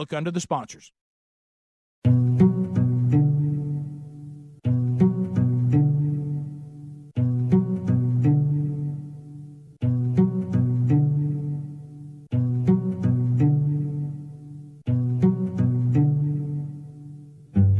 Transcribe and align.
Look 0.00 0.14
under 0.14 0.30
the 0.30 0.40
sponsors. 0.40 0.92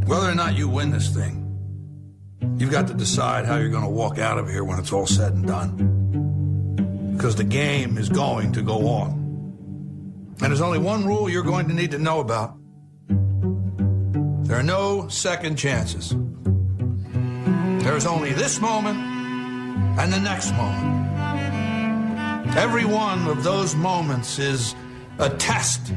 Whether 0.04 0.28
or 0.28 0.34
not 0.34 0.54
you 0.56 0.68
win 0.68 0.90
this 0.90 1.08
thing, 1.08 1.46
you've 2.58 2.70
got 2.70 2.86
to 2.88 2.92
decide 2.92 3.46
how 3.46 3.56
you're 3.56 3.70
going 3.70 3.82
to 3.82 3.88
walk 3.88 4.18
out 4.18 4.36
of 4.36 4.46
here 4.46 4.62
when 4.62 4.78
it's 4.78 4.92
all 4.92 5.06
said 5.06 5.32
and 5.32 5.46
done. 5.46 7.14
Because 7.16 7.36
the 7.36 7.44
game 7.44 7.96
is 7.96 8.10
going 8.10 8.52
to 8.52 8.60
go 8.60 8.88
on. 8.88 9.19
And 10.42 10.50
there's 10.50 10.60
only 10.60 10.78
one 10.78 11.04
rule 11.04 11.28
you're 11.28 11.42
going 11.42 11.68
to 11.68 11.74
need 11.74 11.90
to 11.90 11.98
know 11.98 12.20
about 12.20 12.56
there 14.50 14.58
are 14.58 14.64
no 14.64 15.06
second 15.06 15.54
chances. 15.54 16.12
There's 17.84 18.04
only 18.04 18.32
this 18.32 18.60
moment 18.60 18.98
and 18.98 20.12
the 20.12 20.18
next 20.18 20.50
moment. 20.54 21.08
Every 22.56 22.84
one 22.84 23.28
of 23.28 23.44
those 23.44 23.76
moments 23.76 24.40
is 24.40 24.74
a 25.20 25.30
test 25.30 25.92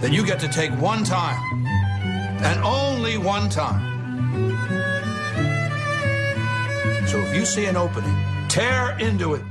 that 0.00 0.12
you 0.12 0.24
get 0.24 0.38
to 0.40 0.48
take 0.48 0.70
one 0.80 1.02
time 1.02 1.66
and 2.44 2.62
only 2.62 3.18
one 3.18 3.48
time. 3.48 3.82
So 7.08 7.18
if 7.18 7.34
you 7.34 7.44
see 7.44 7.64
an 7.64 7.76
opening, 7.76 8.16
tear 8.48 8.96
into 9.00 9.34
it. 9.34 9.42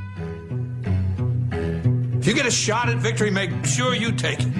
If 2.21 2.27
you 2.27 2.35
get 2.35 2.45
a 2.45 2.51
shot 2.51 2.87
at 2.87 2.97
victory, 2.97 3.31
make 3.31 3.49
sure 3.65 3.95
you 3.95 4.11
take 4.11 4.41
it. 4.41 4.53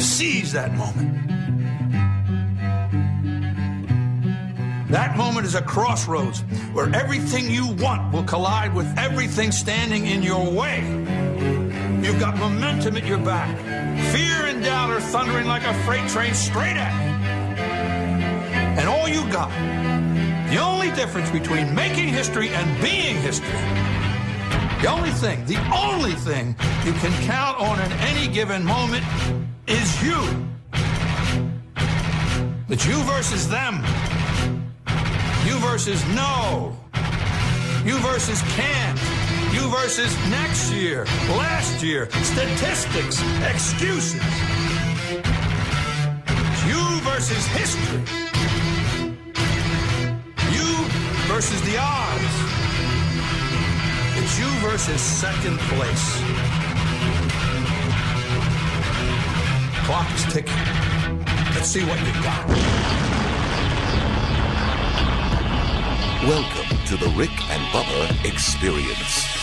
Seize 0.00 0.50
that 0.50 0.74
moment. 0.74 1.30
That 4.90 5.16
moment 5.16 5.46
is 5.46 5.54
a 5.54 5.62
crossroads 5.62 6.40
where 6.72 6.92
everything 6.92 7.48
you 7.48 7.68
want 7.68 8.12
will 8.12 8.24
collide 8.24 8.74
with 8.74 8.92
everything 8.98 9.52
standing 9.52 10.08
in 10.08 10.24
your 10.24 10.50
way. 10.50 10.80
You've 12.02 12.18
got 12.18 12.36
momentum 12.36 12.96
at 12.96 13.06
your 13.06 13.18
back. 13.18 13.56
Fear 14.12 14.46
and 14.46 14.64
doubt 14.64 14.90
are 14.90 15.00
thundering 15.00 15.46
like 15.46 15.62
a 15.62 15.74
freight 15.84 16.08
train 16.08 16.34
straight 16.34 16.76
at 16.76 16.92
you. 17.00 17.10
And 18.80 18.88
all 18.88 19.06
you 19.06 19.22
got, 19.30 19.50
the 20.50 20.56
only 20.56 20.90
difference 20.96 21.30
between 21.30 21.72
making 21.76 22.08
history 22.08 22.48
and 22.48 22.82
being 22.82 23.18
history, 23.18 23.99
the 24.80 24.88
only 24.88 25.10
thing, 25.10 25.44
the 25.44 25.58
only 25.74 26.12
thing 26.12 26.56
you 26.86 26.92
can 26.94 27.12
count 27.24 27.60
on 27.60 27.78
in 27.80 27.92
any 27.92 28.26
given 28.32 28.64
moment 28.64 29.04
is 29.66 30.02
you. 30.02 30.18
It's 32.68 32.86
you 32.86 33.02
versus 33.02 33.48
them. 33.48 33.84
You 35.46 35.58
versus 35.58 36.02
no. 36.14 36.76
You 37.84 37.98
versus 37.98 38.40
can't. 38.54 38.98
You 39.52 39.68
versus 39.68 40.16
next 40.30 40.72
year, 40.72 41.04
last 41.28 41.82
year, 41.82 42.08
statistics, 42.22 43.20
excuses. 43.42 44.22
You 46.66 47.00
versus 47.02 47.44
history. 47.48 48.00
You 50.52 50.88
versus 51.26 51.60
the 51.62 51.76
odds. 51.78 52.69
It's 54.22 54.38
you 54.38 54.44
versus 54.60 55.00
second 55.00 55.58
place. 55.60 56.20
Clock 59.86 60.14
is 60.14 60.24
ticking. 60.30 60.52
Let's 61.54 61.68
see 61.68 61.82
what 61.86 61.98
you 62.00 62.12
got. 62.22 62.46
Welcome 66.28 66.76
to 66.88 66.96
the 66.98 67.08
Rick 67.16 67.30
and 67.48 67.62
Bubba 67.72 68.30
Experience. 68.30 69.39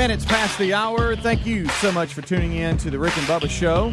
Minutes 0.00 0.24
past 0.24 0.58
the 0.58 0.72
hour. 0.72 1.14
Thank 1.14 1.44
you 1.44 1.68
so 1.68 1.92
much 1.92 2.14
for 2.14 2.22
tuning 2.22 2.54
in 2.54 2.78
to 2.78 2.88
the 2.88 2.98
Rick 2.98 3.18
and 3.18 3.26
Bubba 3.26 3.50
Show. 3.50 3.92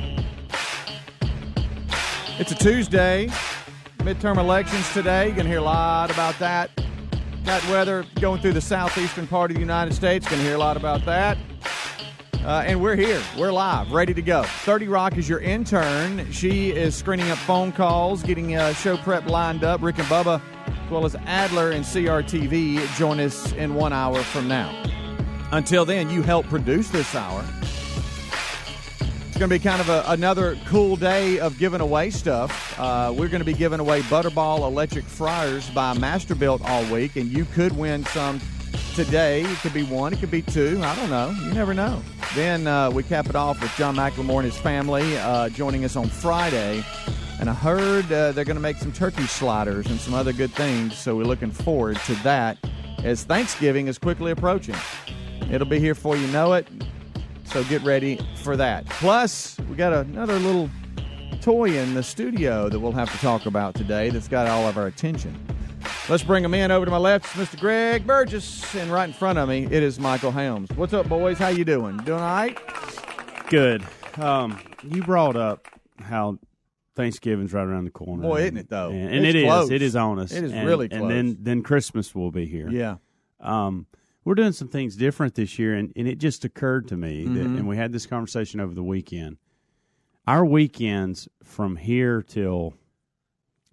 It's 2.40 2.54
a 2.54 2.56
Tuesday. 2.56 3.28
Midterm 3.98 4.38
elections 4.38 4.90
today. 4.94 5.26
You're 5.26 5.36
going 5.36 5.48
to 5.48 5.52
hear 5.52 5.60
a 5.60 5.64
lot 5.64 6.10
about 6.10 6.40
that. 6.40 6.72
Got 7.44 7.62
weather 7.68 8.06
going 8.22 8.40
through 8.40 8.54
the 8.54 8.62
southeastern 8.62 9.28
part 9.28 9.52
of 9.52 9.56
the 9.56 9.60
United 9.60 9.94
States. 9.94 10.26
Going 10.30 10.40
to 10.40 10.46
hear 10.46 10.56
a 10.56 10.60
lot 10.60 10.78
about 10.78 11.04
that. 11.04 11.38
Uh, 12.36 12.64
and 12.66 12.82
we're 12.82 12.96
here. 12.96 13.22
We're 13.38 13.52
live, 13.52 13.92
ready 13.92 14.14
to 14.14 14.22
go. 14.22 14.44
30 14.44 14.88
Rock 14.88 15.18
is 15.18 15.28
your 15.28 15.42
intern. 15.42 16.32
She 16.32 16.72
is 16.72 16.96
screening 16.96 17.30
up 17.32 17.38
phone 17.40 17.74
calls, 17.74 18.24
getting 18.24 18.56
uh, 18.56 18.72
show 18.76 18.96
prep 18.96 19.30
lined 19.30 19.66
up. 19.66 19.82
Rick 19.82 20.00
and 20.00 20.08
Bubba, 20.08 20.42
as 20.68 20.90
well 20.90 21.04
as 21.04 21.18
Adler 21.26 21.72
and 21.72 21.84
CRTV, 21.84 22.96
join 22.96 23.20
us 23.20 23.52
in 23.52 23.76
one 23.76 23.92
hour 23.92 24.24
from 24.24 24.48
now. 24.48 24.72
Until 25.52 25.86
then, 25.86 26.10
you 26.10 26.22
help 26.22 26.46
produce 26.48 26.90
this 26.90 27.16
hour. 27.16 27.44
It's 29.38 29.38
going 29.38 29.50
to 29.50 29.56
be 29.56 29.60
kind 29.60 29.80
of 29.80 29.88
a, 29.88 30.04
another 30.08 30.58
cool 30.66 30.96
day 30.96 31.40
of 31.40 31.58
giving 31.58 31.80
away 31.80 32.10
stuff. 32.10 32.78
Uh, 32.78 33.14
we're 33.16 33.30
going 33.30 33.40
to 33.40 33.46
be 33.46 33.54
giving 33.54 33.80
away 33.80 34.02
Butterball 34.02 34.62
electric 34.62 35.06
fryers 35.06 35.70
by 35.70 35.94
Masterbuilt 35.94 36.62
all 36.68 36.84
week, 36.92 37.16
and 37.16 37.32
you 37.32 37.46
could 37.46 37.78
win 37.78 38.04
some 38.08 38.42
today. 38.94 39.44
It 39.44 39.58
could 39.60 39.74
be 39.74 39.84
one, 39.84 40.12
it 40.12 40.20
could 40.20 40.32
be 40.32 40.42
two. 40.42 40.82
I 40.84 40.96
don't 40.96 41.10
know. 41.10 41.30
You 41.46 41.54
never 41.54 41.74
know. 41.74 42.02
Then 42.36 42.68
uh, 42.68 42.92
we 42.92 43.04
cap 43.04 43.28
it 43.28 43.36
off 43.36 43.62
with 43.62 43.74
John 43.78 43.96
McLemore 43.96 44.44
and 44.44 44.52
his 44.52 44.58
family 44.58 45.18
uh, 45.18 45.48
joining 45.50 45.86
us 45.86 45.96
on 45.96 46.08
Friday. 46.08 46.84
And 47.40 47.50
I 47.50 47.54
heard 47.54 48.12
uh, 48.12 48.34
they're 48.34 48.44
going 48.44 48.58
to 48.58 48.62
make 48.62 48.78
some 48.78 48.92
turkey 48.92 49.28
sliders 49.28 49.86
and 49.86 50.00
some 50.00 50.14
other 50.14 50.34
good 50.34 50.52
things, 50.52 50.98
so 50.98 51.16
we're 51.16 51.24
looking 51.24 51.52
forward 51.52 51.98
to 52.08 52.16
that 52.24 52.58
as 53.04 53.24
Thanksgiving 53.24 53.88
is 53.88 53.98
quickly 53.98 54.32
approaching. 54.32 54.76
It'll 55.52 55.68
be 55.68 55.80
here 55.80 55.94
before 55.96 56.18
you 56.18 56.28
know 56.28 56.54
it. 56.54 56.68
So 57.46 57.64
get 57.66 57.82
ready 57.84 58.20
for 58.44 58.58
that. 58.58 58.86
Plus, 58.88 59.58
we 59.70 59.76
got 59.76 59.94
another 59.94 60.38
little 60.40 60.70
toy 61.42 61.78
in 61.78 61.94
the 61.94 62.04
studio 62.04 62.68
that 62.68 62.80
we'll 62.80 62.92
have 62.92 63.10
to 63.12 63.18
talk 63.20 63.46
about 63.46 63.74
today 63.74 64.10
that's 64.10 64.28
got 64.28 64.48
all 64.48 64.68
of 64.68 64.78
our 64.78 64.88
attention. 64.88 65.38
Let's 66.10 66.24
bring 66.24 66.44
him 66.44 66.54
in. 66.54 66.72
Over 66.72 66.86
to 66.86 66.92
my 66.92 66.98
left 66.98 67.26
is 67.38 67.48
Mr. 67.48 67.60
Greg 67.60 68.06
Burgess, 68.06 68.76
and 68.76 68.92
right 68.92 69.08
in 69.08 69.14
front 69.14 69.40
of 69.40 69.48
me 69.48 69.66
it 69.66 69.84
is 69.84 70.00
Michael 70.00 70.32
Helms. 70.32 70.70
What's 70.76 70.94
up, 70.94 71.08
boys? 71.08 71.38
How 71.38 71.48
you 71.50 71.64
doing? 71.64 71.98
Doing 71.98 72.20
all 72.20 72.26
right? 72.26 72.58
Good. 73.50 73.84
Um, 74.18 74.60
you 74.84 75.04
brought 75.04 75.36
up 75.38 75.68
how 76.00 76.40
Thanksgiving's 76.96 77.54
right 77.54 77.66
around 77.66 77.86
the 77.86 77.92
corner. 77.92 78.24
Boy, 78.24 78.42
isn't 78.44 78.58
it 78.58 78.70
though? 78.70 78.90
And, 78.90 79.14
and 79.16 79.26
It's 79.26 79.36
it 79.36 79.36
is. 79.38 79.44
close. 79.46 79.70
It 79.72 79.82
is 79.82 79.96
on 79.96 80.20
us. 80.20 80.32
It 80.34 80.44
is 80.44 80.52
And- 80.52 80.68
really 80.68 80.88
And 80.92 81.10
then 81.10 81.38
then 81.40 81.62
Christmas 81.64 82.14
will 82.14 82.32
be 82.32 82.46
here. 82.46 82.70
Yeah. 82.70 82.96
Um, 83.40 83.86
we're 84.28 84.36
doing 84.36 84.52
some 84.52 84.68
things 84.68 84.96
different 84.98 85.36
this 85.36 85.58
year, 85.58 85.74
and, 85.74 85.94
and 85.96 86.06
it 86.08 86.18
just 86.18 86.44
occurred 86.44 86.86
to 86.90 86.98
me, 86.98 87.24
that, 87.24 87.30
Mhm. 87.48 87.58
and 87.60 87.68
we 87.68 87.78
had 87.78 87.94
this 87.94 88.06
conversation 88.06 88.60
over 88.60 88.74
the 88.74 88.84
weekend. 88.84 89.38
Our 90.28 90.46
weekends 90.46 91.30
from 91.42 91.78
here 91.78 92.22
till 92.22 92.74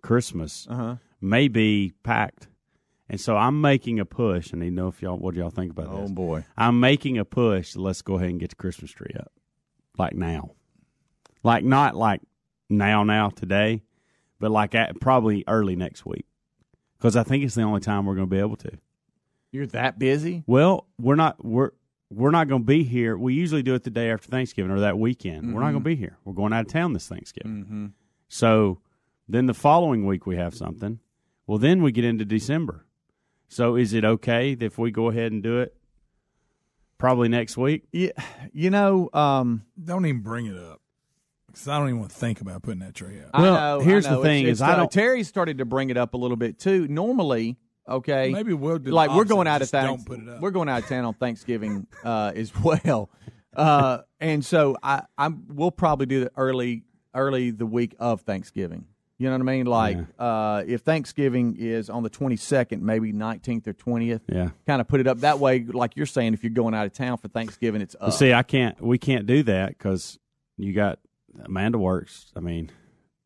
Christmas 0.01 0.67
Uh-huh. 0.71 0.97
may 1.21 1.49
be 1.49 1.93
packed, 2.05 2.49
and 3.09 3.21
so 3.21 3.37
I'm 3.37 3.61
making 3.61 3.99
a 3.99 4.05
push. 4.05 4.53
I 4.55 4.59
need 4.59 4.71
to 4.71 4.75
know 4.77 4.89
if 4.89 5.03
y'all 5.03 5.19
what 5.19 5.35
do 5.35 5.41
y'all 5.41 5.51
think 5.51 5.73
about 5.73 5.89
Oh 5.89 6.03
this. 6.03 6.11
Oh 6.11 6.15
boy. 6.15 6.45
I'm 6.57 6.79
making 6.79 7.19
a 7.19 7.25
push. 7.25 7.75
Let's 7.75 8.03
go 8.03 8.15
ahead 8.15 8.31
and 8.31 8.39
get 8.41 8.51
the 8.51 8.57
Christmas 8.57 8.93
tree 8.93 9.15
up, 9.19 9.33
like 9.99 10.15
now, 10.15 10.53
like 11.43 11.65
not 11.65 11.97
like 11.97 12.21
now, 12.71 13.03
now 13.03 13.31
today, 13.31 13.83
but 14.39 14.51
like 14.53 14.75
at 14.77 15.01
probably 15.01 15.43
early 15.49 15.75
next 15.75 16.07
week, 16.07 16.27
because 16.97 17.17
I 17.17 17.25
think 17.25 17.43
it's 17.43 17.57
the 17.57 17.63
only 17.63 17.81
time 17.81 18.07
we're 18.07 18.15
going 18.15 18.29
to 18.29 18.35
be 18.35 18.39
able 18.39 18.57
to. 18.59 18.79
You're 19.55 19.67
that 19.69 20.01
busy? 20.01 20.43
Well, 20.49 20.89
we're 20.99 21.15
not. 21.15 21.45
We're 21.45 21.71
we're 22.11 22.33
not 22.33 22.49
going 22.49 22.63
to 22.63 22.67
be 22.67 22.83
here. 22.83 23.17
We 23.17 23.35
usually 23.35 23.63
do 23.63 23.75
it 23.75 23.85
the 23.85 23.91
day 23.91 24.11
after 24.11 24.27
Thanksgiving 24.29 24.73
or 24.73 24.81
that 24.81 24.99
weekend. 24.99 25.55
We're 25.55 25.61
not 25.61 25.69
Mhm. 25.69 25.73
going 25.75 25.85
to 25.85 25.89
be 25.91 25.95
here. 25.95 26.19
We're 26.25 26.33
going 26.33 26.53
out 26.53 26.63
of 26.67 26.73
town 26.73 26.93
this 26.93 27.07
Thanksgiving. 27.09 27.63
Mm-hmm. 27.65 27.87
So 28.29 28.81
then 29.29 29.47
the 29.47 29.55
following 29.55 30.07
week 30.07 30.27
we 30.27 30.35
have 30.37 30.57
something. 30.57 30.99
Well, 31.47 31.59
then 31.59 31.83
we 31.85 31.93
get 31.93 32.05
into 32.05 32.25
December. 32.25 32.85
So 33.47 33.77
is 33.77 33.93
it 33.93 34.05
okay 34.05 34.57
if 34.59 34.77
we 34.77 34.91
go 34.91 35.09
ahead 35.09 35.31
and 35.31 35.41
do 35.41 35.61
it? 35.61 35.77
Probably 36.99 37.29
next 37.29 37.57
week. 37.57 37.85
Yeah, 37.93 38.11
you 38.53 38.71
know, 38.71 39.09
um, 39.13 39.63
Don't 39.83 40.05
even 40.05 40.21
bring 40.23 40.47
it 40.47 40.57
up 40.57 40.81
because 41.47 41.69
I 41.69 41.79
don't 41.79 41.89
even 41.89 42.01
want 42.01 42.11
to 42.11 42.17
think 42.17 42.41
about 42.41 42.63
putting 42.63 42.81
that 42.81 42.95
tree 42.95 43.21
up. 43.21 43.31
I 43.35 43.43
Well, 43.43 43.55
know, 43.55 43.81
I 43.81 43.85
here's 43.85 44.05
the 44.07 44.21
thing 44.21 44.43
It's- 44.47 44.57
is 44.59 44.63
I 44.63 44.75
don't- 44.75 44.91
Terry 44.91 45.23
started 45.23 45.59
to 45.59 45.65
bring 45.65 45.91
it 45.91 45.97
up 45.97 46.15
a 46.15 46.17
little 46.17 46.37
bit 46.37 46.59
too. 46.59 46.89
Normally, 46.89 47.57
okay, 47.89 48.31
Maybe 48.31 48.53
we'll 48.53 48.79
do 48.79 48.91
like 48.91 49.11
we're 49.11 49.25
going 49.25 49.47
out 49.47 49.57
of 49.57 49.63
just 49.63 49.73
town. 49.73 49.87
don't 49.87 50.07
put 50.07 50.21
it 50.21 50.29
up. 50.29 50.41
We're 50.41 50.51
going 50.51 50.69
out 50.69 50.83
of 50.83 50.89
town 50.89 51.05
on 51.05 51.15
Thanksgiving 51.15 51.87
uh, 52.05 52.33
as 52.35 52.53
well, 52.55 53.11
uh, 53.55 53.99
and 54.21 54.45
so 54.45 54.77
I, 54.83 55.03
I'm 55.19 55.45
we'll 55.49 55.71
probably 55.71 56.07
do 56.07 56.21
the 56.21 56.31
early 56.37 56.85
early 57.15 57.51
the 57.51 57.67
week 57.67 57.95
of 57.99 58.23
Thanksgiving. 58.23 58.87
You 59.17 59.29
know 59.29 59.35
what 59.39 59.43
I 59.43 59.57
mean? 59.57 59.67
Like 59.67 59.99
uh, 60.19 60.65
if 60.67 60.81
Thanksgiving 60.81 61.55
is 61.57 61.89
on 61.89 62.03
the 62.03 62.11
22nd, 62.11 62.81
maybe 62.81 63.13
19th 63.13 63.69
or 63.69 63.73
20th. 63.73 64.23
Yeah. 64.29 64.51
Kind 64.67 64.81
of 64.81 64.89
put 64.89 64.99
it 65.01 65.07
up 65.07 65.21
that 65.21 65.39
way. 65.39 65.61
Like 65.61 65.97
you're 65.97 66.05
saying, 66.05 66.35
if 66.35 66.43
you're 66.43 66.51
going 66.53 66.75
out 66.75 66.87
of 66.87 66.93
town 66.95 67.19
for 67.19 67.29
Thanksgiving, 67.29 67.81
it's 67.81 67.95
But 67.99 68.09
up. 68.09 68.13
see, 68.15 68.33
I 68.33 68.43
can't. 68.43 68.81
We 68.81 68.99
can't 68.99 69.25
do 69.25 69.45
that 69.45 69.69
because 69.69 70.19
you 70.57 70.73
got 70.73 70.99
Amanda 71.45 71.79
works. 71.79 72.33
I 72.35 72.41
mean, 72.41 72.73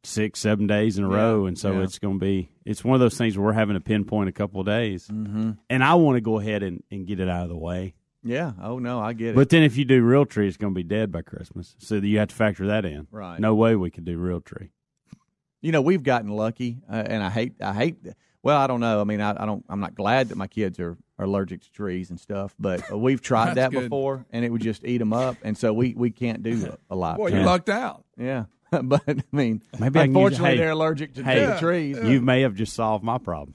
six, 0.08 0.40
seven 0.40 0.66
days 0.66 0.98
in 0.98 1.04
a 1.04 1.10
Yeah, 1.10 1.16
row, 1.16 1.46
and 1.46 1.58
so 1.58 1.72
yeah. 1.72 1.82
it's 1.84 1.98
going 1.98 2.18
to 2.18 2.24
be. 2.24 2.50
It's 2.64 2.84
one 2.84 2.94
of 2.94 3.00
those 3.00 3.16
things 3.16 3.36
where 3.38 3.46
we're 3.46 3.52
having 3.52 3.74
to 3.74 3.80
pinpoint 3.80 4.28
a 4.28 4.32
couple 4.32 4.60
of 4.60 4.66
days, 4.66 5.06
mm-hmm. 5.08 5.52
and 5.70 5.84
I 5.84 5.94
want 5.94 6.16
to 6.16 6.20
go 6.20 6.38
ahead 6.40 6.62
and, 6.62 6.82
and 6.90 7.06
get 7.06 7.20
it 7.20 7.28
out 7.28 7.42
of 7.44 7.48
the 7.48 7.56
way. 7.56 7.94
yeah. 8.22 8.52
Oh 8.62 8.78
no, 8.78 9.00
I 9.00 9.12
get 9.12 9.30
it. 9.30 9.34
But 9.36 9.48
then 9.50 9.62
if 9.62 9.76
you 9.76 9.84
do 9.84 10.02
real 10.02 10.26
tree, 10.26 10.48
it's 10.48 10.56
going 10.56 10.74
to 10.74 10.78
be 10.78 10.82
dead 10.82 11.10
by 11.12 11.22
Christmas, 11.22 11.74
so 11.78 11.96
you 11.96 12.18
have 12.18 12.28
to 12.28 12.34
factor 12.34 12.66
that 12.68 12.84
in. 12.84 13.06
Right. 13.10 13.38
No 13.40 13.54
way 13.54 13.76
we 13.76 13.90
could 13.90 14.04
do 14.04 14.18
real 14.18 14.40
tree. 14.40 14.70
you 15.60 15.72
know, 15.72 15.80
we've 15.82 16.02
gotten 16.02 16.30
lucky, 16.30 16.78
uh, 16.90 17.02
and 17.06 17.22
I 17.22 17.30
hate, 17.30 17.54
I 17.60 17.72
hate. 17.74 17.96
Well, 18.42 18.56
I 18.56 18.66
don't 18.68 18.80
know. 18.80 19.00
I 19.00 19.04
mean, 19.04 19.20
I, 19.20 19.30
I 19.30 19.46
don't. 19.46 19.64
I'm 19.68 19.80
not 19.80 19.94
glad 19.94 20.28
that 20.28 20.36
my 20.36 20.46
kids 20.46 20.78
are, 20.78 20.96
are 21.18 21.24
allergic 21.24 21.62
to 21.62 21.72
trees 21.72 22.10
and 22.10 22.20
stuff, 22.20 22.54
but 22.58 22.90
uh, 22.92 22.96
we've 23.06 23.20
tried 23.20 23.54
that 23.56 23.72
good. 23.72 23.84
before, 23.84 24.24
and 24.30 24.44
it 24.44 24.50
would 24.52 24.62
just 24.62 24.84
eat 24.84 24.98
them 24.98 25.12
up, 25.12 25.36
and 25.42 25.58
so 25.58 25.72
we, 25.72 25.94
we 25.96 26.10
can't 26.10 26.42
do 26.42 26.76
a, 26.90 26.94
a 26.94 26.96
lot. 26.96 27.16
Boy, 27.16 27.28
Yeah. 27.30 27.40
you 27.40 27.44
lucked 27.46 27.68
out. 27.68 28.04
Yeah, 28.16 28.44
but 28.82 29.02
I 29.08 29.16
mean, 29.32 29.62
Maybe 29.78 29.98
I 30.00 30.04
can 30.04 30.10
use- 30.14 30.16
unfortunately, 30.16 30.50
hey, 30.50 30.56
they're 30.58 30.70
allergic 30.70 31.14
to, 31.14 31.24
hey, 31.24 31.56
trees. 31.58 31.98
You 32.02 32.20
may 32.20 32.42
have 32.42 32.54
just 32.54 32.74
solved 32.74 33.04
my 33.04 33.18
problem. 33.18 33.54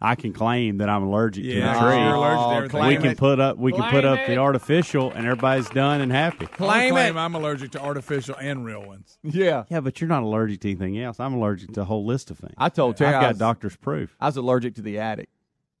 I 0.00 0.14
can 0.14 0.32
claim 0.32 0.78
that 0.78 0.88
I'm 0.88 1.02
allergic 1.02 1.44
to 1.44 1.50
Yeah, 1.52 1.74
the 1.74 1.80
tree. 1.80 1.98
you're 2.02 2.14
allergic 2.14 2.70
to 2.70 2.78
Oh, 2.78 2.88
we 2.88 2.96
can 2.96 3.06
it. 3.10 3.18
put 3.18 3.38
up 3.40 3.58
we 3.58 3.72
can 3.72 3.82
put 3.90 4.06
up 4.06 4.18
it. 4.20 4.26
the 4.28 4.38
artificial, 4.38 5.10
and 5.10 5.26
everybody's 5.26 5.68
done 5.68 6.00
and 6.00 6.10
happy. 6.10 6.46
I 6.46 6.48
Claim 6.48 6.92
claim 6.94 7.16
it. 7.18 7.20
I'm 7.20 7.34
allergic 7.34 7.72
to 7.72 7.80
artificial 7.82 8.36
and 8.40 8.64
real 8.64 8.82
ones. 8.82 9.18
Yeah, 9.22 9.64
Yeah, 9.68 9.80
but 9.80 10.00
you're 10.00 10.08
not 10.08 10.22
allergic 10.22 10.60
to 10.60 10.68
anything 10.70 10.98
else. 10.98 11.20
I'm 11.20 11.34
allergic 11.34 11.74
to 11.74 11.82
a 11.82 11.84
whole 11.84 12.06
list 12.06 12.30
of 12.30 12.38
things. 12.38 12.54
I 12.56 12.70
told 12.70 12.96
Terry 12.96 13.14
I've 13.14 13.20
got 13.20 13.28
was, 13.32 13.38
doctor's 13.38 13.76
proof. 13.76 14.16
I 14.18 14.26
was 14.28 14.38
allergic 14.38 14.76
to 14.76 14.82
the 14.82 14.98
attic, 14.98 15.28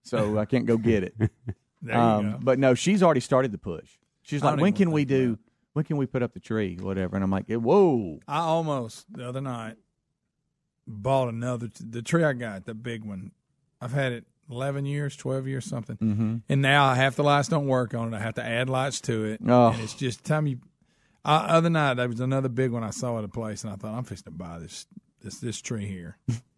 so 0.02 0.36
I 0.38 0.44
can't 0.44 0.66
go 0.66 0.76
get 0.76 1.02
it. 1.04 1.14
There 1.82 1.94
you 1.96 1.98
Um, 2.02 2.30
go. 2.32 2.38
but 2.42 2.58
no, 2.58 2.74
she's 2.74 3.02
already 3.02 3.20
started 3.20 3.50
the 3.50 3.56
push. 3.56 3.88
She's 4.20 4.42
like, 4.42 4.60
when 4.60 4.74
can 4.74 4.90
we 4.90 5.06
think 5.06 5.08
do? 5.08 5.38
When 5.72 5.84
can 5.84 5.96
we 5.96 6.06
put 6.06 6.22
up 6.22 6.34
the 6.34 6.40
tree? 6.40 6.76
Whatever. 6.80 7.16
And 7.16 7.24
I'm 7.24 7.30
like, 7.30 7.48
whoa. 7.48 8.18
I 8.26 8.38
almost 8.40 9.06
the 9.12 9.28
other 9.28 9.40
night 9.40 9.76
bought 10.86 11.28
another 11.28 11.68
the 11.80 12.02
tree 12.02 12.24
I 12.24 12.32
got, 12.32 12.66
the 12.66 12.74
big 12.74 13.04
one. 13.04 13.32
I've 13.80 13.92
had 13.92 14.12
it 14.12 14.24
eleven 14.50 14.84
years, 14.84 15.16
twelve 15.16 15.46
years, 15.46 15.64
something, 15.64 15.96
mm-hmm. 15.96 16.36
and 16.48 16.62
now 16.62 16.92
half 16.94 17.16
the 17.16 17.22
lights 17.22 17.48
don't 17.48 17.66
work 17.66 17.94
on 17.94 18.12
it. 18.12 18.16
I 18.16 18.20
have 18.20 18.34
to 18.34 18.44
add 18.44 18.68
lights 18.68 19.00
to 19.02 19.24
it, 19.24 19.40
Oh. 19.46 19.68
and 19.68 19.80
it's 19.80 19.94
just 19.94 20.24
time 20.24 20.46
you. 20.46 20.58
Uh, 21.24 21.44
other 21.48 21.70
night 21.70 21.94
there 21.94 22.08
was 22.08 22.20
another 22.20 22.48
big 22.48 22.70
one 22.70 22.82
I 22.82 22.90
saw 22.90 23.18
at 23.18 23.24
a 23.24 23.28
place, 23.28 23.62
and 23.62 23.72
I 23.72 23.76
thought 23.76 23.94
I'm 23.94 24.04
fixing 24.04 24.24
to 24.24 24.30
buy 24.30 24.58
this 24.58 24.86
this 25.22 25.38
this 25.38 25.60
tree 25.60 25.86
here. 25.86 26.18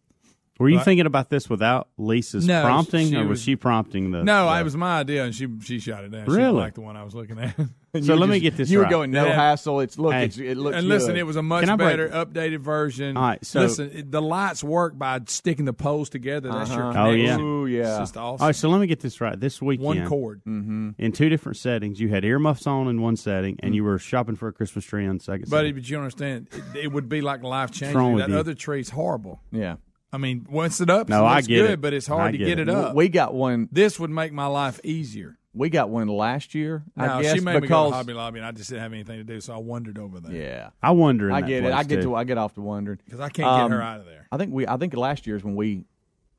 Were 0.61 0.69
you 0.69 0.77
Right. 0.77 0.85
thinking 0.85 1.07
about 1.07 1.31
this 1.31 1.49
without 1.51 1.89
Lisa's 1.97 2.47
No, 2.47 2.63
prompting, 2.63 3.09
she 3.09 3.17
or 3.17 3.21
was, 3.21 3.29
was- 3.31 3.43
she 3.43 3.57
prompting 3.57 4.11
the? 4.11 4.23
No, 4.23 4.47
the- 4.53 4.61
it 4.61 4.63
was 4.65 4.77
my 4.77 5.01
idea, 5.01 5.25
and 5.25 5.35
she 5.35 5.49
she 5.63 5.79
shot 5.79 6.05
it 6.05 6.11
down. 6.13 6.27
Really? 6.27 6.37
didn't 6.41 6.55
like 6.57 6.75
the 6.75 6.83
one 6.83 6.97
I 6.97 7.03
was 7.05 7.15
looking 7.15 7.39
at. 7.39 7.55
So 8.01 8.15
let 8.15 8.31
me 8.31 8.41
get 8.41 8.57
this 8.57 8.71
You 8.71 8.79
were 8.79 8.87
going 8.87 9.11
no 9.11 9.27
Yeah. 9.27 9.35
hassle. 9.35 9.81
It's 9.81 9.99
look. 9.99 10.15
Hey. 10.15 10.25
It's, 10.25 10.39
it 10.39 10.57
looks. 10.57 10.79
and 10.79 10.89
listen, 10.89 11.11
good. 11.11 11.19
it 11.19 11.23
was 11.25 11.37
a 11.37 11.43
much 11.43 11.67
Can 11.67 11.77
break- 11.77 11.91
better, 11.91 12.09
updated 12.09 12.61
version. 12.61 13.19
All 13.19 13.23
right, 13.23 13.45
so- 13.45 13.61
listen, 13.61 13.91
it- 13.93 14.11
the 14.11 14.23
lights 14.23 14.65
work 14.65 14.97
by 14.99 15.21
sticking 15.27 15.67
the 15.67 15.75
poles 15.75 16.09
together. 16.09 16.51
That's 16.51 16.71
your 16.71 16.85
Uh-huh. 16.85 17.09
Oh, 17.09 17.11
connection. 17.13 17.39
yeah. 17.39 17.45
Ooh, 17.45 17.67
It's 17.67 17.75
yeah. 17.89 17.99
just 17.99 18.17
awesome. 18.17 18.43
All 18.43 18.49
right, 18.49 18.57
so 18.57 18.71
let 18.71 18.81
me 18.81 18.87
get 18.87 19.01
this 19.01 19.21
right. 19.21 19.39
This 19.39 19.61
weekend, 19.61 19.85
One 19.87 20.07
cord. 20.07 20.41
in 20.47 21.13
two 21.13 21.29
different 21.29 21.59
settings, 21.59 22.01
you 22.01 22.09
had 22.09 22.25
earmuffs 22.25 22.67
on 22.67 22.89
in 22.89 23.03
one 23.03 23.17
setting, 23.17 23.59
and 23.63 23.75
you 23.75 23.85
were 23.85 23.99
shopping 23.99 24.37
for 24.37 24.49
a 24.49 24.53
Christmas 24.55 24.87
tree 24.87 25.07
on 25.07 25.19
the 25.19 25.23
second. 25.25 25.51
Buddy, 25.51 25.69
setting. 25.69 25.75
but 25.83 25.91
you 25.91 25.97
understand, 25.99 26.47
it, 26.75 26.85
it 26.85 26.93
would 26.93 27.11
be 27.11 27.21
like 27.21 27.43
life 27.43 27.73
changing. 27.73 28.17
That 28.17 28.31
you? 28.31 28.39
other 28.39 28.55
tree's 28.55 28.89
horrible. 28.89 29.43
yeah. 29.51 29.75
I 30.13 30.19
mean, 30.19 30.47
once 30.51 30.81
it 30.81 30.91
up, 30.91 31.09
No, 31.09 31.25
it 31.25 31.29
I 31.29 31.41
get 31.41 31.49
good, 31.49 31.71
it. 31.71 31.81
but 31.81 31.93
it's 31.95 32.09
I 32.11 32.15
hard 32.15 32.33
to 32.33 32.39
get 32.39 32.47
get 32.47 32.59
it. 32.59 32.69
it 32.69 32.75
up. 32.75 32.95
We 32.95 33.09
got 33.09 33.33
one. 33.35 33.69
this 33.73 33.99
would 33.99 34.11
make 34.11 34.33
my 34.33 34.47
life 34.47 34.79
easier. 34.85 35.39
We 35.55 35.69
got 35.69 35.91
one 35.91 36.09
last 36.09 36.55
year. 36.55 36.83
Now, 36.97 37.19
I 37.19 37.23
guess 37.23 37.35
she 37.35 37.41
made 37.41 37.61
me 37.63 37.69
go 37.69 37.91
to 37.91 37.95
Hobby 37.97 38.13
Lobby, 38.15 38.39
and 38.39 38.47
I 38.47 38.53
just 38.53 38.71
didn't 38.71 38.83
have 38.83 38.93
anything 38.95 39.19
to 39.19 39.25
do, 39.25 39.41
so 39.41 39.53
I 39.55 39.59
wandered 39.59 39.99
over 39.99 40.19
there. 40.21 40.33
yeah, 40.35 40.71
I 40.83 40.93
wonder. 40.93 41.29
In 41.29 41.35
I 41.35 41.41
that 41.43 41.47
get 41.47 41.57
it. 41.59 41.63
place, 41.65 41.75
I 41.75 41.83
get 41.85 41.97
too. 41.97 42.03
to. 42.03 42.15
I 42.15 42.25
get 42.25 42.39
off 42.39 42.55
to 42.55 42.63
wondering. 42.63 42.99
Because 43.05 43.21
I 43.21 43.29
can't 43.29 43.37
get 43.49 43.65
Um, 43.65 43.71
her 43.73 43.83
out 43.83 44.01
of 44.01 44.07
there. 44.07 44.27
I 44.33 44.39
think 44.39 44.53
we. 44.55 44.67
I 44.67 44.77
think 44.79 44.95
last 44.95 45.27
year's 45.27 45.45
when 45.45 45.55
we 45.55 45.85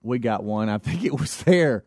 we 0.01 0.17
got 0.19 0.43
one. 0.43 0.67
I 0.69 0.77
think 0.79 1.03
it 1.03 1.19
was 1.19 1.37
there. 1.43 1.83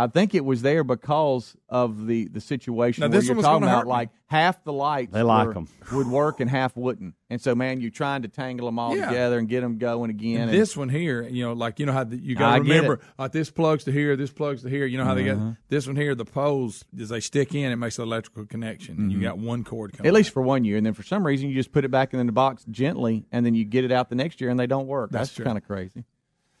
I 0.00 0.06
think 0.06 0.32
it 0.34 0.44
was 0.44 0.62
there 0.62 0.84
because 0.84 1.56
of 1.68 2.06
the 2.06 2.28
the 2.28 2.40
situation 2.40 3.00
Now, 3.02 3.08
where 3.08 3.18
this 3.18 3.26
you're 3.26 3.34
one 3.34 3.38
was 3.38 3.44
talking 3.46 3.60
gonna 3.62 3.72
about. 3.72 3.78
hurt. 3.80 3.86
Like 3.88 4.10
half 4.26 4.62
the 4.62 4.72
lights 4.72 5.12
They 5.12 5.22
like 5.22 5.48
were- 5.48 5.56
'em. 5.56 5.68
would 5.92 6.06
work 6.06 6.38
and 6.38 6.48
half 6.48 6.76
wouldn't, 6.76 7.14
and 7.28 7.40
so 7.40 7.54
man, 7.56 7.80
you're 7.80 7.90
trying 7.90 8.22
to 8.22 8.28
tangle 8.28 8.68
them 8.68 8.78
all 8.78 8.96
Yeah. 8.96 9.08
together 9.08 9.38
and 9.38 9.48
get 9.48 9.62
them 9.62 9.76
going 9.78 10.10
again. 10.10 10.42
And 10.42 10.50
and- 10.50 10.58
this 10.60 10.76
one 10.76 10.88
here, 10.88 11.22
you 11.28 11.42
know, 11.44 11.52
like 11.52 11.80
you 11.80 11.86
know 11.86 11.92
how 11.92 12.04
the, 12.04 12.16
you 12.16 12.36
got 12.36 12.54
to 12.56 12.60
remember. 12.62 13.00
Like 13.18 13.32
this 13.32 13.50
plugs 13.50 13.84
to 13.84 13.92
here, 13.92 14.14
this 14.16 14.30
plugs 14.30 14.62
to 14.62 14.70
here. 14.70 14.86
You 14.86 14.98
know 14.98 15.04
how 15.04 15.14
they 15.14 15.24
got 15.24 15.56
this 15.68 15.86
one 15.88 15.96
here. 15.96 16.14
The 16.14 16.24
poles 16.24 16.84
as 17.00 17.08
they 17.08 17.18
stick 17.20 17.52
in, 17.54 17.72
it 17.72 17.76
makes 17.76 17.98
an 17.98 18.04
electrical 18.04 18.46
connection, 18.46 18.98
and 18.98 19.10
you 19.12 19.20
got 19.20 19.38
one 19.38 19.64
cord 19.64 19.92
coming. 19.94 19.98
Mm-hmm. 20.04 20.06
at 20.06 20.12
least 20.14 20.30
for 20.30 20.42
one 20.42 20.64
year, 20.64 20.76
and 20.76 20.86
then 20.86 20.94
for 20.94 21.02
some 21.02 21.26
reason 21.26 21.48
you 21.48 21.54
just 21.56 21.72
put 21.72 21.84
it 21.84 21.90
back 21.90 22.14
in 22.14 22.24
the 22.24 22.32
box 22.32 22.64
gently, 22.70 23.26
and 23.32 23.44
then 23.44 23.56
you 23.56 23.64
get 23.64 23.84
it 23.84 23.90
out 23.90 24.10
the 24.10 24.14
next 24.14 24.40
year, 24.40 24.48
and 24.48 24.60
they 24.60 24.68
don't 24.68 24.86
work. 24.86 25.10
That's 25.10 25.30
That's, 25.34 25.44
kind 25.44 25.58
of 25.58 25.64
crazy. 25.64 26.04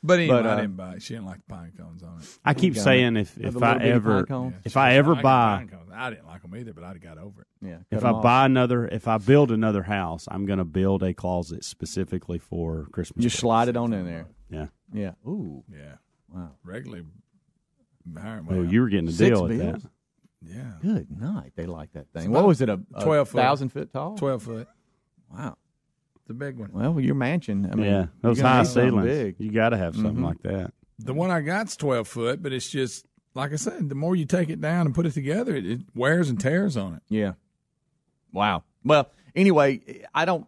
But 0.02 0.20
anyway, 0.20 0.36
but, 0.42 0.46
uh, 0.46 0.50
I 0.54 0.60
didn't 0.60 0.76
buy 0.76 0.92
it. 0.94 1.02
She 1.02 1.14
didn't 1.14 1.26
like 1.26 1.38
the 1.46 1.54
pine 1.54 1.72
cones 1.76 2.02
on 2.04 2.20
it. 2.20 2.38
I 2.44 2.54
keep 2.54 2.74
got 2.74 2.84
saying 2.84 3.16
if 3.16 3.34
Have 3.34 3.44
if 3.46 3.54
the 3.54 3.66
I 3.66 3.72
little 3.72 3.78
bitty 3.80 3.90
ever 3.90 4.14
pine 4.18 4.26
cones? 4.26 4.54
if 4.64 4.76
I 4.76 4.94
ever 4.94 5.14
got 5.14 5.22
buy 5.24 5.56
pine 5.58 5.68
cones. 5.68 5.90
I 5.92 6.10
didn't 6.10 6.26
like 6.26 6.42
them 6.42 6.54
either, 6.56 6.72
but 6.72 6.84
I'd 6.84 6.92
have 6.92 7.02
got 7.02 7.18
over 7.18 7.40
it. 7.42 7.46
Yeah. 7.66 7.78
if 7.90 8.00
cut 8.00 8.06
I 8.06 8.08
'em 8.10 8.14
off. 8.16 8.22
buy 8.22 8.46
another 8.46 8.86
if 8.86 9.08
I 9.08 9.18
build 9.18 9.50
another 9.50 9.82
house, 9.82 10.28
I'm 10.30 10.46
going 10.46 10.60
to 10.60 10.64
build 10.64 11.02
a 11.02 11.12
closet 11.14 11.64
specifically 11.64 12.38
for 12.38 12.86
Christmas. 12.92 13.24
just 13.24 13.38
slide 13.38 13.66
it 13.68 13.76
on 13.76 13.92
in 13.92 14.06
there. 14.06 14.26
Yeah. 14.50 14.66
Yeah. 14.92 15.12
Ooh. 15.26 15.64
Yeah, 15.68 15.94
Wow. 16.32 16.52
regularly. 16.62 17.04
Oh, 18.16 18.40
Well, 18.46 18.64
you 18.64 18.80
were 18.82 18.88
getting 18.88 19.08
a 19.08 19.12
Six 19.12 19.28
deal 19.36 19.44
at 19.46 19.58
bills? 19.58 19.82
that. 19.82 19.90
yeah, 20.42 20.72
Good 20.80 21.10
night. 21.20 21.52
They 21.56 21.66
like 21.66 21.92
that 21.92 22.06
thing. 22.12 22.30
What 22.30 22.46
was 22.46 22.60
it? 22.62 22.68
A, 22.68 22.80
a 22.94 23.02
12 23.04 23.28
foot. 23.30 23.36
thousand 23.38 23.68
foot 23.70 23.92
tall. 23.92 24.16
twelve 24.16 24.42
foot. 24.44 24.68
Wow. 25.30 25.56
The 26.28 26.34
big 26.34 26.58
one. 26.58 26.70
Well, 26.72 27.00
your 27.00 27.14
mansion. 27.14 27.68
I 27.72 27.74
mean, 27.74 27.86
yeah, 27.86 28.06
those 28.22 28.38
you're 28.38 28.46
high 28.46 28.58
need 28.62 28.68
ceilings. 28.68 29.06
Big. 29.06 29.36
You 29.38 29.50
got 29.50 29.70
to 29.70 29.76
have 29.78 29.94
something 29.96 30.18
Mhm. 30.18 30.24
like 30.24 30.42
that. 30.42 30.72
The 31.00 31.14
one 31.14 31.30
I 31.30 31.40
got's 31.40 31.76
twelve 31.76 32.06
foot, 32.06 32.42
but 32.42 32.52
it's 32.52 32.68
just 32.70 33.06
like 33.34 33.52
I 33.52 33.56
said. 33.56 33.88
The 33.88 33.94
more 33.94 34.14
you 34.14 34.26
take 34.26 34.48
it 34.50 34.60
down 34.60 34.86
and 34.86 34.94
put 34.94 35.06
it 35.06 35.12
together, 35.12 35.56
it, 35.56 35.64
it 35.66 35.80
wears 35.94 36.28
and 36.28 36.38
tears 36.38 36.76
on 36.76 36.94
it. 36.94 37.02
Yeah. 37.08 37.32
Wow. 38.32 38.64
Well, 38.84 39.10
anyway, 39.34 40.04
I 40.14 40.24
don't 40.24 40.46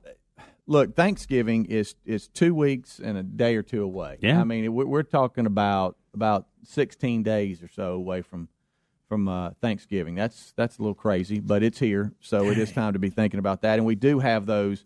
look. 0.67 0.95
Thanksgiving 0.95 1.65
is 1.67 1.95
is 2.05 2.29
two 2.29 2.55
weeks 2.55 3.01
and 3.03 3.17
a 3.17 3.23
day 3.23 3.57
or 3.57 3.63
two 3.63 3.83
away. 3.83 4.19
Yeah. 4.21 4.41
I 4.41 4.45
mean, 4.45 4.73
we're, 4.75 4.87
we're 4.87 5.03
talking 5.03 5.47
about 5.47 5.97
about 6.13 6.47
sixteen 6.65 7.23
days 7.23 7.63
or 7.63 7.69
so 7.69 7.93
away 7.95 8.21
from 8.23 8.49
from 9.09 9.29
uh, 9.29 9.51
Thanksgiving. 9.63 10.15
That's 10.15 10.53
that's 10.57 10.79
a 10.79 10.83
little 10.83 10.95
crazy, 10.95 11.41
but 11.41 11.63
it's 11.63 11.79
here, 11.79 12.13
so 12.21 12.49
it 12.51 12.59
is 12.59 12.71
time 12.71 12.93
to 12.93 12.99
be 12.99 13.09
thinking 13.11 13.39
about 13.39 13.63
that. 13.63 13.79
And 13.79 13.87
we 13.87 13.95
do 13.95 14.19
have 14.19 14.47
those 14.47 14.85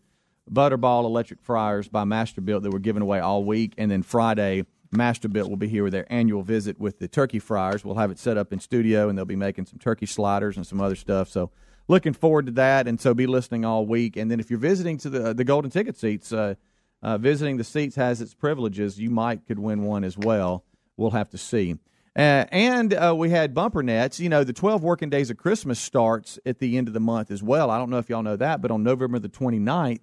Butterball 0.51 1.05
electric 1.05 1.41
fryers 1.41 1.89
by 1.89 2.05
Masterbuilt 2.05 2.63
that 2.63 2.71
we're 2.71 2.79
giving 2.79 3.03
away 3.03 3.21
all 3.21 3.45
week, 3.45 3.75
and 3.79 3.91
then 3.91 4.03
Friday. 4.03 4.65
Masterbuilt 4.93 5.49
will 5.49 5.57
be 5.57 5.67
here 5.67 5.83
with 5.83 5.93
their 5.93 6.11
annual 6.13 6.43
visit 6.43 6.79
with 6.79 7.01
the 7.01 7.09
turkey 7.09 7.41
fryers. 7.41 7.85
We'll 7.85 7.97
have 7.97 8.13
it 8.13 8.19
set 8.19 8.37
up 8.37 8.53
in 8.53 8.61
studio, 8.61 9.09
and 9.09 9.19
they'll 9.19 9.25
be 9.25 9.35
making 9.35 9.67
some 9.67 9.81
turkey 9.81 10.07
sliders 10.07 10.57
and 10.57 10.65
some 10.65 10.81
other 10.81 10.95
stuff. 10.95 11.29
So, 11.29 11.51
looking 11.89 12.13
forward 12.13 12.47
to 12.47 12.53
that. 12.53 12.87
And 12.87 13.01
so, 13.01 13.13
be 13.13 13.27
listening 13.27 13.65
all 13.65 13.87
week. 13.87 14.17
And 14.17 14.31
then, 14.31 14.39
if 14.39 14.51
you're 14.51 14.59
visiting 14.61 14.97
to 14.99 15.11
the 15.11 15.35
the 15.35 15.43
golden 15.43 15.71
ticket 15.71 15.97
seats, 15.97 16.33
uh, 16.33 16.55
uh, 17.03 17.19
visiting 17.19 17.57
the 17.57 17.65
seats 17.65 17.97
has 17.97 18.21
its 18.21 18.35
privileges. 18.35 18.99
You 18.99 19.11
might 19.11 19.47
could 19.47 19.59
win 19.59 19.83
one 19.83 20.05
as 20.05 20.17
well. 20.17 20.65
We'll 20.97 21.11
have 21.11 21.31
to 21.31 21.39
see. 21.39 21.77
Uh, 22.17 22.47
and 22.53 22.95
uh, 22.95 23.15
we 23.17 23.31
had 23.31 23.55
bumper 23.55 23.83
nets. 23.83 24.21
You 24.21 24.29
know, 24.29 24.45
the 24.45 24.53
12 24.53 24.83
working 24.83 25.11
days 25.11 25.31
of 25.31 25.37
Christmas 25.37 25.81
starts 25.81 26.39
at 26.47 26.61
the 26.61 26.79
end 26.79 26.87
of 26.87 26.95
the 26.95 27.01
month 27.01 27.31
as 27.31 27.43
well. 27.43 27.71
I 27.71 27.79
don't 27.79 27.91
know 27.91 27.99
if 27.99 28.09
y'all 28.09 28.23
know 28.23 28.37
that, 28.37 28.63
but 28.63 28.71
on 28.71 28.85
November 28.85 29.19
the 29.19 29.29
29th, 29.29 30.01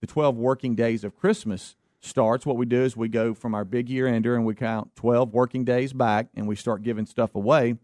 the 0.00 0.06
12 0.06 0.36
working 0.36 0.74
days 0.74 1.04
of 1.04 1.16
Christmas 1.16 1.76
starts. 2.00 2.46
What 2.46 2.56
we 2.56 2.66
do 2.66 2.82
is 2.82 2.96
we 2.96 3.08
go 3.08 3.34
from 3.34 3.54
our 3.54 3.64
big 3.64 3.88
year 3.88 4.06
ender 4.06 4.34
and 4.34 4.44
we 4.44 4.54
count 4.54 4.94
12 4.96 5.32
working 5.32 5.64
days 5.64 5.92
back 5.92 6.28
and 6.34 6.48
we 6.48 6.56
start 6.56 6.82
giving 6.82 7.06
stuff 7.06 7.34
away. 7.34 7.76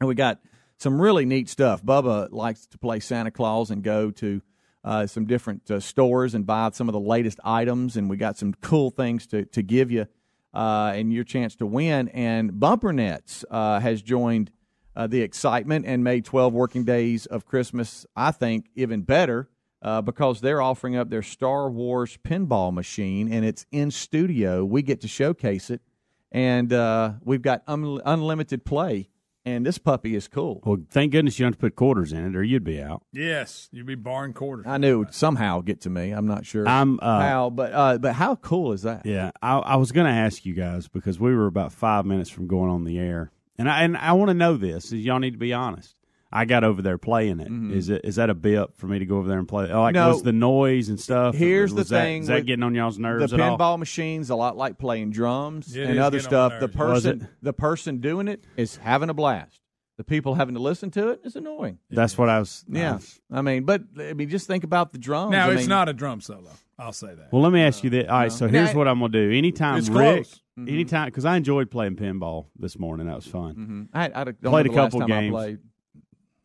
And 0.00 0.08
we 0.08 0.14
got 0.14 0.40
some 0.78 1.00
really 1.00 1.24
neat 1.24 1.48
stuff. 1.48 1.82
Bubba 1.82 2.32
likes 2.32 2.66
to 2.66 2.78
play 2.78 2.98
Santa 2.98 3.30
Claus 3.30 3.70
and 3.70 3.82
go 3.82 4.10
to 4.10 4.42
uh, 4.84 5.06
some 5.06 5.26
different 5.26 5.70
uh, 5.70 5.78
stores 5.78 6.34
and 6.34 6.44
buy 6.44 6.70
some 6.72 6.88
of 6.88 6.92
the 6.92 7.00
latest 7.00 7.38
items. 7.44 7.96
And 7.96 8.10
we 8.10 8.16
got 8.16 8.36
some 8.36 8.52
cool 8.60 8.90
things 8.90 9.28
to, 9.28 9.44
to 9.46 9.62
give 9.62 9.92
you 9.92 10.06
uh, 10.52 10.92
and 10.94 11.12
your 11.12 11.24
chance 11.24 11.54
to 11.56 11.66
win. 11.66 12.08
And 12.08 12.58
Bumper 12.58 12.92
Nets 12.92 13.44
uh, 13.48 13.78
has 13.78 14.02
joined 14.02 14.50
uh, 14.96 15.06
the 15.06 15.22
excitement 15.22 15.86
and 15.86 16.02
made 16.02 16.24
12 16.24 16.52
working 16.52 16.84
days 16.84 17.26
of 17.26 17.46
Christmas, 17.46 18.04
I 18.16 18.32
think, 18.32 18.66
even 18.74 19.02
better 19.02 19.48
uh, 19.82 20.00
because 20.00 20.40
they're 20.40 20.62
offering 20.62 20.96
up 20.96 21.10
their 21.10 21.22
Star 21.22 21.70
Wars 21.70 22.18
pinball 22.24 22.72
machine 22.72 23.32
and 23.32 23.44
it's 23.44 23.66
in 23.70 23.90
studio. 23.90 24.64
We 24.64 24.82
get 24.82 25.00
to 25.02 25.08
showcase 25.08 25.68
it, 25.70 25.82
and 26.30 26.72
uh, 26.72 27.14
we've 27.22 27.42
got 27.42 27.62
un- 27.66 28.00
unlimited 28.04 28.64
play 28.64 29.08
and 29.44 29.66
this 29.66 29.78
puppy 29.78 30.14
is 30.14 30.28
cool. 30.28 30.60
Well, 30.64 30.78
thank 30.90 31.12
goodness 31.12 31.38
you 31.38 31.44
don't 31.44 31.52
have 31.52 31.58
to 31.58 31.60
put 31.60 31.76
quarters 31.76 32.12
in 32.12 32.24
it, 32.24 32.36
or 32.36 32.42
you'd 32.42 32.64
be 32.64 32.80
out. 32.80 33.02
Yes, 33.12 33.68
you'd 33.72 33.86
be 33.86 33.94
barring 33.94 34.32
quarters. 34.32 34.66
I 34.68 34.78
knew 34.78 34.94
it 34.94 34.98
would 34.98 35.14
somehow 35.14 35.60
get 35.60 35.80
to 35.82 35.90
me. 35.90 36.10
I'm 36.12 36.26
not 36.26 36.46
sure 36.46 36.68
I'm 36.68 36.98
uh, 37.02 37.20
how, 37.20 37.50
but 37.50 37.72
uh, 37.72 37.98
but 37.98 38.14
how 38.14 38.36
cool 38.36 38.72
is 38.72 38.82
that? 38.82 39.04
Yeah, 39.04 39.32
I, 39.42 39.58
I 39.58 39.76
was 39.76 39.92
going 39.92 40.06
to 40.06 40.12
ask 40.12 40.44
you 40.46 40.54
guys 40.54 40.88
because 40.88 41.18
we 41.18 41.34
were 41.34 41.46
about 41.46 41.72
five 41.72 42.06
minutes 42.06 42.30
from 42.30 42.46
going 42.46 42.70
on 42.70 42.84
the 42.84 42.98
air, 42.98 43.32
and 43.58 43.68
I 43.68 43.82
and 43.82 43.96
I 43.96 44.12
want 44.12 44.28
to 44.28 44.34
know 44.34 44.56
this. 44.56 44.86
Is 44.86 45.04
y'all 45.04 45.18
need 45.18 45.32
to 45.32 45.38
be 45.38 45.52
honest. 45.52 45.96
I 46.32 46.44
got 46.46 46.64
over 46.64 46.80
there 46.80 46.96
playing 46.98 47.40
it. 47.40 47.50
Is 47.76 47.88
it 47.90 48.00
is 48.04 48.16
that 48.16 48.30
a 48.30 48.34
bip 48.34 48.76
for 48.76 48.86
me 48.86 48.98
to 48.98 49.04
go 49.06 49.18
over 49.18 49.28
there 49.28 49.38
and 49.38 49.46
play? 49.46 49.64
Like 49.72 49.94
Mm-hmm. 49.94 50.04
No. 50.04 50.08
was 50.08 50.22
the 50.22 50.32
noise 50.32 50.88
and 50.88 50.98
stuff? 50.98 51.34
Here's 51.34 51.72
was 51.74 51.88
the 51.88 51.94
that- 51.96 52.02
thing 52.04 52.22
Is 52.22 52.28
that 52.28 52.46
getting 52.46 52.62
on 52.62 52.74
y'all's 52.74 52.98
nerves 52.98 53.30
the 53.32 53.36
at 53.36 53.40
all? 53.42 53.58
pinball 53.58 53.78
machine's 53.78 54.30
a 54.30 54.34
lot 54.36 54.56
like 54.56 54.78
playing 54.78 55.10
drums 55.10 55.76
It 55.76 55.88
and 55.90 55.98
other 55.98 56.20
stuff. 56.20 56.54
The 56.60 56.68
person, 56.68 57.28
the 57.42 57.52
person 57.52 57.98
doing 57.98 58.28
it 58.28 58.44
is 58.56 58.76
having 58.76 59.10
a 59.10 59.14
blast. 59.14 59.60
The 59.98 60.04
people 60.04 60.34
having 60.34 60.54
to 60.54 60.60
listen 60.60 60.90
to 60.92 61.10
it 61.10 61.20
is 61.22 61.36
annoying. 61.36 61.78
That's 61.90 62.16
what 62.16 62.30
I 62.30 62.38
was. 62.38 62.64
I 62.74 62.78
Yeah, 62.78 62.92
was- 62.94 63.20
I 63.30 63.42
mean, 63.42 63.64
but 63.64 63.82
I 64.00 64.14
mean, 64.14 64.30
just 64.30 64.46
think 64.46 64.64
about 64.64 64.92
the 64.92 64.98
drums. 64.98 65.32
now 65.32 65.48
I 65.50 65.52
it's 65.52 65.60
mean, 65.62 65.68
not 65.68 65.88
a 65.90 65.92
drum 65.92 66.20
solo. 66.22 66.50
I'll 66.78 66.92
say 66.94 67.14
that. 67.14 67.28
Well, 67.30 67.42
let 67.42 67.52
me 67.52 67.60
ask 67.60 67.84
you 67.84 67.90
this. 67.90 68.08
All 68.08 68.18
right, 68.18 68.32
so 68.32 68.48
here's 68.48 68.70
Yeah. 68.70 68.76
what 68.76 68.88
I'm 68.88 68.98
gonna 69.00 69.12
do. 69.12 69.30
Anytime 69.30 69.78
It's 69.78 69.90
Rick, 69.90 70.24
close. 70.24 70.40
anytime 70.58 71.06
because 71.08 71.26
I 71.26 71.36
enjoyed 71.36 71.70
playing 71.70 71.96
pinball 71.96 72.46
this 72.58 72.78
morning. 72.78 73.06
That 73.06 73.16
was 73.16 73.26
fun. 73.26 73.88
Mhm. 73.94 73.96
I, 73.96 74.06
I 74.06 74.24
Played 74.24 74.36
a 74.38 74.42
know 74.42 74.50
last 74.50 74.66
couple 74.92 75.00
time 75.00 75.08
games. 75.08 75.34
I 75.34 75.38
played. 75.38 75.58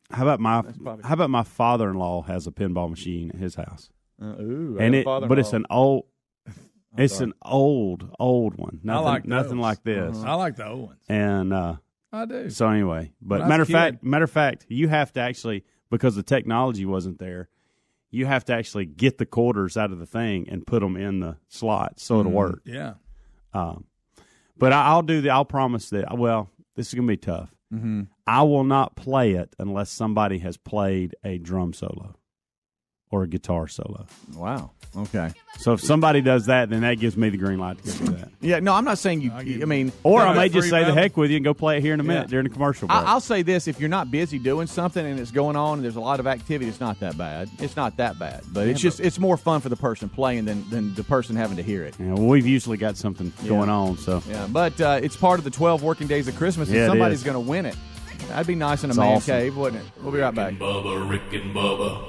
How 0.09 0.23
about 0.23 0.39
my 0.39 0.63
How 1.03 1.13
about 1.13 1.29
my 1.29 1.43
father-in-law 1.43 2.23
has 2.23 2.47
a 2.47 2.51
pinball 2.51 2.89
machine 2.89 3.31
at 3.33 3.39
his 3.39 3.55
house, 3.55 3.89
Uh, 4.21 4.35
ooh, 4.41 4.77
and 4.79 4.95
it 4.95 5.05
but 5.05 5.37
it's 5.39 5.53
an 5.53 5.65
old. 5.69 6.05
It's 6.97 7.15
sorry. 7.15 7.25
an 7.25 7.33
old, 7.43 8.09
old 8.17 8.55
one. 8.55 8.79
Nothing, 8.81 9.03
like 9.05 9.25
nothing 9.25 9.57
like 9.59 9.83
this. 9.83 10.17
I 10.17 10.33
like 10.33 10.55
the 10.55 10.67
old 10.67 10.87
ones. 10.87 10.99
And 11.07 11.53
uh, 11.53 11.75
I 12.11 12.25
do. 12.25 12.49
so 12.49 12.67
anyway, 12.69 13.11
but 13.21 13.41
When 13.41 13.49
matter 13.49 13.61
of 13.61 13.69
fact, 13.69 14.03
matter 14.03 14.23
of 14.23 14.31
fact, 14.31 14.65
you 14.67 14.87
have 14.87 15.13
to 15.13 15.19
actually 15.19 15.63
because 15.91 16.15
the 16.15 16.23
technology 16.23 16.85
wasn't 16.85 17.19
there. 17.19 17.49
You 18.09 18.25
have 18.25 18.45
to 18.45 18.53
actually 18.53 18.85
get 18.87 19.19
the 19.19 19.27
quarters 19.27 19.77
out 19.77 19.91
of 19.91 19.99
the 19.99 20.07
thing 20.07 20.47
and 20.49 20.65
put 20.65 20.79
them 20.79 20.95
in 20.97 21.19
the 21.19 21.37
slot 21.49 21.99
so 21.99 22.21
it'll 22.21 22.31
work. 22.31 22.61
Yeah. 22.65 22.93
Um, 23.53 23.83
but 24.57 24.73
I, 24.73 24.85
I'll 24.87 25.03
do 25.03 25.21
the. 25.21 25.29
I'll 25.29 25.45
promise 25.45 25.91
that. 25.91 26.17
Well, 26.17 26.49
this 26.75 26.87
is 26.87 26.93
gonna 26.95 27.07
be 27.07 27.17
tough. 27.17 27.53
Mm-hmm. 27.73 28.03
I 28.25 28.43
will 28.43 28.63
not 28.63 28.95
play 28.95 29.33
it 29.33 29.55
unless 29.59 29.89
somebody 29.89 30.39
has 30.39 30.57
played 30.57 31.15
a 31.23 31.37
drum 31.37 31.73
solo 31.73 32.15
or 33.09 33.23
a 33.23 33.27
guitar 33.27 33.67
solo. 33.67 34.07
Wow. 34.33 34.71
Okay. 34.95 35.31
So 35.59 35.73
if 35.73 35.81
somebody 35.81 36.21
does 36.21 36.45
that, 36.47 36.69
then 36.69 36.81
that 36.81 36.95
gives 36.95 37.17
me 37.17 37.29
the 37.29 37.37
green 37.37 37.59
light 37.59 37.83
to 37.83 37.91
go 37.91 38.05
do 38.05 38.11
that. 38.13 38.16
Yeah. 38.39 38.59
No, 38.59 38.73
I'm 38.73 38.85
not 38.85 38.97
saying 38.97 39.21
you. 39.21 39.31
I'll 39.31 39.39
I 39.39 39.65
mean, 39.65 39.91
Or 40.03 40.21
I 40.21 40.33
may 40.33 40.49
just 40.49 40.69
say 40.69 40.83
the 40.83 40.93
heck 40.93 41.17
with 41.17 41.31
you 41.31 41.37
and 41.37 41.43
go 41.43 41.53
play 41.53 41.77
it 41.77 41.81
here 41.81 41.93
in 41.93 41.99
a 41.99 42.03
minute 42.03 42.21
Yeah. 42.27 42.31
during 42.31 42.43
the 42.43 42.49
commercial 42.53 42.87
break. 42.87 42.99
I, 42.99 43.03
I'll 43.03 43.19
say 43.19 43.41
this: 43.41 43.67
if 43.67 43.79
you're 43.79 43.89
not 43.89 44.11
busy 44.11 44.37
doing 44.39 44.67
something 44.67 45.05
and 45.05 45.19
it's 45.19 45.31
going 45.31 45.55
on 45.55 45.79
and 45.79 45.83
there's 45.83 45.95
a 45.95 45.99
lot 46.01 46.19
of 46.19 46.27
activity, 46.27 46.69
it's 46.69 46.79
not 46.79 46.99
that 46.99 47.17
bad. 47.17 47.49
It's 47.59 47.75
not 47.75 47.97
that 47.97 48.19
bad, 48.19 48.43
but 48.53 48.67
it's 48.67 48.79
just 48.81 48.99
it's 48.99 49.17
more 49.19 49.37
fun 49.37 49.61
for 49.61 49.69
the 49.69 49.75
person 49.75 50.07
playing 50.09 50.45
than 50.45 50.69
than 50.69 50.93
the 50.95 51.03
person 51.03 51.35
having 51.35 51.57
to 51.57 51.63
hear 51.63 51.83
it. 51.83 51.95
yeah, 51.99 52.13
well, 52.13 52.25
we've 52.27 52.45
usually 52.47 52.77
got 52.77 52.95
something 52.97 53.31
going 53.47 53.69
on, 53.69 53.97
so 53.97 54.21
Yeah, 54.29 54.47
but 54.51 54.79
uh, 54.79 54.99
it's 55.01 55.15
part 55.17 55.39
of 55.39 55.43
the 55.43 55.51
12 55.51 55.81
working 55.83 56.07
days 56.07 56.27
of 56.27 56.35
Christmas, 56.35 56.67
and 56.69 56.77
Yeah, 56.77 56.85
it 56.85 56.87
somebody's 56.89 57.23
going 57.23 57.35
to 57.35 57.39
win 57.49 57.65
it. 57.65 57.75
That'd 58.29 58.45
be 58.47 58.55
nice 58.55 58.83
in 58.83 58.89
a 58.89 58.91
It's 58.91 58.97
man 58.97 59.15
awesome. 59.17 59.35
cave, 59.35 59.55
wouldn't 59.57 59.81
it? 59.83 59.89
We'll 60.01 60.11
be 60.11 60.19
right 60.19 60.33
back. 60.35 60.53
Bubba, 60.55 61.09
Rick 61.09 61.33
and 61.33 61.55
Bubba. 61.55 62.03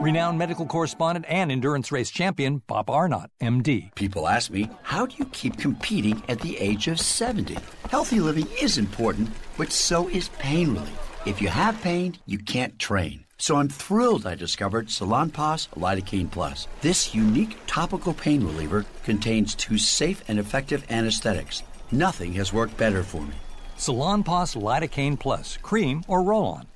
Renowned 0.00 0.38
medical 0.38 0.64
correspondent 0.64 1.26
and 1.28 1.50
endurance 1.50 1.90
race 1.90 2.08
champion 2.08 2.62
Bob 2.68 2.86
Arnot, 2.86 3.30
MD. 3.40 3.92
People 3.96 4.28
ask 4.28 4.48
me, 4.48 4.70
how 4.84 5.06
do 5.06 5.16
you 5.18 5.24
keep 5.32 5.58
competing 5.58 6.22
at 6.28 6.38
the 6.38 6.56
age 6.58 6.86
of 6.86 7.00
70? 7.00 7.58
Healthy 7.90 8.20
living 8.20 8.46
is 8.62 8.78
important, 8.78 9.28
but 9.56 9.72
so 9.72 10.08
is 10.08 10.28
pain 10.38 10.68
relief. 10.72 10.96
If 11.26 11.42
you 11.42 11.48
have 11.48 11.82
pain, 11.82 12.16
you 12.26 12.38
can't 12.38 12.78
train. 12.78 13.24
So 13.38 13.56
I'm 13.56 13.68
thrilled 13.68 14.24
I 14.24 14.36
discovered 14.36 14.86
Salonpas 14.86 15.66
Lidocaine 15.70 16.30
Plus. 16.30 16.68
This 16.80 17.12
unique 17.12 17.58
topical 17.66 18.14
pain 18.14 18.44
reliever 18.44 18.86
contains 19.02 19.56
two 19.56 19.78
safe 19.78 20.22
and 20.28 20.38
effective 20.38 20.86
anesthetics. 20.90 21.64
Nothing 21.90 22.34
has 22.34 22.52
worked 22.52 22.76
better 22.76 23.02
for 23.02 23.22
me. 23.22 23.34
Salonpas 23.76 24.54
Lidocaine 24.54 25.18
Plus, 25.18 25.56
cream 25.56 26.04
or 26.06 26.22
roll 26.22 26.46
on. 26.46 26.68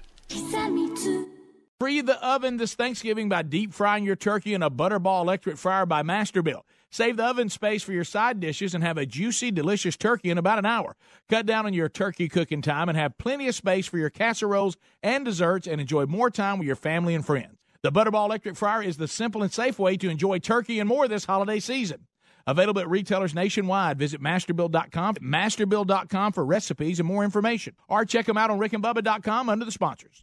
Free 1.83 2.01
the 2.01 2.25
oven 2.25 2.59
this 2.59 2.75
Thanksgiving 2.75 3.29
by 3.29 3.43
deep 3.43 3.73
frying 3.73 4.05
your 4.05 4.15
turkey 4.15 4.55
in 4.55 4.63
a 4.63 4.71
Butterball 4.71 5.21
electric 5.21 5.57
fryer 5.57 5.85
by 5.85 6.05
Masterbuilt. 6.05 6.63
Save 6.93 7.17
the 7.17 7.25
oven 7.25 7.49
space 7.49 7.83
for 7.83 7.93
your 7.93 8.05
side 8.05 8.39
dishes 8.39 8.73
and 8.73 8.85
have 8.85 8.97
a 8.97 9.05
juicy, 9.05 9.51
delicious 9.51 9.97
turkey 9.97 10.31
in 10.31 10.39
about 10.39 10.61
an 10.61 10.65
hour. 10.65 10.95
Cut 11.29 11.45
down 11.45 11.67
on 11.67 11.75
your 11.75 11.89
turkey 11.89 12.29
cooking 12.29 12.63
time 12.63 12.89
and 12.89 12.97
have 12.97 13.19
plenty 13.19 13.49
of 13.49 13.57
space 13.57 13.89
for 13.89 13.99
your 13.99 14.11
casseroles 14.11 14.77
and 15.03 15.25
desserts 15.25 15.67
and 15.67 15.81
enjoy 15.81 16.07
more 16.07 16.31
time 16.31 16.59
with 16.59 16.69
your 16.69 16.77
family 16.77 17.17
and 17.17 17.27
friends. 17.27 17.59
The 17.83 17.91
Butterball 17.91 18.27
electric 18.27 18.55
fryer 18.55 18.85
is 18.85 18.99
the 18.99 19.09
simple 19.09 19.43
and 19.43 19.53
safe 19.53 19.81
way 19.81 19.97
to 19.97 20.09
enjoy 20.09 20.39
turkey 20.39 20.79
and 20.79 20.89
more 20.89 21.09
this 21.09 21.25
holiday 21.25 21.59
season. 21.59 22.07
Available 22.47 22.81
at 22.81 22.89
retailers 22.89 23.35
nationwide. 23.35 23.99
Visit 23.99 24.23
masterbuilt.com, 24.23 25.17
masterbuilt.com 25.17 26.33
for 26.33 26.45
recipes 26.45 27.01
and 27.01 27.09
more 27.09 27.25
information. 27.25 27.75
Or 27.89 28.05
check 28.05 28.27
them 28.27 28.39
out 28.39 28.53
on 28.53 28.61
rickandbubba.com 28.61 29.49
under 29.49 29.65
the 29.65 29.73
sponsors. 29.73 30.23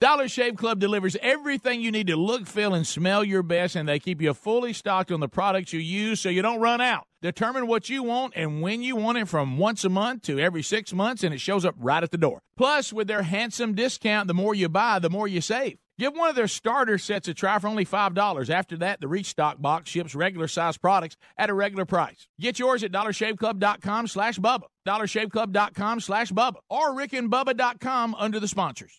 Dollar 0.00 0.28
Shave 0.28 0.56
Club 0.56 0.78
delivers 0.78 1.14
everything 1.20 1.82
you 1.82 1.90
need 1.90 2.06
to 2.06 2.16
look, 2.16 2.46
feel, 2.46 2.72
and 2.72 2.86
smell 2.86 3.22
your 3.22 3.42
best, 3.42 3.76
and 3.76 3.86
they 3.86 3.98
keep 3.98 4.22
you 4.22 4.32
fully 4.32 4.72
stocked 4.72 5.12
on 5.12 5.20
the 5.20 5.28
products 5.28 5.74
you 5.74 5.80
use 5.80 6.20
so 6.20 6.30
you 6.30 6.40
don't 6.40 6.58
run 6.58 6.80
out. 6.80 7.04
Determine 7.20 7.66
what 7.66 7.90
you 7.90 8.02
want 8.02 8.32
and 8.34 8.62
when 8.62 8.82
you 8.82 8.96
want 8.96 9.18
it 9.18 9.28
from 9.28 9.58
once 9.58 9.84
a 9.84 9.90
month 9.90 10.22
to 10.22 10.40
every 10.40 10.62
six 10.62 10.94
months, 10.94 11.22
and 11.22 11.34
it 11.34 11.40
shows 11.42 11.66
up 11.66 11.74
right 11.78 12.02
at 12.02 12.12
the 12.12 12.16
door. 12.16 12.40
Plus, 12.56 12.94
with 12.94 13.08
their 13.08 13.24
handsome 13.24 13.74
discount, 13.74 14.26
the 14.26 14.32
more 14.32 14.54
you 14.54 14.70
buy, 14.70 14.98
the 15.00 15.10
more 15.10 15.28
you 15.28 15.42
save. 15.42 15.76
Give 15.98 16.16
one 16.16 16.30
of 16.30 16.34
their 16.34 16.48
starter 16.48 16.96
sets 16.96 17.28
a 17.28 17.34
try 17.34 17.58
for 17.58 17.68
only 17.68 17.84
$5. 17.84 18.48
After 18.48 18.78
that, 18.78 19.02
the 19.02 19.08
Restock 19.08 19.60
box 19.60 19.90
ships 19.90 20.14
regular 20.14 20.48
size 20.48 20.78
products 20.78 21.18
at 21.36 21.50
a 21.50 21.54
regular 21.54 21.84
price. 21.84 22.26
Get 22.40 22.58
yours 22.58 22.82
at 22.82 22.90
dollarshaveclub.com 22.90 24.06
slash 24.06 24.38
Bubba, 24.38 24.62
dollarshaveclub.com 24.88 26.00
slash 26.00 26.32
Bubba, 26.32 26.56
or 26.70 26.94
rickandbubba.com 26.94 28.14
under 28.14 28.40
the 28.40 28.48
sponsors. 28.48 28.98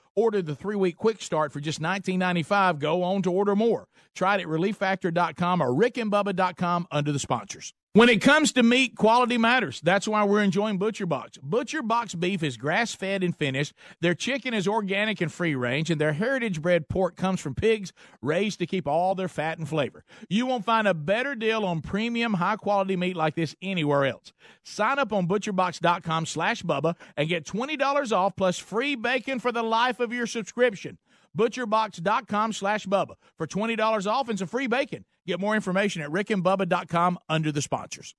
order 0.15 0.41
the 0.41 0.55
three 0.55 0.75
week 0.75 0.97
quick 0.97 1.21
start 1.21 1.51
for 1.51 1.59
just 1.59 1.81
$19.95 1.81 2.79
go 2.79 3.03
on 3.03 3.21
to 3.23 3.31
order 3.31 3.55
more. 3.55 3.85
Try 4.15 4.35
it 4.35 4.41
at 4.41 4.47
relieffactor.com 4.47 5.61
or 5.61 5.69
rickandbubba.com 5.69 6.87
under 6.91 7.11
the 7.11 7.19
sponsors. 7.19 7.73
When 7.93 8.07
it 8.07 8.21
comes 8.21 8.53
to 8.53 8.63
meat, 8.63 8.95
quality 8.95 9.37
matters. 9.37 9.81
That's 9.81 10.07
why 10.07 10.23
we're 10.23 10.43
enjoying 10.43 10.77
Butcher 10.77 11.05
Box. 11.05 11.37
Butcher 11.43 11.81
Box 11.81 12.15
beef 12.15 12.41
is 12.41 12.55
grass 12.55 12.95
fed 12.95 13.21
and 13.21 13.35
finished. 13.35 13.73
Their 13.99 14.13
chicken 14.13 14.53
is 14.53 14.65
organic 14.65 15.19
and 15.19 15.29
free 15.29 15.55
range, 15.55 15.91
and 15.91 15.99
their 15.99 16.13
heritage 16.13 16.61
bred 16.61 16.87
pork 16.87 17.17
comes 17.17 17.41
from 17.41 17.53
pigs 17.53 17.91
raised 18.21 18.59
to 18.59 18.65
keep 18.65 18.87
all 18.87 19.13
their 19.13 19.27
fat 19.27 19.57
and 19.57 19.67
flavor. 19.67 20.05
You 20.29 20.45
won't 20.45 20.63
find 20.63 20.87
a 20.87 20.93
better 20.93 21.35
deal 21.35 21.65
on 21.65 21.81
premium, 21.81 22.35
high 22.35 22.55
quality 22.55 22.95
meat 22.95 23.17
like 23.17 23.35
this 23.35 23.57
anywhere 23.61 24.05
else. 24.05 24.31
Sign 24.63 24.97
up 24.97 25.11
on 25.11 25.27
butcherbox.com 25.27 26.27
slash 26.27 26.63
Bubba 26.63 26.95
and 27.17 27.27
get 27.27 27.45
$20 27.45 28.13
off 28.13 28.37
plus 28.37 28.57
free 28.57 28.95
bacon 28.95 29.37
for 29.39 29.51
the 29.51 29.63
life 29.63 29.99
of 29.99 30.13
your 30.13 30.27
subscription. 30.27 30.97
Butcherbox.com 31.37 32.53
slash 32.53 32.85
Bubba 32.85 33.15
for 33.37 33.47
$20 33.47 34.07
off 34.07 34.29
and 34.29 34.39
some 34.39 34.47
free 34.47 34.67
bacon. 34.67 35.05
Get 35.25 35.39
more 35.39 35.55
information 35.55 36.01
at 36.01 36.09
rickandbubba.com 36.09 37.19
under 37.29 37.51
the 37.51 37.61
sponsors. 37.61 38.15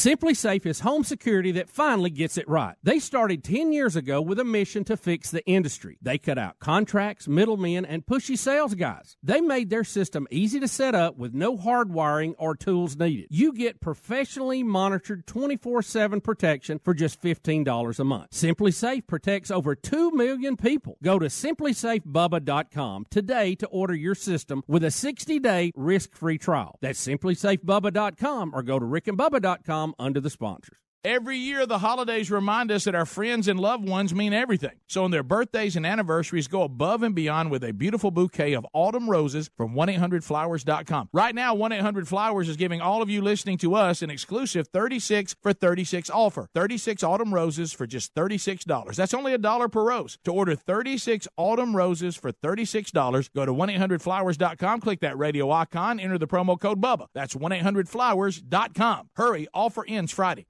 SimpliSafe 0.00 0.64
is 0.64 0.80
home 0.80 1.04
security 1.04 1.52
that 1.52 1.68
finally 1.68 2.08
gets 2.08 2.38
it 2.38 2.48
right. 2.48 2.74
They 2.82 2.98
started 3.00 3.44
10 3.44 3.70
years 3.70 3.96
ago 3.96 4.22
with 4.22 4.40
a 4.40 4.44
mission 4.44 4.82
to 4.84 4.96
fix 4.96 5.30
the 5.30 5.44
industry. 5.44 5.98
They 6.00 6.16
cut 6.16 6.38
out 6.38 6.58
contracts, 6.58 7.28
middlemen, 7.28 7.84
and 7.84 8.06
pushy 8.06 8.38
sales 8.38 8.74
guys. 8.74 9.18
They 9.22 9.42
made 9.42 9.68
their 9.68 9.84
system 9.84 10.26
easy 10.30 10.58
to 10.60 10.68
set 10.68 10.94
up 10.94 11.18
with 11.18 11.34
no 11.34 11.58
hard 11.58 11.92
wiring 11.92 12.34
or 12.38 12.56
tools 12.56 12.96
needed. 12.96 13.26
You 13.28 13.52
get 13.52 13.82
professionally 13.82 14.62
monitored 14.62 15.26
24 15.26 15.82
7 15.82 16.22
protection 16.22 16.78
for 16.78 16.94
just 16.94 17.20
$15 17.20 17.98
a 17.98 18.04
month. 18.04 18.30
SimpliSafe 18.30 19.06
protects 19.06 19.50
over 19.50 19.74
2 19.74 20.12
million 20.12 20.56
people. 20.56 20.96
Go 21.02 21.18
to 21.18 21.26
simplisafebubba.com 21.26 23.06
today 23.10 23.54
to 23.54 23.66
order 23.66 23.94
your 23.94 24.14
system 24.14 24.62
with 24.66 24.82
a 24.82 24.90
60 24.90 25.38
day 25.40 25.72
risk 25.76 26.16
free 26.16 26.38
trial. 26.38 26.78
That's 26.80 27.06
simplisafebubba.com 27.06 28.52
or 28.54 28.62
go 28.62 28.78
to 28.78 28.86
rickandbubba.com 28.86 29.89
under 29.98 30.20
the 30.20 30.30
sponsors. 30.30 30.78
Every 31.02 31.38
year, 31.38 31.64
the 31.64 31.78
holidays 31.78 32.30
remind 32.30 32.70
us 32.70 32.84
that 32.84 32.94
our 32.94 33.06
friends 33.06 33.48
and 33.48 33.58
loved 33.58 33.88
ones 33.88 34.14
mean 34.14 34.34
everything. 34.34 34.80
So, 34.86 35.02
on 35.02 35.10
their 35.10 35.22
birthdays 35.22 35.74
and 35.74 35.86
anniversaries, 35.86 36.46
go 36.46 36.60
above 36.60 37.02
and 37.02 37.14
beyond 37.14 37.50
with 37.50 37.64
a 37.64 37.72
beautiful 37.72 38.10
bouquet 38.10 38.52
of 38.52 38.66
autumn 38.74 39.08
roses 39.08 39.48
from 39.56 39.72
1 39.72 39.88
800flowers.com. 39.88 41.08
Right 41.10 41.34
now, 41.34 41.54
1 41.54 41.72
800 41.72 42.06
Flowers 42.06 42.50
is 42.50 42.58
giving 42.58 42.82
all 42.82 43.00
of 43.00 43.08
you 43.08 43.22
listening 43.22 43.56
to 43.58 43.76
us 43.76 44.02
an 44.02 44.10
exclusive 44.10 44.68
36 44.68 45.36
for 45.40 45.54
36 45.54 46.10
offer 46.10 46.50
36 46.52 47.02
autumn 47.02 47.32
roses 47.32 47.72
for 47.72 47.86
just 47.86 48.14
$36. 48.14 48.94
That's 48.94 49.14
only 49.14 49.32
a 49.32 49.38
dollar 49.38 49.68
per 49.68 49.82
rose. 49.82 50.18
To 50.24 50.32
order 50.32 50.54
36 50.54 51.26
autumn 51.38 51.74
roses 51.74 52.14
for 52.14 52.30
$36, 52.30 53.32
go 53.34 53.46
to 53.46 53.54
1 53.54 53.68
800flowers.com, 53.70 54.80
click 54.80 55.00
that 55.00 55.16
radio 55.16 55.50
icon, 55.50 55.98
enter 55.98 56.18
the 56.18 56.26
promo 56.26 56.60
code 56.60 56.82
BUBBA. 56.82 57.06
That's 57.14 57.34
1 57.34 57.52
800flowers.com. 57.52 59.08
Hurry, 59.14 59.48
offer 59.54 59.86
ends 59.88 60.12
Friday. 60.12 60.49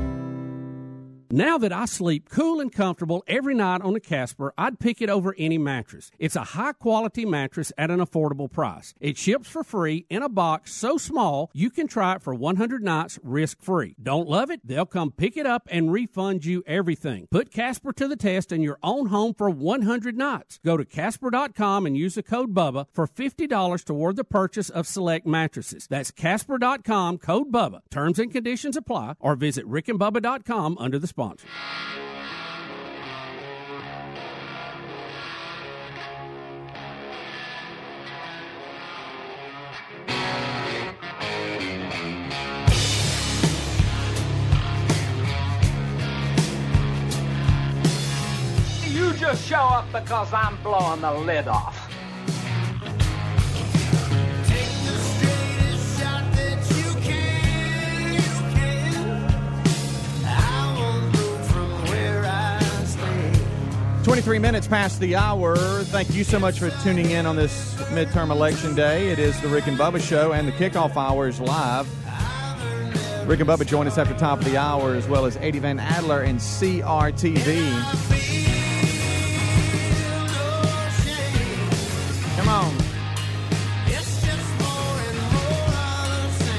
Now 1.31 1.57
that 1.59 1.71
I 1.71 1.85
sleep 1.85 2.27
cool 2.27 2.59
and 2.59 2.69
comfortable 2.69 3.23
every 3.25 3.55
night 3.55 3.81
on 3.81 3.95
a 3.95 4.01
Casper, 4.01 4.53
I'd 4.57 4.79
pick 4.79 5.01
it 5.01 5.09
over 5.09 5.33
any 5.37 5.57
mattress. 5.57 6.11
It's 6.19 6.35
a 6.35 6.43
high 6.43 6.73
quality 6.73 7.23
mattress 7.25 7.71
at 7.77 7.89
an 7.89 8.01
affordable 8.01 8.51
price. 8.51 8.93
It 8.99 9.17
ships 9.17 9.47
for 9.47 9.63
free 9.63 10.05
in 10.09 10.23
a 10.23 10.27
box 10.27 10.73
so 10.73 10.97
small 10.97 11.49
you 11.53 11.69
can 11.69 11.87
try 11.87 12.15
it 12.15 12.21
for 12.21 12.35
100 12.35 12.83
nights 12.83 13.17
risk 13.23 13.61
free. 13.61 13.95
Don't 14.01 14.27
love 14.27 14.51
it? 14.51 14.59
They'll 14.65 14.85
come 14.85 15.11
pick 15.11 15.37
it 15.37 15.45
up 15.45 15.69
and 15.71 15.89
refund 15.89 16.43
you 16.43 16.65
everything. 16.67 17.27
Put 17.31 17.49
Casper 17.49 17.93
to 17.93 18.09
the 18.09 18.17
test 18.17 18.51
in 18.51 18.61
your 18.61 18.77
own 18.83 19.05
home 19.05 19.33
for 19.33 19.49
100 19.49 20.17
nights. 20.17 20.59
Go 20.65 20.75
to 20.75 20.83
Casper.com 20.83 21.85
and 21.85 21.95
use 21.95 22.15
the 22.15 22.23
code 22.23 22.53
BUBBA 22.53 22.87
for 22.91 23.07
$50 23.07 23.85
toward 23.85 24.17
the 24.17 24.25
purchase 24.25 24.69
of 24.69 24.85
select 24.85 25.25
mattresses. 25.25 25.87
That's 25.89 26.11
Casper.com, 26.11 27.19
code 27.19 27.53
BUBBA. 27.53 27.83
Terms 27.89 28.19
and 28.19 28.33
conditions 28.33 28.75
apply 28.75 29.15
or 29.21 29.37
visit 29.37 29.65
rickandbubba.com 29.65 30.77
under 30.77 30.99
the 30.99 31.07
sponsor. 31.07 31.20
You 31.21 31.27
just 49.13 49.47
show 49.47 49.57
up 49.57 49.91
because 49.91 50.33
I'm 50.33 50.57
blowing 50.63 51.01
the 51.01 51.11
lid 51.13 51.47
off. 51.47 51.80
Twenty-three 64.11 64.39
minutes 64.39 64.67
past 64.67 64.99
the 64.99 65.15
hour. 65.15 65.55
Thank 65.85 66.13
you 66.13 66.25
so 66.25 66.37
much 66.37 66.59
for 66.59 66.69
tuning 66.83 67.11
in 67.11 67.25
on 67.25 67.37
this 67.37 67.73
midterm 67.91 68.29
election 68.29 68.75
day. 68.75 69.07
It 69.07 69.19
is 69.19 69.39
the 69.39 69.47
Rick 69.47 69.67
and 69.67 69.77
Bubba 69.77 70.01
show, 70.01 70.33
and 70.33 70.45
the 70.45 70.51
kickoff 70.51 70.97
hour 70.97 71.29
is 71.29 71.39
live. 71.39 71.87
Rick 73.25 73.39
and 73.39 73.47
Bubba 73.47 73.65
join 73.65 73.87
us 73.87 73.97
after 73.97 74.13
top 74.15 74.39
of 74.39 74.43
the 74.43 74.57
hour, 74.57 74.95
as 74.95 75.07
well 75.07 75.25
as 75.25 75.37
Eddie 75.37 75.59
Van 75.59 75.79
Adler 75.79 76.23
and 76.23 76.39
CRTV. 76.39 77.71
Come 82.35 82.49
on. 82.49 82.77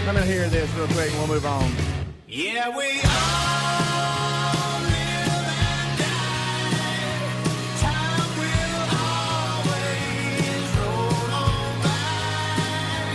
Let 0.06 0.14
me 0.14 0.22
hear 0.22 0.48
this 0.48 0.70
real 0.72 0.86
quick 0.86 1.10
and 1.10 1.18
we'll 1.18 1.26
move 1.26 1.44
on. 1.44 1.70
Yeah, 2.26 2.74
we 2.74 2.98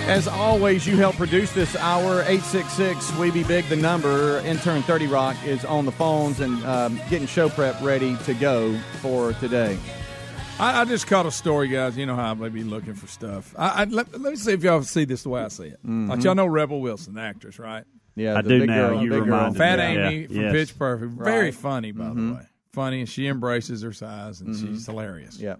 As 0.08 0.26
always, 0.26 0.88
you 0.88 0.96
help 0.96 1.17
produce 1.17 1.52
this 1.52 1.76
hour. 1.76 2.22
866 2.22 3.13
We 3.17 3.30
Be 3.30 3.43
Big, 3.43 3.65
the 3.65 3.76
number. 3.76 4.39
Intern 4.39 4.82
30 4.84 5.08
Rock 5.08 5.36
is 5.46 5.65
on 5.65 5.86
the 5.86 5.91
phones 5.91 6.39
and 6.39 6.63
um, 6.65 6.96
getting 7.10 7.28
show 7.28 7.50
prep 7.50 7.82
ready 7.82 8.15
to 8.24 8.34
go 8.34 8.78
for 9.02 9.34
today. 9.34 9.78
I, 10.60 10.82
I 10.82 10.86
just 10.86 11.08
caught 11.08 11.26
a 11.26 11.32
story, 11.32 11.67
guys. 11.67 11.98
You 11.98 12.06
know 12.06 12.15
how 12.15 12.32
I 12.32 12.34
may 12.36 12.48
be 12.48 12.63
looking 12.63 12.93
for 12.93 13.06
stuff. 13.08 13.54
I, 13.58 13.82
I, 13.82 13.84
let, 13.84 14.10
let 14.17 14.32
me 14.32 14.38
see 14.38 14.54
if 14.54 14.63
y'all 14.63 14.82
see 14.82 15.04
this 15.04 15.24
the 15.24 15.30
way 15.30 15.41
I 15.41 15.50
see 15.50 15.65
it. 15.65 15.80
Mm-hmm. 15.84 16.10
Like 16.10 16.24
y'all 16.24 16.36
know 16.36 16.46
Rebel 16.46 16.80
Wilson, 16.80 17.15
the 17.15 17.22
actress, 17.22 17.60
right? 17.60 17.84
Yeah, 18.15 18.38
I 18.38 18.41
the 18.43 18.50
do 18.50 18.60
big 18.62 18.70
now. 18.70 18.88
girl, 18.89 19.04
You 19.04 19.10
big 19.10 19.26
girl. 19.26 19.54
Fat 19.54 19.80
me. 19.80 19.86
Amy 19.86 20.22
Yeah. 20.22 20.28
from 20.28 20.36
Yes. 20.38 20.52
Pitch 20.54 20.80
Perfect. 20.80 21.12
Very 21.12 21.46
Right. 21.48 21.54
funny, 21.54 21.91
by 21.91 22.06
the 22.06 22.10
mm-hmm. 22.12 22.36
way. 22.36 22.41
Funny, 22.72 23.00
and 23.02 23.10
she 23.10 23.28
embraces 23.28 23.82
her 23.82 23.91
size, 23.91 24.39
and 24.39 24.56
she's 24.56 24.84
mm-hmm. 24.84 24.91
hilarious. 24.91 25.38
Yeah. 25.38 25.58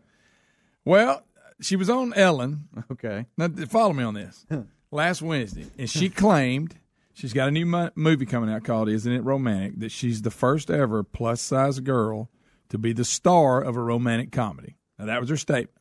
Well, 0.86 1.22
she 1.62 1.76
was 1.76 1.90
on 1.90 2.14
Ellen. 2.14 2.68
Okay. 2.92 3.26
Now, 3.38 3.48
follow 3.68 3.94
me 3.94 4.04
on 4.04 4.14
this. 4.14 4.46
Last 4.92 5.22
Wednesday, 5.22 5.66
and 5.78 5.90
she 5.90 6.10
claimed 6.10 6.76
she's 7.14 7.34
got 7.34 7.50
a 7.50 7.52
new 7.52 7.66
mo- 7.66 7.90
movie 7.96 8.26
coming 8.26 8.50
out 8.50 8.64
called 8.64 8.88
"Isn't 8.88 9.12
It 9.12 9.24
Romantic?" 9.24 9.80
That 9.80 9.92
she's 9.92 10.22
the 10.22 10.32
first 10.32 10.70
ever 10.72 11.04
plus 11.04 11.42
size 11.42 11.80
girl 11.82 12.30
to 12.70 12.78
be 12.78 12.94
the 12.94 13.04
star 13.04 13.62
of 13.62 13.76
a 13.76 13.82
romantic 13.82 14.32
comedy. 14.32 14.78
Now 14.98 15.06
that 15.08 15.20
was 15.20 15.30
her 15.30 15.36
statement. 15.38 15.72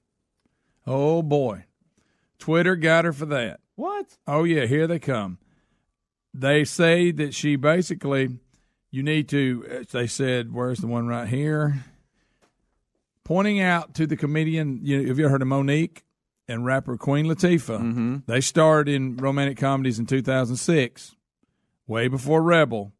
Oh 0.88 1.22
boy, 1.22 1.64
Twitter 2.40 2.74
got 2.74 3.04
her 3.04 3.12
for 3.12 3.26
that. 3.26 3.60
What? 3.76 4.18
Oh 4.26 4.42
yeah, 4.44 4.66
here 4.66 4.86
they 4.88 4.98
come. 4.98 5.38
They 6.34 6.64
say 6.64 7.12
that 7.12 7.32
she 7.32 7.54
basically, 7.56 8.38
you 8.90 9.02
need 9.04 9.28
to. 9.28 9.66
uh, 9.70 9.84
They 9.90 10.06
said, 10.08 10.52
"Where's 10.52 10.80
the 10.80 10.86
one 10.88 11.06
right 11.06 11.28
here?" 11.28 11.84
Pointing 13.26 13.60
out 13.60 13.94
to 13.94 14.06
the 14.06 14.16
comedian. 14.16 14.78
You 14.82 15.02
know, 15.02 15.08
have 15.08 15.18
you 15.18 15.24
ever 15.24 15.32
heard 15.32 15.42
of 15.42 15.48
Mo'Nique 15.48 16.02
and 16.46 16.64
rapper 16.64 16.96
Queen 16.96 17.26
Latifah? 17.26 17.80
Mm-hmm. 17.80 18.16
They 18.26 18.40
starred 18.40 18.88
in 18.88 19.16
romantic 19.16 19.58
comedies 19.58 19.98
in 19.98 20.06
2006, 20.06 21.16
way 21.88 22.06
before 22.06 22.40
Rebel. 22.40 22.92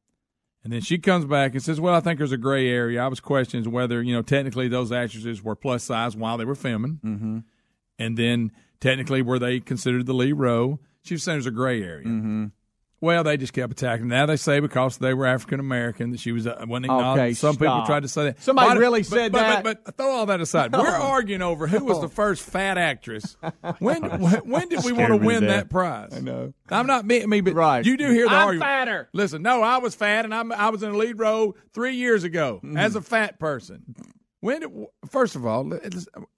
And 0.65 0.73
then 0.73 0.81
she 0.81 0.99
comes 0.99 1.25
back 1.27 1.53
and 1.53 1.63
says, 1.63 1.81
"Well, 1.81 1.95
I 1.95 2.01
think 2.01 2.19
there's 2.19 2.33
a 2.33 2.37
gray 2.37 2.69
area. 2.69 3.01
I 3.05 3.07
was 3.07 3.21
questioning 3.21 3.71
whether 3.71 4.03
you 4.03 4.13
know 4.13 4.23
technically 4.23 4.67
those 4.67 4.91
actresses 4.91 5.41
were 5.45 5.55
plus 5.55 5.85
size 5.85 6.17
while 6.17 6.37
they 6.39 6.45
were 6.45 6.57
filming, 6.57 6.99
Mm-hmm. 7.05 7.39
and 8.01 8.17
then 8.17 8.51
technically 8.81 9.23
were 9.23 9.39
they 9.39 9.61
considered 9.61 10.07
the 10.07 10.13
lead 10.13 10.33
role? 10.33 10.81
She 11.03 11.15
was 11.15 11.23
saying 11.23 11.37
there's 11.37 11.47
a 11.47 11.53
gray 11.53 11.81
area. 11.85 12.09
Mm-hmm. 12.09 12.47
Well, 13.07 13.25
they 13.25 13.37
just 13.37 13.53
kept 13.53 13.73
attacking. 13.73 14.09
Now 14.09 14.27
they 14.27 14.37
say 14.37 14.61
because 14.61 14.99
they 14.99 15.15
were 15.15 15.27
African 15.27 15.61
American 15.61 16.11
that 16.11 16.21
she 16.21 16.33
was 16.33 16.47
uh, 16.47 16.65
wasn't 16.69 16.87
Okay, 16.91 16.95
acknowledged. 16.99 17.39
Some 17.39 17.57
people 17.57 17.85
tried 17.87 18.03
to 18.03 18.09
say 18.09 18.25
that. 18.25 18.43
Somebody 18.43 18.69
But- 18.71 18.79
really 18.79 19.01
but- 19.01 19.07
said 19.07 19.33
but, 19.33 19.39
that? 19.39 19.65
But, 19.65 19.85
but 19.85 19.97
throw 19.97 20.11
all 20.11 20.27
that 20.27 20.41
aside. 20.41 20.73
We're 20.73 20.87
arguing 20.89 21.43
over 21.43 21.67
who 21.67 21.85
was 21.85 22.01
the 22.01 22.09
first 22.09 22.43
fat 22.43 22.79
actress. 22.79 23.37
When 23.79 24.03
when, 24.03 24.35
when 24.49 24.69
did 24.69 24.85
we 24.85 24.93
want 24.93 24.99
to 24.99 25.05
Scared 25.07 25.11
me 25.13 25.19
to 25.19 25.25
win 25.27 25.47
that 25.47 25.71
prize? 25.71 26.13
I 26.15 26.21
know. 26.21 26.53
I'm 26.71 26.87
not 26.87 27.05
me, 27.07 27.25
me 27.27 27.41
but 27.41 27.55
Right. 27.55 27.85
you 27.87 27.97
do 27.97 28.11
hear 28.11 28.27
the 28.29 28.35
I'm 28.35 28.47
argument. 28.49 28.69
fatter. 28.69 29.09
Listen, 29.13 29.43
no, 29.43 29.63
I 29.63 29.79
was 29.79 29.95
fat 29.95 30.25
and 30.25 30.35
I'm, 30.35 30.51
I 30.53 30.71
was 30.71 30.83
in 30.83 30.91
a 30.91 30.97
lead 30.97 31.19
role 31.19 31.57
three 31.73 31.95
years 31.95 32.25
ago 32.25 32.61
Mm-hmm. 32.65 32.77
as 32.77 32.97
a 32.97 33.01
fat 33.03 33.39
person. 33.39 33.95
When 34.41 34.61
did, 34.61 34.71
first 35.11 35.37
of 35.37 35.47
all, 35.47 35.73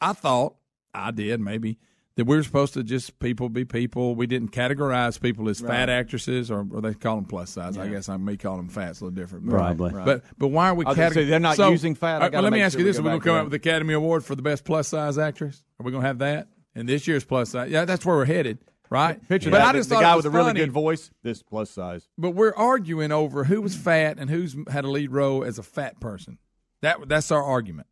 I 0.00 0.12
thought 0.12 0.56
I 0.94 1.10
did 1.10 1.40
maybe 1.40 1.78
that 2.18 2.24
we 2.24 2.34
were 2.34 2.42
supposed 2.42 2.74
to 2.74 2.82
just 2.82 3.20
people 3.20 3.48
be 3.48 3.64
people. 3.64 4.16
We 4.16 4.26
didn't 4.26 4.50
categorize 4.50 5.20
people 5.20 5.48
as 5.48 5.60
fat 5.60 5.88
actresses, 5.88 6.50
or, 6.50 6.66
or 6.72 6.80
they 6.80 6.92
call 6.92 7.14
them 7.14 7.26
plus 7.26 7.50
size. 7.50 7.78
I 7.78 7.86
guess 7.86 8.08
I 8.08 8.16
may 8.16 8.36
call 8.36 8.56
them 8.56 8.68
fat's 8.68 9.00
a 9.00 9.04
little 9.04 9.14
different. 9.14 9.46
But, 9.46 9.52
Probably. 9.52 9.92
Right. 9.92 10.04
But 10.04 10.24
but 10.36 10.48
why 10.48 10.70
are 10.70 10.74
we? 10.74 10.84
I 10.84 10.88
was 10.88 11.14
say, 11.14 11.26
they're 11.26 11.38
not 11.38 11.54
so- 11.54 11.70
using 11.70 11.94
fat. 11.94 12.08
I 12.08 12.14
All 12.14 12.20
right, 12.22 12.32
gotta 12.32 12.42
well, 12.42 12.50
let 12.50 12.56
me 12.56 12.60
ask 12.62 12.72
sure 12.72 12.80
you 12.80 12.86
this: 12.86 12.98
go 12.98 13.02
Are 13.02 13.04
we 13.04 13.08
going 13.10 13.20
to 13.20 13.24
come 13.24 13.34
to 13.34 13.38
up 13.38 13.44
with 13.44 13.52
the 13.52 13.68
Academy 13.70 13.94
Award 13.94 14.24
for 14.24 14.34
the 14.34 14.42
best 14.42 14.64
plus 14.64 14.88
size 14.88 15.16
actress? 15.16 15.62
Are 15.78 15.84
we 15.84 15.92
going 15.92 16.02
to 16.02 16.08
have 16.08 16.18
that? 16.18 16.48
And 16.74 16.88
this 16.88 17.06
year's 17.06 17.24
plus 17.24 17.50
size, 17.50 17.70
yeah, 17.70 17.84
that's 17.84 18.04
where 18.04 18.16
we're 18.16 18.24
headed, 18.24 18.58
right? 18.90 19.16
Picture 19.28 19.50
but 19.50 19.58
that. 19.58 19.68
I 19.68 19.72
the- 19.72 19.78
just 19.78 19.88
the 19.88 19.94
thought 19.94 20.02
guy 20.02 20.12
it 20.12 20.16
with 20.16 20.24
was 20.24 20.34
a 20.34 20.36
really 20.36 20.48
funny. 20.50 20.60
good 20.60 20.72
voice. 20.72 21.12
This 21.22 21.44
plus 21.44 21.70
size. 21.70 22.08
But 22.18 22.32
we're 22.32 22.54
arguing 22.56 23.12
over 23.12 23.44
who 23.44 23.62
was 23.62 23.76
fat 23.76 24.18
and 24.18 24.28
who's 24.28 24.56
had 24.68 24.84
a 24.84 24.90
lead 24.90 25.12
role 25.12 25.44
as 25.44 25.60
a 25.60 25.62
fat 25.62 26.00
person. 26.00 26.38
That 26.82 27.08
that's 27.08 27.30
our 27.30 27.44
argument. 27.44 27.86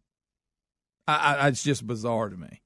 I, 1.06 1.36
I, 1.36 1.46
it's 1.48 1.62
just 1.62 1.86
bizarre 1.86 2.28
to 2.28 2.36
me. 2.36 2.60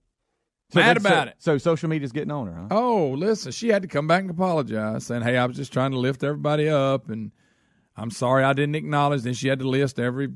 Mad 0.74 0.96
about 0.96 1.26
so, 1.26 1.30
it. 1.30 1.34
So 1.38 1.58
social 1.58 1.88
media's 1.88 2.12
getting 2.12 2.30
on 2.30 2.46
her, 2.46 2.54
huh? 2.54 2.68
Oh, 2.70 3.10
listen, 3.10 3.52
she 3.52 3.68
had 3.68 3.82
to 3.82 3.88
come 3.88 4.06
back 4.06 4.22
and 4.22 4.30
apologize, 4.30 5.06
saying, 5.06 5.22
"Hey, 5.22 5.36
I 5.36 5.46
was 5.46 5.56
just 5.56 5.72
trying 5.72 5.90
to 5.92 5.98
lift 5.98 6.22
everybody 6.22 6.68
up, 6.68 7.08
and 7.08 7.32
I'm 7.96 8.10
sorry 8.10 8.44
I 8.44 8.52
didn't 8.52 8.74
acknowledge." 8.76 9.22
Then 9.22 9.34
she 9.34 9.48
had 9.48 9.58
to 9.60 9.68
list 9.68 9.98
every 9.98 10.28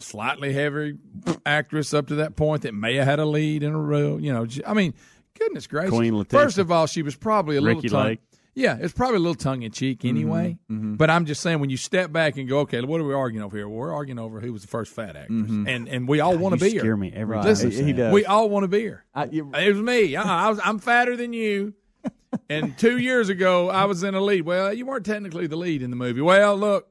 slightly 0.00 0.52
heavy 0.52 0.98
actress 1.44 1.94
up 1.94 2.08
to 2.08 2.16
that 2.16 2.36
point 2.36 2.62
that 2.62 2.74
may 2.74 2.96
have 2.96 3.06
had 3.06 3.18
a 3.18 3.26
lead 3.26 3.62
in 3.62 3.72
a 3.72 3.80
role. 3.80 4.20
You 4.20 4.32
know, 4.32 4.46
I 4.66 4.74
mean, 4.74 4.94
goodness 5.38 5.66
gracious. 5.66 5.90
Queen 5.90 6.14
Latifah. 6.14 6.30
First 6.30 6.58
of 6.58 6.70
all, 6.70 6.86
she 6.86 7.02
was 7.02 7.16
probably 7.16 7.56
a 7.56 7.62
Ricki 7.62 7.82
little 7.82 7.98
tongue, 7.98 8.08
Lake. 8.08 8.20
Yeah, 8.56 8.78
it's 8.80 8.94
probably 8.94 9.16
a 9.16 9.20
little 9.20 9.34
tongue 9.36 9.62
in 9.62 9.70
cheek 9.70 10.04
anyway. 10.04 10.56
But 10.68 11.10
I'm 11.10 11.26
just 11.26 11.42
saying, 11.42 11.60
when 11.60 11.70
you 11.70 11.76
step 11.76 12.10
back 12.10 12.36
and 12.38 12.48
go, 12.48 12.60
okay, 12.60 12.80
what 12.80 13.00
are 13.00 13.04
we 13.04 13.12
arguing 13.14 13.44
over 13.44 13.56
here? 13.56 13.68
Well, 13.68 13.78
we're 13.78 13.92
arguing 13.94 14.18
over 14.18 14.40
who 14.40 14.52
was 14.52 14.62
the 14.62 14.68
first 14.68 14.92
fat 14.92 15.14
actress, 15.14 15.48
and 15.50 15.86
and 15.88 16.08
we 16.08 16.18
all 16.20 16.36
want 16.36 16.58
to 16.58 16.64
you 16.64 16.70
be 16.72 16.76
her. 16.78 16.80
scare 16.80 16.96
me 16.96 17.12
every 17.14 17.36
Right. 17.36 17.42
time. 17.42 17.48
Listen, 17.50 17.70
you 17.70 17.76
say 17.76 17.84
he 17.84 17.92
does. 17.92 18.12
we 18.12 18.24
all 18.24 18.48
want 18.48 18.64
to 18.64 18.68
be 18.68 18.86
her. 18.86 19.04
I, 19.14 19.26
you, 19.26 19.50
It 19.54 19.72
was 19.74 19.82
me. 19.82 20.16
Uh, 20.16 20.24
I 20.24 20.48
was, 20.48 20.58
I'm 20.64 20.78
fatter 20.80 21.16
than 21.16 21.32
you. 21.32 21.74
And 22.50 22.76
two 22.76 22.98
years 22.98 23.28
ago, 23.30 23.70
I 23.70 23.84
was 23.86 24.02
in 24.02 24.14
a 24.14 24.20
lead. 24.20 24.42
Well, 24.42 24.72
you 24.72 24.84
weren't 24.84 25.06
technically 25.06 25.46
the 25.46 25.56
lead 25.56 25.80
in 25.82 25.90
the 25.90 25.96
movie. 25.96 26.20
Well, 26.20 26.56
look. 26.56 26.88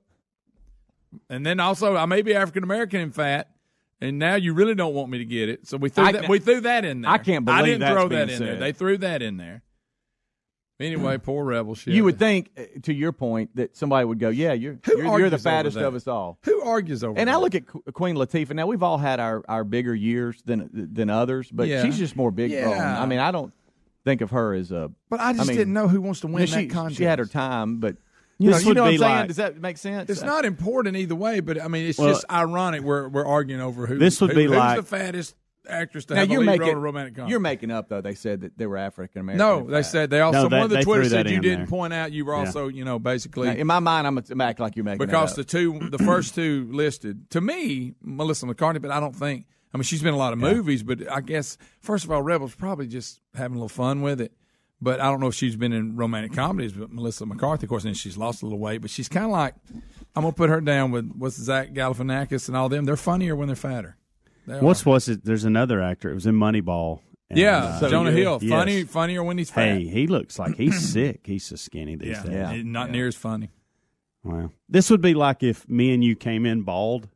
And 1.30 1.45
then 1.45 1.60
also, 1.60 1.95
I 1.95 2.06
may 2.06 2.21
be 2.21 2.34
African 2.36 2.63
American 2.63 2.99
and 3.01 3.13
fat, 3.15 3.49
and 4.01 4.17
now 4.19 4.36
you 4.36 4.54
really 4.54 4.75
don't 4.75 4.93
want 4.93 5.10
me 5.10 5.19
to 5.19 5.25
get 5.25 5.49
it. 5.49 5.67
So 5.67 5.78
we 5.78 5.89
threw 5.89 6.04
I 6.06 6.12
that. 6.13 6.30
We 6.30 6.39
threw 6.39 6.62
that 6.62 6.84
in 6.86 7.01
there. 7.01 7.12
I 7.12 7.17
can't 7.17 7.47
I 7.49 7.60
believe 7.62 7.65
didn't 7.73 7.80
that's 7.82 7.93
throw 7.93 8.10
being 8.10 8.28
that 8.28 8.34
in 8.34 8.39
there. 8.39 8.54
said. 8.56 8.62
They 8.62 8.71
threw 8.71 8.97
that 8.99 9.21
in 9.21 9.38
there. 9.38 9.62
Anyway, 10.80 11.18
poor 11.18 11.46
rebel 11.46 11.74
shit. 11.74 11.94
you 11.94 12.04
would 12.04 12.20
think, 12.20 12.50
uh, 12.58 12.64
to 12.84 12.94
your 12.94 13.14
point, 13.14 13.56
that 13.56 13.78
somebody 13.78 14.04
would 14.06 14.20
go, 14.20 14.28
"Yeah, 14.30 14.52
you're 14.52 14.78
Who 14.86 14.98
you're, 14.98 15.20
you're 15.22 15.30
the 15.30 15.38
fattest 15.38 15.78
of 15.78 15.96
us 15.96 16.06
all." 16.06 16.38
who 16.44 16.62
argues 16.64 17.02
over? 17.04 17.18
And 17.18 17.30
I 17.30 17.38
look 17.38 17.56
at 17.56 17.66
Qu- 17.66 17.82
Queen 17.94 18.16
Latifah. 18.18 18.54
Now 18.54 18.68
we've 18.68 18.84
all 18.84 18.98
had 18.98 19.20
our, 19.22 19.42
our 19.48 19.64
bigger 19.64 19.96
years 19.96 20.42
than 20.44 20.70
than 20.74 21.10
others, 21.10 21.50
but 21.50 21.68
Yeah. 21.70 21.84
she's 21.86 21.98
just 21.98 22.18
more 22.18 22.30
big 22.30 22.52
Yeah. 22.52 22.66
bone. 22.66 22.78
I 22.82 23.06
mean, 23.06 23.20
I 23.20 23.32
don't 23.32 23.54
think 24.04 24.20
of 24.20 24.32
her 24.32 24.54
as 24.54 24.72
a. 24.74 24.92
but 25.10 25.22
I 25.22 25.32
just 25.32 25.44
I 25.44 25.48
mean, 25.48 25.58
didn't 25.58 25.74
know 25.74 25.88
who 25.88 26.02
wants 26.02 26.20
to 26.22 26.28
win 26.28 26.36
I 26.36 26.40
mean, 26.40 26.48
she, 26.48 26.66
that 26.68 26.74
contest. 26.74 26.98
she 26.98 27.04
had 27.06 27.20
her 27.20 27.26
time, 27.26 27.78
but 27.80 27.96
you 28.38 28.50
know, 28.50 28.56
This 28.58 28.64
you 28.64 28.68
would 28.72 28.76
know 28.76 28.84
what 28.84 28.90
be 28.90 28.96
I'm 28.96 29.00
saying? 29.00 29.16
like- 29.20 29.28
Does 29.30 29.38
that 29.38 29.62
make 29.62 29.78
sense? 29.78 30.10
It's 30.10 30.22
not 30.22 30.44
important 30.44 30.98
either 30.98 31.16
way, 31.16 31.40
but 31.40 31.62
I 31.62 31.70
mean, 31.70 31.86
it's 31.88 31.98
Well- 31.98 32.10
just 32.10 32.26
ironic. 32.30 32.82
We're 32.82 33.08
we're 33.08 33.26
arguing 33.26 33.62
over 33.62 33.88
who. 33.88 33.98
This 33.98 34.20
would 34.20 34.32
who- 34.32 34.36
be 34.36 34.44
who's 34.48 34.58
like- 34.58 34.76
the 34.76 34.84
fattest 34.84 35.36
actress 35.69 36.06
to 36.06 36.13
Now 36.13 36.21
have 36.21 36.30
you're 36.30 36.41
a 36.41 36.45
lead 36.45 36.60
making 36.60 36.62
role 36.62 36.71
in 36.71 36.78
a 36.78 36.82
romantic 36.82 37.15
comedy. 37.15 37.32
you're 37.32 37.39
making 37.39 37.71
up 37.71 37.89
though. 37.89 38.01
They 38.01 38.15
said 38.15 38.41
that 38.41 38.58
they 38.58 38.65
were 38.67 38.78
African 38.78 39.21
American. 39.21 39.39
No, 39.45 39.65
they 39.65 39.84
fat. 39.84 39.91
said 39.91 40.10
they 40.10 40.19
also 40.21 40.43
No, 40.43 40.49
that- 40.49 40.56
one 40.58 40.63
of 40.65 40.69
the 40.71 40.82
Twitter 40.84 41.10
said 41.10 41.30
you 41.30 41.39
didn't 41.39 41.60
there. 41.60 41.67
point 41.67 41.93
out. 41.93 42.12
You 42.12 42.25
were 42.25 42.34
Yeah. 42.34 42.39
also, 42.39 42.67
you 42.67 42.84
know, 42.86 42.99
basically 42.99 43.47
Now, 43.47 43.54
in 43.56 43.67
my 43.67 43.80
mind, 43.80 44.08
I'm 44.08 44.15
gonna 44.15 44.43
act 44.43 44.60
like 44.60 44.75
you're 44.75 44.86
making 44.86 45.01
up. 45.01 45.08
because 45.08 45.34
it 45.34 45.36
the 45.38 45.43
two, 45.43 45.80
the 45.89 45.97
first 45.99 46.36
two 46.36 46.67
listed 46.71 47.30
to 47.32 47.41
me, 47.41 47.93
Melissa 48.01 48.45
McCarthy, 48.45 48.80
but 48.80 48.91
I 48.91 48.99
don't 48.99 49.15
think. 49.15 49.45
I 49.73 49.78
mean, 49.78 49.84
she's 49.84 49.99
been 50.01 50.10
in 50.10 50.13
a 50.15 50.17
lot 50.17 50.32
of 50.32 50.39
movies, 50.39 50.84
but 50.84 50.99
I 51.12 51.19
guess 51.21 51.58
first 51.82 52.06
of 52.06 52.12
all, 52.12 52.21
Rebels 52.21 52.56
probably 52.56 52.88
just 52.88 53.19
having 53.34 53.58
a 53.58 53.60
little 53.60 53.67
fun 53.69 54.01
with 54.01 54.21
it. 54.21 54.32
But 54.82 54.99
I 54.99 55.06
don't 55.06 55.19
know 55.21 55.28
if 55.28 55.36
she's 55.36 55.56
been 55.56 55.71
in 55.73 55.95
romantic 55.95 56.34
comedies. 56.34 56.73
But 56.73 56.91
Melissa 56.91 57.25
McCarthy, 57.25 57.65
of 57.65 57.69
course, 57.69 57.86
and 57.86 57.95
she's 57.95 58.17
lost 58.17 58.41
a 58.41 58.45
little 58.45 58.60
weight. 58.60 58.82
But 58.82 58.89
she's 58.91 59.08
kind 59.10 59.25
of 59.25 59.32
like 59.32 59.56
I'm 60.15 60.23
gonna 60.23 60.32
put 60.34 60.49
her 60.49 60.60
down 60.62 60.91
with 60.91 61.12
what's 61.17 61.36
Zach 61.38 61.71
Galifianakis 61.73 62.47
and 62.49 62.56
all 62.58 62.69
them. 62.69 62.86
They're 62.86 62.95
funnier 62.97 63.36
when 63.36 63.47
they're 63.47 63.56
fatter. 63.56 63.97
They 64.48 64.60
What's 64.60 64.86
was 64.86 65.10
it? 65.10 65.26
There's 65.26 65.46
another 65.46 65.82
actor. 65.82 66.10
It 66.12 66.14
was 66.14 66.26
in 66.26 66.36
Moneyball. 66.36 67.00
And, 67.30 67.40
yeah, 67.40 67.80
uh, 67.82 67.90
Jonah 67.90 68.12
Hill, 68.12 68.38
yes. 68.42 68.50
funny, 68.52 68.84
funnier 68.84 69.24
when 69.24 69.40
he's 69.40 69.50
fat. 69.50 69.78
Hey, 69.78 69.88
he 69.88 70.06
looks 70.06 70.38
like 70.38 70.56
he's 70.56 70.80
sick. 70.94 71.22
He's 71.24 71.44
so 71.44 71.56
skinny 71.56 71.96
these 71.96 72.10
yeah, 72.10 72.24
days. 72.24 72.58
Yeah. 72.58 72.62
not 72.64 72.92
near 72.92 73.08
as 73.08 73.16
funny. 73.16 73.50
Wow. 74.24 74.52
This 74.70 74.90
would 74.92 75.02
be 75.02 75.16
like 75.16 75.42
if 75.42 75.68
me 75.68 75.94
and 75.94 76.04
you 76.04 76.16
came 76.16 76.46
in 76.46 76.62
bald, 76.62 77.08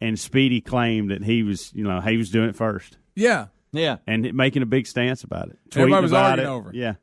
and 0.00 0.18
Speedy 0.18 0.60
claimed 0.60 1.10
that 1.10 1.22
he 1.24 1.42
was, 1.42 1.72
you 1.74 1.84
know, 1.84 2.00
he 2.00 2.16
was 2.18 2.30
doing 2.30 2.48
it 2.50 2.56
first, 2.56 2.98
Yeah, 3.14 3.46
yeah, 3.72 3.96
and 4.06 4.32
making 4.34 4.62
a 4.62 4.66
big 4.66 4.86
stance 4.86 5.24
about 5.24 5.48
it. 5.50 5.58
Everybody 5.74 6.02
was 6.02 6.12
arguing 6.12 6.48
it. 6.48 6.52
over. 6.52 6.70
Yeah. 6.74 6.94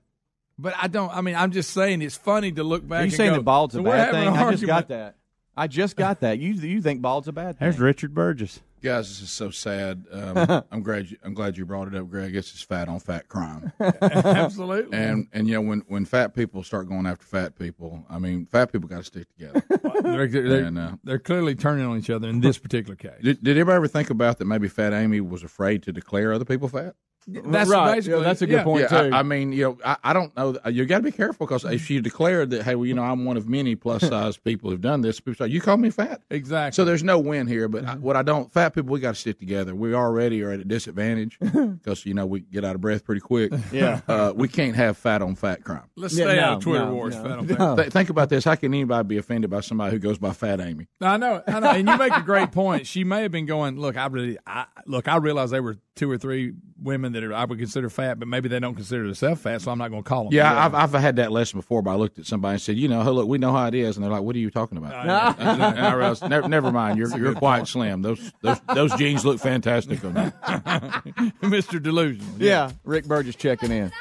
but 0.59 0.73
I 0.79 0.87
don't. 0.87 1.11
I 1.15 1.21
mean, 1.21 1.35
I'm 1.35 1.51
just 1.51 1.71
saying 1.71 2.01
it's 2.01 2.17
funny 2.17 2.51
to 2.51 2.63
look 2.63 2.87
back. 2.87 2.99
Are 2.99 3.01
you 3.01 3.05
and 3.05 3.13
saying 3.13 3.29
go, 3.31 3.35
that 3.37 3.43
bald's 3.43 3.75
a 3.75 3.79
"So 3.79 3.83
bad 3.83 4.11
thing? 4.11 4.27
I 4.27 4.51
just 4.51 4.65
got 4.65 4.87
that. 4.89 5.15
I 5.55 5.67
just 5.67 5.95
got 5.95 6.19
that. 6.21 6.39
You 6.39 6.53
you 6.53 6.81
think 6.81 7.01
bald's 7.01 7.27
a 7.27 7.31
bad 7.31 7.57
thing? 7.57 7.65
There's 7.65 7.79
Richard 7.79 8.13
Burgess. 8.13 8.59
Guys, 8.81 9.09
this 9.09 9.21
is 9.21 9.31
so 9.31 9.49
sad. 9.49 10.05
Um, 10.11 10.63
I'm 10.71 10.83
glad 10.83 11.09
you, 11.09 11.17
I'm 11.23 11.33
glad 11.33 11.57
you 11.57 11.65
brought 11.65 11.87
it 11.87 11.95
up, 11.95 12.09
Greg. 12.09 12.25
I 12.25 12.29
guess 12.29 12.45
it's 12.45 12.53
just 12.53 12.69
fat 12.69 12.87
on 12.87 12.99
fat 12.99 13.27
crime. 13.27 13.71
Absolutely. 13.79 14.97
And 14.97 15.27
and 15.33 15.47
you 15.47 15.55
know 15.55 15.61
when 15.61 15.83
when 15.87 16.05
fat 16.05 16.35
people 16.35 16.63
start 16.63 16.87
going 16.87 17.07
after 17.07 17.25
fat 17.25 17.57
people, 17.57 18.05
I 18.09 18.19
mean 18.19 18.45
fat 18.45 18.71
people 18.71 18.87
got 18.87 18.97
to 18.97 19.03
stick 19.03 19.27
together. 19.37 19.63
they're, 20.03 20.27
they're, 20.27 20.65
And, 20.65 20.77
uh, 20.77 20.91
they're 21.03 21.19
clearly 21.19 21.55
turning 21.55 21.85
on 21.85 21.97
each 21.97 22.09
other 22.09 22.29
in 22.29 22.39
this 22.39 22.57
particular 22.57 22.95
case. 22.95 23.21
Did, 23.21 23.43
did 23.43 23.57
anybody 23.57 23.77
ever 23.77 23.87
think 23.87 24.09
about 24.09 24.37
that? 24.37 24.45
Maybe 24.45 24.67
Fat 24.67 24.93
Amy 24.93 25.21
was 25.21 25.43
afraid 25.43 25.83
to 25.83 25.91
declare 25.91 26.31
other 26.31 26.45
people 26.45 26.67
fat. 26.67 26.95
That's 27.27 27.69
right. 27.69 27.95
basically 27.95 28.19
Yeah, 28.19 28.23
that's 28.23 28.41
a 28.41 28.47
good 28.47 28.53
yeah. 28.53 28.63
point 28.63 28.81
yeah, 28.89 29.01
too. 29.01 29.09
I, 29.13 29.19
I 29.19 29.23
mean, 29.23 29.51
you 29.51 29.63
know, 29.63 29.77
I, 29.83 29.97
I 30.03 30.13
don't 30.13 30.35
know. 30.37 30.57
You 30.69 30.85
got 30.85 30.97
to 30.99 31.03
be 31.03 31.11
careful 31.11 31.45
because 31.45 31.65
if 31.65 31.85
she 31.85 31.99
declared 31.99 32.51
that, 32.51 32.63
hey, 32.63 32.75
well, 32.75 32.85
you 32.85 32.93
know, 32.93 33.03
I'm 33.03 33.25
one 33.25 33.35
of 33.35 33.49
many 33.49 33.75
plus 33.75 34.01
size 34.07 34.37
people 34.37 34.69
who've 34.69 34.79
done 34.81 35.01
this, 35.01 35.19
people 35.19 35.45
say 35.45 35.51
you 35.51 35.59
call 35.59 35.75
me 35.77 35.89
fat. 35.89 36.21
Exactly. 36.29 36.75
So 36.75 36.85
there's 36.85 37.03
no 37.03 37.19
win 37.19 37.47
here. 37.47 37.67
But 37.67 37.85
I, 37.85 37.95
what 37.95 38.15
I 38.15 38.21
don't, 38.23 38.51
fat 38.53 38.69
people, 38.73 38.91
we 38.93 38.99
got 39.01 39.15
to 39.15 39.19
stick 39.19 39.39
together. 39.39 39.75
We 39.75 39.93
already 39.93 40.41
are 40.41 40.51
at 40.51 40.59
a 40.61 40.65
disadvantage 40.65 41.37
because 41.39 42.05
you 42.05 42.13
know 42.13 42.25
we 42.25 42.39
get 42.39 42.63
out 42.63 42.75
of 42.75 42.81
breath 42.81 43.03
pretty 43.03 43.21
quick. 43.21 43.51
Yeah. 43.71 43.99
uh, 44.07 44.31
we 44.35 44.47
can't 44.47 44.75
have 44.75 44.97
fat 44.97 45.21
on 45.21 45.35
fat 45.35 45.63
crime. 45.63 45.83
Let's 45.97 46.17
Yeah, 46.17 46.25
stay 46.25 46.35
no, 46.37 46.43
out 46.43 46.53
of 46.57 46.63
Twitter 46.63 46.85
no, 46.85 46.93
wars. 46.93 47.15
no. 47.15 47.23
Fat 47.23 47.31
on 47.39 47.47
fat. 47.47 47.75
Th- 47.75 47.91
think 47.91 48.09
about 48.09 48.29
this. 48.29 48.45
How 48.45 48.55
can 48.55 48.73
anybody 48.73 49.05
be 49.07 49.17
offended 49.17 49.49
by 49.51 49.59
somebody 49.59 49.91
who 49.91 49.99
goes 49.99 50.17
by 50.17 50.31
Fat 50.31 50.61
Amy? 50.61 50.87
I 51.01 51.17
know, 51.17 51.43
I 51.45 51.59
know, 51.59 51.69
and 51.71 51.87
you 51.87 51.97
make 51.97 52.15
a 52.15 52.21
great 52.21 52.51
point. 52.51 52.87
She 52.87 53.03
may 53.03 53.23
have 53.23 53.31
been 53.31 53.45
going, 53.45 53.77
look, 53.77 53.97
I 53.97 54.07
really, 54.07 54.37
I, 54.47 54.65
look, 54.85 55.07
I 55.07 55.17
realize 55.17 55.51
they 55.51 55.59
were 55.59 55.77
two 55.95 56.09
or 56.09 56.17
three 56.17 56.53
women 56.81 57.11
that 57.19 57.25
are, 57.27 57.33
I 57.33 57.45
would 57.45 57.57
consider 57.57 57.89
fat, 57.89 58.19
but 58.19 58.27
maybe 58.27 58.47
they 58.47 58.59
don't 58.59 58.75
consider 58.75 59.03
themselves 59.05 59.41
fat, 59.41 59.61
so 59.61 59.71
I'm 59.71 59.77
not 59.77 59.89
going 59.89 60.03
to 60.03 60.07
call 60.07 60.25
them. 60.25 60.33
Yeah, 60.33 60.65
I've, 60.65 60.73
I've 60.75 60.91
had 60.93 61.15
that 61.17 61.31
lesson 61.31 61.59
before, 61.59 61.81
but 61.81 61.91
I 61.91 61.95
looked 61.95 62.19
at 62.19 62.25
somebody 62.25 62.53
and 62.53 62.61
said, 62.61 62.77
you 62.77 62.87
know, 62.87 63.01
hey, 63.03 63.09
look, 63.09 63.27
we 63.27 63.37
know 63.37 63.51
how 63.51 63.67
it 63.67 63.73
is, 63.75 63.97
and 63.97 64.03
they're 64.03 64.11
like, 64.11 64.21
what 64.21 64.35
are 64.35 64.39
you 64.39 64.51
talking 64.51 64.77
about? 64.77 65.37
and 65.39 65.63
I 65.63 65.93
realized, 65.93 66.27
never, 66.29 66.47
never 66.47 66.71
mind, 66.71 66.97
you're 66.97 67.17
you're 67.17 67.33
quite 67.33 67.67
slim. 67.67 68.01
Those 68.01 68.31
those 68.41 68.59
those 68.73 68.95
jeans 68.95 69.25
look 69.25 69.39
fantastic 69.39 70.03
on 70.05 70.15
you. 70.15 70.21
Mr. 71.49 71.81
Delusion. 71.81 72.25
yeah, 72.37 72.71
Rick 72.83 73.05
Burgess 73.05 73.35
checking 73.35 73.71
in. 73.71 73.91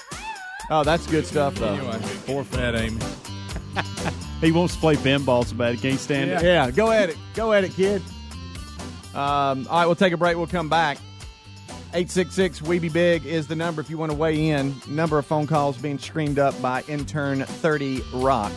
Oh, 0.71 0.83
that's 0.85 1.07
good 1.07 1.27
stuff 1.27 1.55
though. 1.55 1.75
Anyway, 1.75 2.01
poor 2.27 2.45
fat 2.45 2.75
Amy. 2.75 2.99
He 4.41 4.53
wants 4.53 4.75
to 4.75 4.81
play 4.81 4.97
pinball 4.97 5.47
so 5.47 5.57
bad 5.57 5.75
he 5.75 5.81
can't 5.81 5.99
stand 5.99 6.31
it. 6.31 6.43
Yeah, 6.43 6.71
go 6.71 6.91
at 6.91 7.09
it. 7.09 7.17
Go 7.35 7.55
at 7.55 7.65
it, 7.65 7.73
kid. 7.73 8.03
Um, 9.15 9.67
all 9.71 9.79
right, 9.79 9.87
we'll 9.87 9.95
take 9.95 10.13
a 10.13 10.19
break. 10.19 10.37
We'll 10.37 10.47
come 10.47 10.69
back. 10.69 10.99
866 11.95 12.63
We 12.63 12.79
Be 12.79 12.89
Big 12.89 13.25
is 13.25 13.47
the 13.47 13.57
number 13.57 13.81
if 13.81 13.89
you 13.89 13.97
want 13.97 14.13
to 14.13 14.19
weigh 14.19 14.49
in. 14.49 14.75
Number 14.89 15.19
of 15.19 15.27
phone 15.27 15.47
calls 15.47 15.79
being 15.79 15.99
screamed 15.99 16.39
up 16.39 16.61
by 16.61 16.83
intern 16.89 17.45
30 17.45 18.03
Rock. 18.15 18.53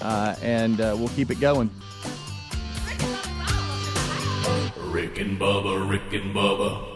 Uh, 0.00 0.34
and 0.42 0.80
uh, 0.80 0.94
we'll 0.98 1.08
keep 1.10 1.30
it 1.30 1.38
going. 1.40 1.70
Rick 4.86 5.18
and 5.18 5.38
Bubba, 5.38 5.88
Rick 5.88 6.12
and 6.12 6.34
Bubba. 6.34 6.95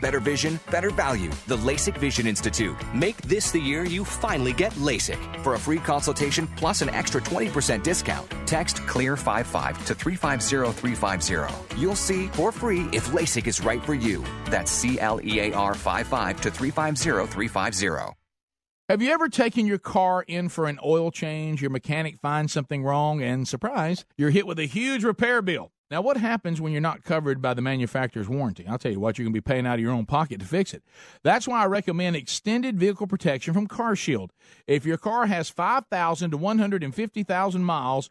Better 0.00 0.20
vision, 0.20 0.60
better 0.70 0.90
value. 0.90 1.30
The 1.46 1.56
LASIK 1.56 1.98
Vision 1.98 2.26
Institute. 2.26 2.76
Make 2.94 3.16
this 3.22 3.50
the 3.50 3.60
year 3.60 3.84
you 3.84 4.04
finally 4.04 4.52
get 4.52 4.72
LASIK. 4.74 5.42
For 5.42 5.54
a 5.54 5.58
free 5.58 5.78
consultation 5.78 6.46
plus 6.56 6.82
an 6.82 6.90
extra 6.90 7.20
20% 7.20 7.82
discount, 7.82 8.30
text 8.46 8.76
CLEAR55 8.76 9.86
to 9.86 9.94
350350. 9.94 11.80
You'll 11.80 11.96
see 11.96 12.28
for 12.28 12.52
free 12.52 12.88
if 12.92 13.08
LASIK 13.08 13.46
is 13.46 13.60
right 13.60 13.82
for 13.84 13.94
you. 13.94 14.24
That's 14.46 14.70
C 14.70 15.00
L 15.00 15.20
E 15.24 15.40
A 15.40 15.52
R 15.52 15.74
55 15.74 16.40
to 16.42 16.50
350350. 16.50 18.16
Have 18.88 19.02
you 19.02 19.10
ever 19.10 19.28
taken 19.28 19.66
your 19.66 19.78
car 19.78 20.22
in 20.28 20.48
for 20.48 20.66
an 20.66 20.78
oil 20.84 21.10
change? 21.10 21.60
Your 21.60 21.70
mechanic 21.70 22.18
finds 22.18 22.52
something 22.52 22.84
wrong, 22.84 23.20
and 23.20 23.48
surprise, 23.48 24.04
you're 24.16 24.30
hit 24.30 24.46
with 24.46 24.60
a 24.60 24.66
huge 24.66 25.02
repair 25.02 25.42
bill. 25.42 25.72
Now, 25.88 26.00
what 26.00 26.16
happens 26.16 26.60
when 26.60 26.72
you're 26.72 26.80
not 26.80 27.04
covered 27.04 27.40
by 27.40 27.54
the 27.54 27.62
manufacturer's 27.62 28.28
warranty? 28.28 28.66
I'll 28.66 28.76
tell 28.76 28.90
you 28.90 28.98
what, 28.98 29.18
you're 29.18 29.24
going 29.24 29.34
to 29.34 29.40
be 29.40 29.40
paying 29.40 29.66
out 29.66 29.74
of 29.74 29.80
your 29.80 29.92
own 29.92 30.04
pocket 30.04 30.40
to 30.40 30.46
fix 30.46 30.74
it. 30.74 30.82
That's 31.22 31.46
why 31.46 31.62
I 31.62 31.66
recommend 31.66 32.16
extended 32.16 32.76
vehicle 32.76 33.06
protection 33.06 33.54
from 33.54 33.68
CarShield. 33.68 34.30
If 34.66 34.84
your 34.84 34.98
car 34.98 35.26
has 35.26 35.48
5,000 35.48 36.32
to 36.32 36.36
150,000 36.36 37.62
miles 37.62 38.10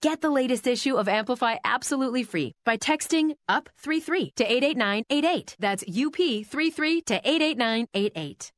Get 0.00 0.20
the 0.20 0.30
latest 0.30 0.68
issue 0.68 0.94
of 0.94 1.08
Amplify 1.08 1.56
absolutely 1.64 2.22
free 2.22 2.54
by 2.64 2.76
texting 2.76 3.34
UP33 3.50 4.32
to 4.36 4.44
88988. 4.44 5.56
That's 5.58 5.82
UP33 5.82 7.04
to 7.06 7.14
88988. 7.24 8.52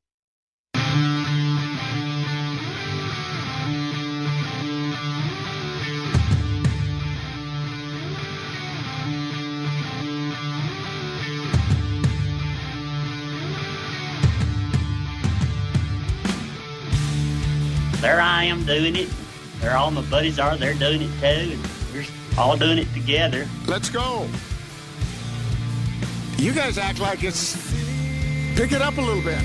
There 17.99 18.21
I 18.21 18.43
am 18.43 18.63
doing 18.65 18.95
it. 18.95 19.20
They're 19.61 19.77
all 19.77 19.91
my 19.91 20.01
buddies 20.01 20.39
are. 20.39 20.57
They're 20.57 20.73
doing 20.73 21.03
it 21.03 21.19
too, 21.19 21.53
and 21.53 21.69
we're 21.93 22.05
all 22.37 22.57
doing 22.57 22.79
it 22.79 22.91
together. 22.93 23.47
Let's 23.67 23.89
go. 23.89 24.27
You 26.37 26.51
guys 26.51 26.77
act 26.77 26.99
like 26.99 27.23
it's. 27.23 27.55
Pick 28.55 28.71
it 28.71 28.81
up 28.81 28.97
a 28.97 29.01
little 29.01 29.23
bit. 29.23 29.39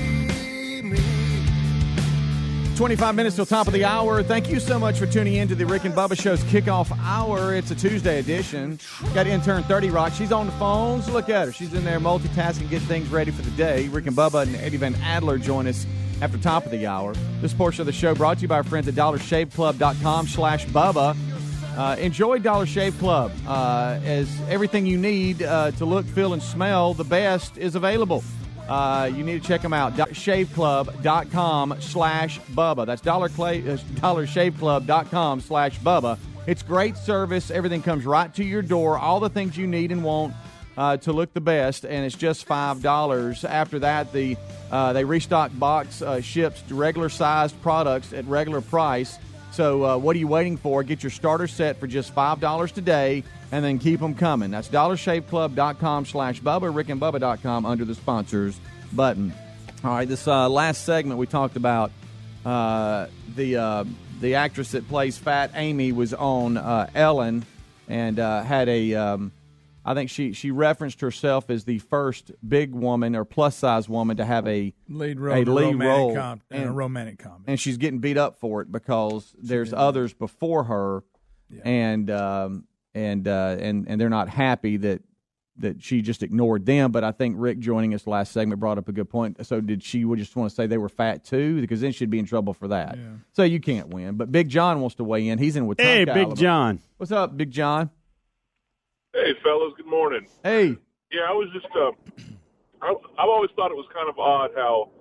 25 2.77 3.15
minutes 3.15 3.35
till 3.35 3.45
top 3.45 3.65
of 3.65 3.73
the 3.73 3.83
hour. 3.83 4.21
Thank 4.21 4.49
you 4.49 4.59
so 4.59 4.77
much 4.77 4.99
for 4.99 5.07
tuning 5.07 5.33
in 5.35 5.47
to 5.47 5.55
the 5.55 5.65
Rick 5.65 5.85
and 5.85 5.95
Bubba 5.95 6.19
Show's 6.19 6.43
kickoff 6.43 6.95
hour. 6.99 7.55
It's 7.55 7.71
a 7.71 7.75
Tuesday 7.75 8.19
edition. 8.19 8.79
Got 9.15 9.25
intern 9.25 9.63
30 9.63 9.89
Rock. 9.89 10.13
She's 10.13 10.31
on 10.31 10.45
the 10.45 10.51
phones. 10.53 11.09
Look 11.09 11.27
at 11.29 11.47
her. 11.47 11.51
She's 11.51 11.73
in 11.73 11.83
there 11.83 11.99
multitasking, 11.99 12.69
getting 12.69 12.87
things 12.87 13.09
ready 13.09 13.31
for 13.31 13.41
the 13.41 13.49
day. 13.51 13.87
Rick 13.87 14.05
and 14.05 14.15
Bubba 14.15 14.43
and 14.43 14.55
Eddie 14.57 14.77
Van 14.77 14.93
Adler 15.01 15.39
join 15.39 15.65
us 15.65 15.87
after 16.21 16.37
top 16.37 16.65
of 16.65 16.71
the 16.71 16.87
hour. 16.87 17.13
This 17.41 17.53
portion 17.53 17.81
of 17.81 17.85
the 17.87 17.93
show 17.93 18.15
brought 18.15 18.37
to 18.37 18.41
you 18.43 18.47
by 18.47 18.57
our 18.57 18.63
friends 18.63 18.87
at 18.87 18.93
dollarshaveclub.com 18.95 20.27
slash 20.27 20.65
Bubba. 20.67 21.15
Uh, 21.77 21.95
enjoy 21.99 22.39
Dollar 22.39 22.65
Shave 22.65 22.97
Club 22.97 23.31
uh, 23.47 23.99
as 24.03 24.27
everything 24.49 24.87
you 24.87 24.97
need 24.97 25.43
uh, 25.43 25.69
to 25.71 25.85
look, 25.85 26.05
feel, 26.07 26.33
and 26.33 26.41
smell 26.41 26.95
the 26.95 27.03
best 27.03 27.57
is 27.57 27.75
available. 27.75 28.23
Uh, 28.67 29.09
you 29.13 29.23
need 29.23 29.41
to 29.41 29.47
check 29.47 29.61
them 29.61 29.73
out. 29.73 29.93
Shaveclub.com 29.93 31.75
slash 31.79 32.39
Bubba. 32.39 32.85
That's 32.85 33.01
dollar 33.01 33.29
clay, 33.29 33.59
uh, 33.61 33.77
dollarshaveclub.com 33.77 35.41
slash 35.41 35.79
Bubba. 35.79 36.17
It's 36.47 36.63
great 36.63 36.97
service. 36.97 37.51
Everything 37.51 37.83
comes 37.83 38.05
right 38.05 38.33
to 38.35 38.43
your 38.43 38.61
door. 38.61 38.97
All 38.97 39.19
the 39.19 39.29
things 39.29 39.55
you 39.55 39.67
need 39.67 39.91
and 39.91 40.03
want 40.03 40.33
uh, 40.77 40.97
to 40.97 41.11
look 41.11 41.33
the 41.33 41.41
best, 41.41 41.83
and 41.83 42.05
it's 42.05 42.15
just 42.15 42.45
five 42.45 42.81
dollars. 42.81 43.43
After 43.43 43.79
that, 43.79 44.13
the 44.13 44.37
uh, 44.71 44.93
they 44.93 45.03
restock 45.03 45.51
box 45.57 46.01
uh, 46.01 46.21
ships 46.21 46.63
regular 46.69 47.09
sized 47.09 47.59
products 47.61 48.13
at 48.13 48.25
regular 48.25 48.61
price. 48.61 49.17
So 49.51 49.83
uh, 49.83 49.97
what 49.97 50.15
are 50.15 50.19
you 50.19 50.27
waiting 50.27 50.55
for? 50.55 50.83
Get 50.83 51.01
your 51.01 51.09
starter 51.09 51.47
set 51.47 51.79
for 51.79 51.87
just 51.87 52.13
five 52.13 52.39
dollars 52.39 52.71
today, 52.71 53.23
and 53.51 53.65
then 53.65 53.79
keep 53.79 53.99
them 53.99 54.13
coming. 54.13 54.51
That's 54.51 54.67
dollarshaveclub.com 54.67 56.05
slash 56.05 56.41
Bubba, 56.41 56.71
rickandbubba.com 56.71 57.65
under 57.65 57.83
the 57.83 57.95
sponsors 57.95 58.59
button. 58.93 59.33
All 59.83 59.91
right, 59.91 60.07
this 60.07 60.27
uh, 60.27 60.47
last 60.47 60.85
segment 60.85 61.19
we 61.19 61.25
talked 61.25 61.55
about 61.55 61.91
uh, 62.45 63.07
the 63.35 63.87
the 64.21 64.35
actress 64.35 64.71
that 64.71 64.87
plays 64.87 65.17
Fat 65.17 65.51
Amy 65.55 65.91
was 65.91 66.13
on 66.13 66.57
Ellen 66.93 67.47
and 67.87 68.19
had 68.19 68.69
a. 68.69 68.93
Um, 68.93 69.31
I 69.87 69.93
think 69.93 70.09
she, 70.09 70.33
she 70.33 70.51
referenced 70.51 70.99
herself 70.99 71.49
as 71.49 71.63
the 71.63 71.79
first 71.79 72.31
big 72.47 72.75
woman 72.75 73.15
or 73.15 73.23
plus 73.23 73.55
size 73.55 73.87
woman 73.87 74.17
to 74.17 74.25
have 74.25 74.45
a 74.45 74.73
Lead 74.89 75.17
role, 75.19 75.35
in 75.37 75.47
a 75.47 75.51
lead 75.53 75.65
romantic 75.71 75.87
role 75.87 76.15
com- 76.15 76.41
in 76.51 76.63
a 76.63 76.71
romantic 76.73 77.19
comedy. 77.19 77.43
and 77.47 77.57
she's 77.59 77.77
getting 77.77 77.99
beat 77.99 78.17
up 78.17 78.37
for 78.39 78.61
it 78.61 78.69
because 78.71 79.33
there's 79.41 79.71
others 79.73 80.13
before 80.13 80.65
her, 80.65 81.03
and 81.63 82.11
um, 82.11 82.65
and 82.93 83.27
uh, 83.27 83.55
and 83.59 83.87
and 83.87 83.99
they're 84.01 84.09
not 84.09 84.29
happy 84.29 84.77
that 84.77 85.01
that 85.59 85.81
she 85.81 86.01
just 86.03 86.21
ignored 86.21 86.65
them. 86.65 86.91
But 86.91 87.03
I 87.03 87.11
think 87.11 87.35
Rick 87.39 87.59
joining 87.59 87.93
us 87.95 88.05
last 88.05 88.31
segment 88.31 88.59
brought 88.59 88.77
up 88.77 88.89
a 88.89 88.91
good 88.91 89.09
point. 89.09 89.43
So 89.45 89.59
did 89.61 89.81
she 89.83 90.05
would 90.05 90.19
just 90.19 90.35
want 90.35 90.49
to 90.49 90.55
say 90.55 90.67
they 90.67 90.77
were 90.77 90.89
fat 90.89 91.23
too? 91.23 91.59
Because 91.61 91.81
then 91.81 91.93
she'd 91.93 92.09
be 92.11 92.19
in 92.19 92.25
trouble 92.25 92.53
for 92.53 92.67
that. 92.67 92.97
So 93.33 93.43
you 93.43 93.59
can't 93.59 93.87
win. 93.87 94.17
But 94.17 94.31
Big 94.31 94.49
John 94.49 94.81
wants 94.81 94.95
to 94.97 95.03
weigh 95.03 95.27
in. 95.29 95.39
He's 95.39 95.55
in 95.55 95.65
with 95.65 95.79
Hey, 95.79 96.05
Tonka, 96.05 96.13
Big 96.13 96.35
John. 96.35 96.79
What's 96.97 97.11
up, 97.11 97.35
Big 97.37 97.51
John? 97.51 97.89
Hey, 99.17 99.33
fellas. 99.43 99.73
Good 99.75 99.87
morning. 99.87 100.27
Hey. 100.43 100.77
Yeah, 101.11 101.21
I 101.27 101.31
was 101.31 101.49
just. 101.51 101.65
Uh, 101.75 101.89
I, 102.83 102.91
I've 103.17 103.29
always 103.29 103.49
thought 103.55 103.71
it 103.71 103.75
was 103.77 103.87
kind 103.91 104.07
of 104.07 104.19
odd 104.19 104.51
how 104.55 104.91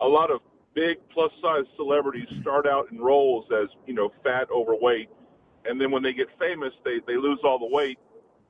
a 0.00 0.08
lot 0.08 0.30
of 0.30 0.40
big 0.74 0.96
plus 1.12 1.30
size 1.42 1.64
celebrities 1.76 2.26
start 2.40 2.66
out 2.66 2.90
in 2.90 2.98
roles 2.98 3.44
as 3.52 3.68
you 3.86 3.92
know 3.92 4.10
fat, 4.24 4.48
overweight, 4.50 5.10
and 5.66 5.78
then 5.78 5.90
when 5.90 6.02
they 6.02 6.14
get 6.14 6.28
famous, 6.38 6.72
they 6.86 7.00
they 7.06 7.18
lose 7.18 7.38
all 7.44 7.58
the 7.58 7.68
weight, 7.70 7.98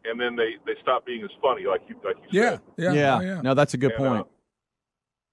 and 0.05 0.21
then 0.21 0.37
they 0.37 0.55
they 0.65 0.75
stop 0.81 1.05
being 1.05 1.25
as 1.25 1.31
funny, 1.43 1.65
like 1.67 1.81
you 1.89 1.97
like 2.05 2.17
you 2.31 2.41
Yeah, 2.41 2.51
said. 2.51 2.61
yeah, 2.77 2.93
yeah. 2.93 3.17
oh, 3.17 3.21
yeah. 3.21 3.41
No, 3.43 3.55
that's 3.55 3.75
a 3.75 3.79
good 3.79 3.95
And, 3.95 4.07
uh, 4.07 4.11
point. 4.11 4.27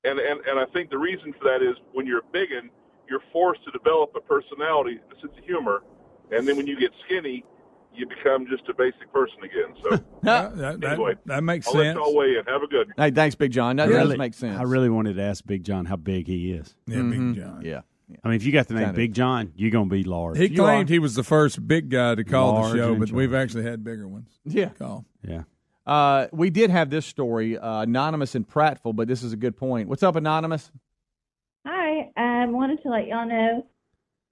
And, 0.06 0.20
and 0.20 0.40
and 0.48 0.60
I 0.60 0.66
think 0.74 0.90
the 0.90 0.98
reason 0.98 1.34
for 1.40 1.44
that 1.46 1.62
is 1.62 1.76
when 1.94 2.08
you're 2.08 2.24
big 2.32 2.52
and 2.52 2.72
you're 3.08 3.22
forced 3.32 3.64
to 3.66 3.72
develop 3.72 4.16
a 4.16 4.22
personality, 4.22 5.00
a 5.16 5.22
sense 5.22 5.38
of 5.38 5.44
humor, 5.44 5.84
and 6.32 6.48
then 6.48 6.58
when 6.58 6.66
you 6.66 6.80
get 6.80 6.90
skinny, 7.06 7.46
you 7.96 8.08
become 8.08 8.46
just 8.50 8.68
a 8.70 8.74
basic 8.74 9.12
person 9.14 9.38
again. 9.44 9.76
So 9.84 9.90
that, 10.24 10.58
that, 10.58 10.84
anyway, 10.84 11.16
that 11.26 11.44
makes 11.44 11.68
I'll 11.68 11.74
sense. 11.74 11.96
let 11.98 12.06
y'all 12.06 12.16
weigh 12.16 12.38
in. 12.38 12.46
Have 12.46 12.64
a 12.64 12.68
good. 12.68 12.92
Hey, 12.98 13.12
thanks, 13.12 13.36
Big 13.36 13.52
John. 13.52 13.76
That 13.78 13.90
I 13.90 13.92
does 13.92 14.18
make 14.18 14.34
sense. 14.34 14.60
I 14.60 14.64
really 14.64 14.90
wanted 14.90 15.16
to 15.18 15.22
ask 15.24 15.46
Big 15.46 15.64
John 15.64 15.86
how 15.86 15.96
big 15.96 16.28
he 16.28 16.52
is. 16.52 16.76
Yeah, 16.88 16.98
Mhm. 16.98 17.34
Big 17.36 17.44
John. 17.44 17.62
Yeah. 17.64 17.82
I 18.24 18.28
mean, 18.28 18.36
if 18.36 18.44
you 18.46 18.52
got 18.52 18.68
the 18.68 18.74
name 18.76 18.84
Kinda. 18.86 18.96
Big 18.98 19.14
John, 19.14 19.54
you're 19.56 19.72
gonna 19.72 19.90
be 19.90 20.04
large. 20.04 20.38
He 20.38 20.48
You 20.48 20.58
claimed 20.58 20.90
are. 20.90 20.94
he 20.94 21.00
was 21.00 21.16
the 21.16 21.24
first 21.24 21.66
big 21.68 21.90
guy 21.90 22.16
to 22.16 22.24
call 22.24 22.54
Large 22.54 22.72
the 22.74 22.78
show, 22.78 22.96
but 22.96 23.12
we've 23.12 23.34
actually 23.34 23.64
had 23.64 23.84
bigger 23.84 24.08
ones. 24.08 24.30
Yeah. 24.46 24.70
Call. 24.70 25.06
Yeah. 25.28 25.44
Uh, 25.86 26.28
we 26.32 26.50
did 26.50 26.70
have 26.70 26.90
this 26.90 27.06
story, 27.06 27.58
uh, 27.58 27.82
anonymous 27.82 28.36
and 28.36 28.48
Prattville, 28.48 28.96
but 28.96 29.08
this 29.08 29.24
is 29.24 29.34
a 29.34 29.38
good 29.38 29.58
point. 29.58 29.90
What's 29.90 30.04
up, 30.04 30.16
anonymous? 30.16 30.72
Hi, 31.66 32.12
I 32.18 32.44
um, 32.44 32.52
wanted 32.54 32.82
to 32.84 32.90
let 32.90 33.08
y'all 33.08 33.28
know 33.28 33.66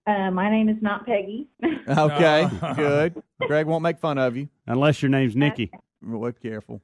uh, 0.07 0.31
my 0.31 0.49
name 0.49 0.69
is 0.69 0.77
not 0.81 1.05
Peggy. 1.05 1.47
Okay, 1.87 2.47
good. 2.75 3.21
Greg 3.41 3.65
won't 3.65 3.81
make 3.81 3.99
fun 3.99 4.17
of 4.17 4.37
you 4.37 4.47
unless 4.67 5.01
your 5.01 5.09
name's 5.09 5.35
Nikki. 5.35 5.71
Well, 6.01 6.31
careful. 6.31 6.81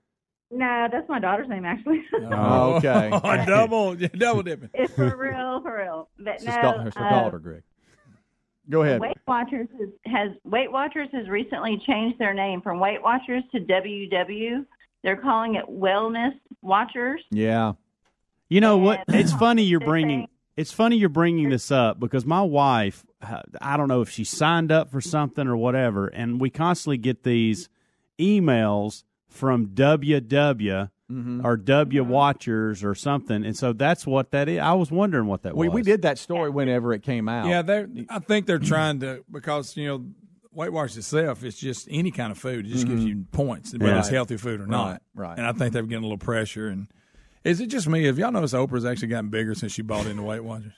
no, 0.51 0.87
that's 0.91 1.07
my 1.07 1.19
daughter's 1.19 1.47
name 1.47 1.63
actually. 1.65 2.03
Oh, 2.31 2.73
okay. 2.83 3.09
double, 3.45 3.95
double 3.95 4.43
dipping. 4.43 4.69
it's 4.73 4.93
for 4.93 5.15
real, 5.15 5.61
for 5.61 5.77
real. 5.77 6.09
But 6.19 6.35
It's 6.35 6.45
no, 6.45 6.51
his, 6.51 6.61
da- 6.61 6.85
it's 6.87 6.97
her 6.97 7.05
uh, 7.05 7.09
daughter, 7.09 7.39
Greg. 7.39 7.63
Go 8.69 8.81
ahead. 8.83 8.99
Weight 8.99 9.17
Watchers 9.27 9.67
has, 9.79 9.89
has 10.05 10.31
Weight 10.43 10.71
Watchers 10.71 11.07
has 11.13 11.29
recently 11.29 11.81
changed 11.87 12.19
their 12.19 12.33
name 12.33 12.61
from 12.61 12.79
Weight 12.79 13.01
Watchers 13.01 13.43
to 13.53 13.59
WW. 13.61 14.65
They're 15.03 15.15
calling 15.15 15.55
it 15.55 15.65
Wellness 15.69 16.33
Watchers. 16.61 17.21
Yeah. 17.31 17.73
You 18.49 18.59
know 18.61 18.77
what? 18.77 19.03
It's 19.07 19.31
funny 19.31 19.63
you're 19.63 19.79
bringing. 19.79 20.27
It's 20.57 20.71
funny 20.71 20.97
you're 20.97 21.07
bringing 21.09 21.49
this 21.49 21.69
up 21.71 21.99
because 21.99 22.25
my 22.25 22.41
wife, 22.41 23.05
uh, 23.06 23.06
I 23.21 23.77
don't 23.77 23.87
know 23.87 24.01
if 24.01 24.09
she 24.09 24.23
signed 24.23 24.71
up 24.71 24.91
for 24.91 25.01
something 25.01 25.47
or 25.47 25.57
whatever, 25.57 26.07
and 26.07 26.39
we 26.39 26.49
constantly 26.49 26.97
get 26.97 27.23
these 27.23 27.67
emails 28.19 29.03
from 29.27 29.67
WW 29.67 30.89
Mhm. 31.11 31.43
or 31.43 31.57
W 31.57 32.03
Watchers 32.03 32.83
or 32.83 32.93
something, 32.93 33.45
and 33.45 33.55
so 33.55 33.71
that's 33.73 34.05
what 34.05 34.31
that 34.31 34.49
is. 34.49 34.59
I 34.59 34.73
was 34.73 34.91
wondering 34.91 35.25
what 35.27 35.43
that 35.43 35.55
We 35.55 35.67
was. 35.69 35.75
we 35.75 35.81
did 35.81 36.01
that 36.01 36.17
story 36.17 36.49
whenever 36.49 36.93
it 36.93 37.01
came 37.01 37.29
out. 37.29 37.47
Yeah, 37.47 37.85
I 38.09 38.19
think 38.19 38.45
they're 38.45 38.59
trying 38.59 38.99
to 38.99 39.23
because 39.31 39.75
you 39.77 39.87
know 39.87 40.05
Weight 40.51 40.73
Watchers 40.73 40.97
itself 40.97 41.43
it's 41.43 41.57
just 41.57 41.87
any 41.89 42.11
kind 42.11 42.31
of 42.31 42.37
food. 42.37 42.65
It 42.65 42.69
just 42.69 42.87
gives 42.87 43.03
Mhm. 43.03 43.07
you 43.07 43.25
points 43.31 43.73
whether 43.73 43.85
Yeah. 43.87 43.99
it's 43.99 44.09
healthy 44.09 44.37
food 44.37 44.59
or 44.59 44.67
not. 44.67 45.01
Right, 45.15 45.29
right. 45.29 45.37
And 45.37 45.47
I 45.47 45.53
think 45.53 45.71
they're 45.73 45.83
getting 45.83 45.99
a 45.99 46.07
little 46.07 46.17
pressure. 46.17 46.67
And 46.67 46.87
is 47.43 47.61
it 47.61 47.67
just 47.67 47.87
me? 47.87 48.03
Have 48.05 48.17
y'all 48.19 48.31
noticed 48.31 48.53
Oprah's 48.53 48.83
actually 48.85 49.09
gotten 49.09 49.29
bigger 49.29 49.53
since 49.55 49.71
she 49.71 49.81
bought 49.83 50.07
into 50.07 50.23
Weight 50.23 50.43
Watchers? 50.43 50.73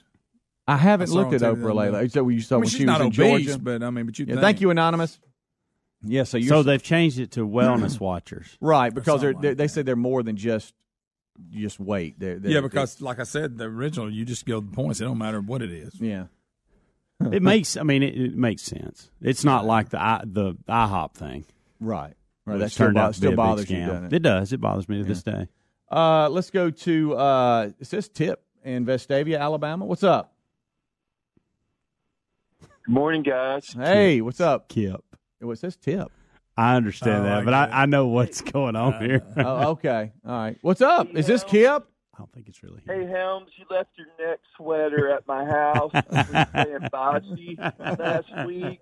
I 0.70 0.76
haven't 0.76 1.10
I 1.10 1.12
looked 1.12 1.32
at 1.34 1.40
Oprah 1.40 1.52
other 1.52 1.74
lately. 1.74 2.00
day. 2.02 2.08
So 2.08 2.28
you 2.28 2.40
saw 2.40 2.56
I 2.56 2.58
mean, 2.58 2.60
when 2.62 2.68
she's 2.70 2.78
she 2.78 2.84
not 2.84 3.00
was 3.04 3.18
in 3.18 3.24
obese, 3.24 3.46
Georgia. 3.46 3.58
but 3.62 3.82
I 3.82 3.90
mean, 3.90 4.06
but 4.06 4.18
you 4.18 4.26
Yeah, 4.28 4.40
thank 4.40 4.60
you, 4.60 4.70
anonymous. 4.70 5.18
Yeah, 6.02 6.22
so 6.24 6.38
you're 6.38 6.48
so 6.48 6.62
they've 6.62 6.82
changed 6.82 7.18
it 7.18 7.32
to 7.32 7.46
Wellness 7.46 8.00
Watchers. 8.08 8.56
right 8.60 8.92
because 8.94 9.20
they're, 9.20 9.32
something 9.32 9.50
they 9.50 9.54
they 9.54 9.68
said 9.68 9.84
they're 9.86 9.96
more 9.96 10.22
than 10.22 10.36
just 10.36 10.74
just 11.50 11.80
weight. 11.80 12.18
They're, 12.18 12.38
they're, 12.38 12.52
yeah, 12.52 12.60
because 12.60 13.00
like 13.00 13.18
I 13.18 13.24
said, 13.24 13.58
the 13.58 13.64
original 13.64 14.10
you 14.10 14.24
just 14.24 14.46
go 14.46 14.60
the 14.60 14.70
points. 14.70 15.00
It 15.00 15.04
don't 15.04 15.18
matter 15.18 15.40
what 15.40 15.62
it 15.62 15.70
is. 15.72 16.00
Yeah. 16.00 16.26
it 17.32 17.42
makes. 17.42 17.76
I 17.76 17.82
mean, 17.82 18.02
it, 18.02 18.14
it 18.16 18.36
makes 18.36 18.62
sense. 18.62 19.10
It's 19.20 19.44
not 19.44 19.66
like 19.66 19.90
the 19.90 20.00
I, 20.00 20.22
the 20.24 20.54
IHOP 20.68 21.14
thing. 21.14 21.44
Right. 21.78 22.14
Right, 22.46 22.58
that 22.58 22.70
still 22.72 22.86
turned 22.86 22.94
bo- 22.94 23.00
out 23.02 23.14
to 23.14 23.20
be 23.20 23.26
still 23.26 23.32
a 23.32 23.36
bothers 23.36 23.70
you, 23.70 23.76
scam. 23.76 23.86
doesn't 23.88 24.04
it? 24.06 24.12
It 24.14 24.22
does. 24.22 24.52
It 24.52 24.60
bothers 24.60 24.88
me 24.88 24.98
to 24.98 25.04
this 25.04 25.22
day. 25.22 25.48
Uh, 25.90 26.28
let's 26.30 26.50
go 26.50 26.70
to 26.70 27.14
uh, 27.14 27.70
it 27.78 27.86
says 27.86 28.08
Tip 28.08 28.42
in 28.64 28.86
Vestavia, 28.86 29.38
Alabama. 29.38 29.84
What's 29.84 30.02
up? 30.02 30.32
Good 32.90 32.94
morning, 32.96 33.22
guys. 33.22 33.72
Hey, 33.72 34.20
what's 34.20 34.40
up, 34.40 34.68
Kip? 34.68 35.00
It 35.40 35.58
says 35.58 35.76
Tip. 35.76 36.10
I 36.56 36.74
understand 36.74 37.20
Oh, 37.20 37.22
that, 37.22 37.38
I 37.38 37.44
but 37.44 37.54
I, 37.54 37.82
I 37.82 37.86
know 37.86 38.08
what's 38.08 38.40
going 38.40 38.74
on 38.74 39.00
here. 39.00 39.22
oh, 39.36 39.68
okay. 39.70 40.10
All 40.26 40.32
right. 40.32 40.58
What's 40.60 40.80
up? 40.80 41.06
Is 41.14 41.28
this 41.28 41.44
Kip? 41.44 41.86
I 42.20 42.22
don't 42.22 42.32
think 42.34 42.48
it's 42.48 42.62
really. 42.62 42.82
Hey, 42.86 43.06
Helms, 43.06 43.48
you 43.56 43.64
left 43.70 43.88
your 43.96 44.08
neck 44.28 44.40
sweater 44.54 45.08
at 45.10 45.26
my 45.26 45.42
house. 45.42 45.90
We 46.10 46.34
were 46.34 46.46
playing 46.52 46.90
bocce 46.92 47.98
last 47.98 48.46
week, 48.46 48.80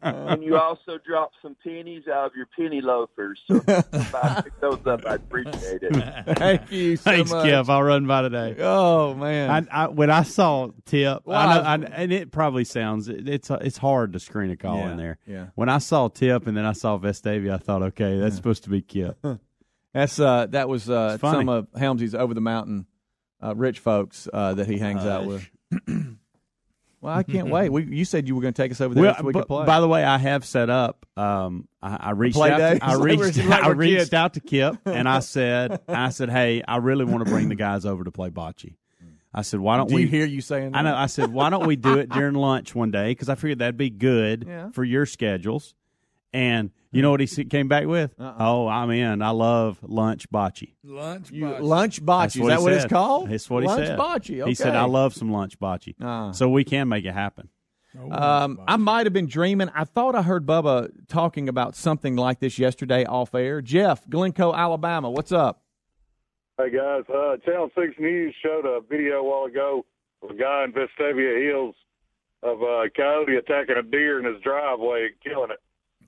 and 0.00 0.42
you 0.42 0.56
also 0.56 0.96
dropped 1.06 1.34
some 1.42 1.54
pennies 1.62 2.08
out 2.08 2.28
of 2.30 2.32
your 2.34 2.46
penny 2.46 2.80
loafers. 2.80 3.40
So 3.46 3.56
if 3.66 4.14
I 4.14 4.40
pick 4.42 4.58
those 4.60 4.78
up, 4.86 5.04
I'd 5.04 5.16
appreciate 5.20 5.82
it. 5.82 5.92
Thank 6.38 6.72
you 6.72 6.96
so 6.96 7.02
Thanks, 7.10 7.30
much. 7.30 7.44
Kip. 7.44 7.68
I'll 7.68 7.82
run 7.82 8.06
by 8.06 8.22
today. 8.22 8.56
Oh 8.58 9.12
man! 9.14 9.68
I, 9.70 9.84
I, 9.84 9.88
when 9.88 10.08
I 10.10 10.22
saw 10.22 10.70
Tip, 10.86 11.22
Well, 11.26 11.38
I 11.38 11.54
know, 11.54 11.60
I- 11.60 11.72
I, 11.72 11.74
and 12.02 12.10
it 12.12 12.30
probably 12.32 12.64
sounds 12.64 13.10
it, 13.10 13.28
it's 13.28 13.50
it's 13.50 13.76
hard 13.76 14.14
to 14.14 14.18
screen 14.18 14.50
a 14.50 14.56
call 14.56 14.78
Yeah, 14.78 14.90
in 14.92 14.96
there. 14.96 15.18
yeah. 15.26 15.46
When 15.56 15.68
I 15.68 15.76
saw 15.78 16.08
Tip 16.08 16.46
and 16.46 16.56
then 16.56 16.64
I 16.64 16.72
saw 16.72 16.96
Vestavia, 16.98 17.52
I 17.52 17.58
thought, 17.58 17.82
okay, 17.82 18.18
that's 18.18 18.36
supposed 18.36 18.64
to 18.64 18.70
be 18.70 18.80
Kip. 18.80 19.18
That's 19.94 20.18
uh, 20.20 20.46
that 20.50 20.68
was 20.68 20.88
uh, 20.90 21.10
It's 21.14 21.20
funny. 21.20 21.38
some 21.40 21.48
of 21.48 21.66
Helmsy's 21.76 22.14
over 22.14 22.34
the 22.34 22.40
mountain 22.40 22.86
uh, 23.42 23.54
rich 23.56 23.78
folks 23.80 24.28
uh, 24.32 24.54
that 24.54 24.66
he 24.66 24.78
hangs 24.78 25.04
out 25.04 25.26
with. 25.26 25.48
Well, 27.00 27.14
I 27.14 27.22
can't 27.22 27.48
wait. 27.50 27.70
We, 27.70 27.84
you 27.84 28.04
said 28.04 28.26
you 28.26 28.34
were 28.34 28.42
going 28.42 28.54
to 28.54 28.60
take 28.60 28.72
us 28.72 28.80
over 28.80 28.92
there 28.92 29.04
Well, 29.04 29.14
so 29.18 29.22
we 29.22 29.32
but- 29.32 29.40
could 29.42 29.46
play. 29.48 29.66
by 29.66 29.80
the 29.80 29.86
way, 29.86 30.02
I 30.02 30.18
have 30.18 30.44
set 30.44 30.68
up. 30.68 31.06
Um, 31.16 31.68
I, 31.80 31.96
I 31.96 32.10
reached 32.10 32.34
play 32.36 32.50
out. 32.50 32.58
day? 32.58 32.78
To, 32.80 32.84
I 32.84 32.94
Like 32.94 33.00
we're- 33.00 33.16
reached. 33.26 33.38
like 33.44 33.62
I 33.62 33.68
we're 33.68 33.74
reached 33.76 33.98
kids. 33.98 34.14
out 34.14 34.34
to 34.34 34.40
Kip, 34.40 34.78
and 34.84 35.08
I 35.08 35.20
said, 35.20 35.80
I 35.88 36.08
said, 36.10 36.28
hey, 36.28 36.60
I 36.66 36.78
really 36.78 37.04
want 37.04 37.24
to 37.24 37.30
bring 37.30 37.48
the 37.50 37.54
guys 37.54 37.86
over 37.86 38.02
to 38.02 38.10
play 38.10 38.30
bocce. 38.30 38.74
I 39.32 39.42
said, 39.42 39.60
why 39.60 39.76
don't 39.76 39.88
Do 39.90 39.94
we 39.94 40.02
you 40.02 40.08
hear 40.08 40.26
you 40.26 40.40
saying 40.40 40.74
I 40.74 40.82
know. 40.82 40.96
I 40.96 41.06
said, 41.06 41.32
why 41.32 41.50
don't 41.50 41.66
we 41.68 41.76
do 41.76 41.98
it 41.98 42.08
during 42.08 42.34
lunch 42.34 42.74
one 42.74 42.90
day? 42.90 43.10
Because 43.12 43.28
I 43.28 43.36
figured 43.36 43.60
that'd 43.60 43.76
be 43.76 43.90
good 43.90 44.46
Yeah. 44.48 44.70
for 44.70 44.82
your 44.82 45.06
schedules. 45.06 45.74
And 46.32 46.70
you 46.90 47.02
know 47.02 47.10
what 47.10 47.20
he 47.20 47.44
came 47.44 47.68
back 47.68 47.86
with? 47.86 48.14
Uh-uh. 48.18 48.36
Oh, 48.38 48.68
I'm 48.68 48.90
in. 48.90 49.22
I 49.22 49.30
love 49.30 49.78
lunch 49.82 50.28
bocce. 50.30 50.74
Lunch. 50.84 51.30
You- 51.30 51.58
lunch 51.58 52.02
bocce. 52.04 52.26
Is 52.40 52.46
that 52.46 52.58
he 52.58 52.62
what 52.62 52.72
it's 52.72 52.84
called? 52.86 53.30
That's 53.30 53.48
what 53.48 53.62
he 53.62 53.68
said. 53.68 53.98
lunch 53.98 54.26
said. 54.26 54.36
bocce. 54.36 54.48
He 54.48 54.54
said. 54.54 54.76
I 54.76 54.84
love 54.84 55.14
some 55.14 55.30
lunch 55.32 55.58
bocce. 55.58 55.94
Ah. 56.00 56.32
So 56.32 56.48
we 56.48 56.64
can 56.64 56.88
make 56.88 57.04
it 57.04 57.12
happen. 57.12 57.48
Um, 58.10 58.60
I 58.68 58.76
might 58.76 59.06
have 59.06 59.12
been 59.12 59.26
dreaming. 59.26 59.70
I 59.74 59.84
thought 59.84 60.14
I 60.14 60.22
heard 60.22 60.46
Bubba 60.46 60.90
talking 61.08 61.48
about 61.48 61.74
something 61.74 62.16
like 62.16 62.38
this 62.38 62.58
yesterday 62.58 63.04
off 63.04 63.34
air. 63.34 63.60
Jeff, 63.60 64.08
Glencoe, 64.08 64.54
Alabama. 64.54 65.10
What's 65.10 65.32
up? 65.32 65.62
Hey 66.58 66.70
guys, 66.70 67.04
uh, 67.12 67.36
Channel 67.44 67.70
Six 67.76 67.94
News 67.98 68.34
showed 68.42 68.66
a 68.66 68.80
video 68.80 69.18
a 69.20 69.24
while 69.24 69.44
ago 69.46 69.84
of 70.22 70.30
a 70.30 70.34
guy 70.34 70.64
in 70.64 70.72
Vestavia 70.72 71.42
Hills 71.42 71.74
of 72.42 72.62
a 72.62 72.90
coyote 72.96 73.36
attacking 73.36 73.76
a 73.76 73.82
deer 73.82 74.18
in 74.18 74.24
his 74.32 74.42
driveway, 74.42 75.06
and 75.06 75.14
killing 75.22 75.50
it. 75.50 75.60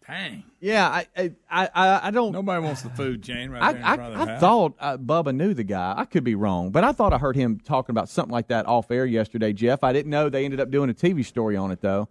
Dang. 0.06 0.44
Yeah, 0.60 0.88
I, 0.88 1.06
I, 1.16 1.68
I, 1.74 2.08
I 2.08 2.10
don't. 2.10 2.32
Nobody 2.32 2.62
wants 2.62 2.82
the 2.82 2.90
food 2.90 3.22
chain 3.22 3.50
right 3.50 3.62
I, 3.62 3.72
there 3.72 3.80
in 3.80 3.94
front 3.94 4.14
of 4.14 4.28
I, 4.28 4.34
I 4.34 4.38
thought 4.38 4.74
uh, 4.80 4.96
Bubba 4.98 5.34
knew 5.34 5.54
the 5.54 5.62
guy. 5.64 5.94
I 5.96 6.04
could 6.04 6.24
be 6.24 6.34
wrong, 6.34 6.70
but 6.70 6.82
I 6.82 6.92
thought 6.92 7.12
I 7.12 7.18
heard 7.18 7.36
him 7.36 7.60
talking 7.60 7.92
about 7.92 8.08
something 8.08 8.32
like 8.32 8.48
that 8.48 8.66
off 8.66 8.90
air 8.90 9.06
yesterday, 9.06 9.52
Jeff. 9.52 9.84
I 9.84 9.92
didn't 9.92 10.10
know 10.10 10.28
they 10.28 10.44
ended 10.44 10.58
up 10.60 10.70
doing 10.70 10.90
a 10.90 10.94
TV 10.94 11.24
story 11.24 11.56
on 11.56 11.70
it 11.70 11.80
though. 11.80 12.08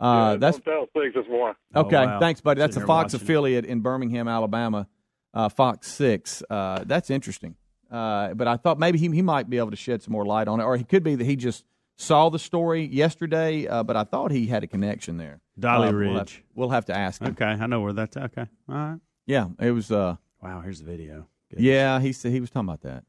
Uh, 0.00 0.32
yeah, 0.32 0.36
that's 0.38 0.58
don't 0.60 0.90
tell 0.92 1.02
Six 1.02 1.14
this 1.14 1.28
morning. 1.28 1.54
okay. 1.76 2.06
wow. 2.06 2.18
Thanks, 2.18 2.40
buddy. 2.40 2.58
That's 2.58 2.70
a 2.70 2.74
Sitting 2.74 2.82
here 2.82 2.86
Fox 2.86 3.12
watching 3.12 3.20
it. 3.20 3.22
affiliate 3.22 3.64
in 3.66 3.80
Birmingham, 3.80 4.28
Alabama. 4.28 4.88
Uh, 5.34 5.48
Fox 5.48 5.88
Six. 5.88 6.42
Uh, 6.48 6.84
that's 6.86 7.10
interesting. 7.10 7.54
Uh, 7.90 8.32
but 8.34 8.48
I 8.48 8.56
thought 8.56 8.78
maybe 8.78 8.98
he 8.98 9.08
he 9.10 9.22
might 9.22 9.50
be 9.50 9.58
able 9.58 9.70
to 9.70 9.76
shed 9.76 10.02
some 10.02 10.12
more 10.12 10.24
light 10.24 10.48
on 10.48 10.60
it, 10.60 10.64
or 10.64 10.76
he 10.76 10.84
could 10.84 11.02
be 11.04 11.14
that 11.14 11.24
he 11.24 11.36
just 11.36 11.64
saw 11.96 12.28
the 12.30 12.38
story 12.38 12.84
yesterday. 12.84 13.66
Uh, 13.66 13.82
but 13.82 13.96
I 13.96 14.04
thought 14.04 14.30
he 14.30 14.46
had 14.46 14.62
a 14.64 14.66
connection 14.66 15.16
there. 15.16 15.40
Dolly 15.58 15.88
Uh, 15.88 15.92
We'll 15.92 16.08
have, 16.14 16.18
Ridge. 16.18 16.44
we'll 16.54 16.68
have 16.70 16.86
to 16.86 16.96
ask 16.96 17.20
him. 17.20 17.28
Okay, 17.32 17.44
I 17.44 17.66
know 17.66 17.80
where 17.80 17.92
that's. 17.92 18.16
Okay, 18.16 18.46
all 18.68 18.74
right. 18.74 18.98
Yeah, 19.26 19.48
it 19.60 19.70
was. 19.72 19.90
Uh, 19.90 20.16
Wow, 20.42 20.60
here's 20.60 20.80
the 20.80 20.84
video. 20.86 21.28
Good. 21.50 21.60
yeah, 21.60 22.00
he 22.00 22.12
said 22.12 22.32
he 22.32 22.40
was 22.40 22.50
talking 22.50 22.68
about 22.68 22.80
that. 22.82 23.04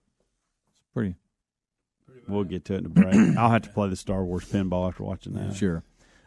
It's 0.78 0.88
pretty. 0.94 1.16
We'll 2.28 2.44
get 2.44 2.64
to 2.66 2.76
it 2.76 2.80
in 2.80 2.86
a 2.86 2.90
break. 2.90 3.16
I'll 3.38 3.50
have 3.50 3.64
to 3.64 3.70
play 3.70 3.90
the 3.90 3.96
Star 3.96 4.24
Wars 4.24 4.46
pinball 4.46 4.88
after 4.88 5.04
watching 5.04 5.34
that. 5.34 5.56
Sure. 5.56 5.84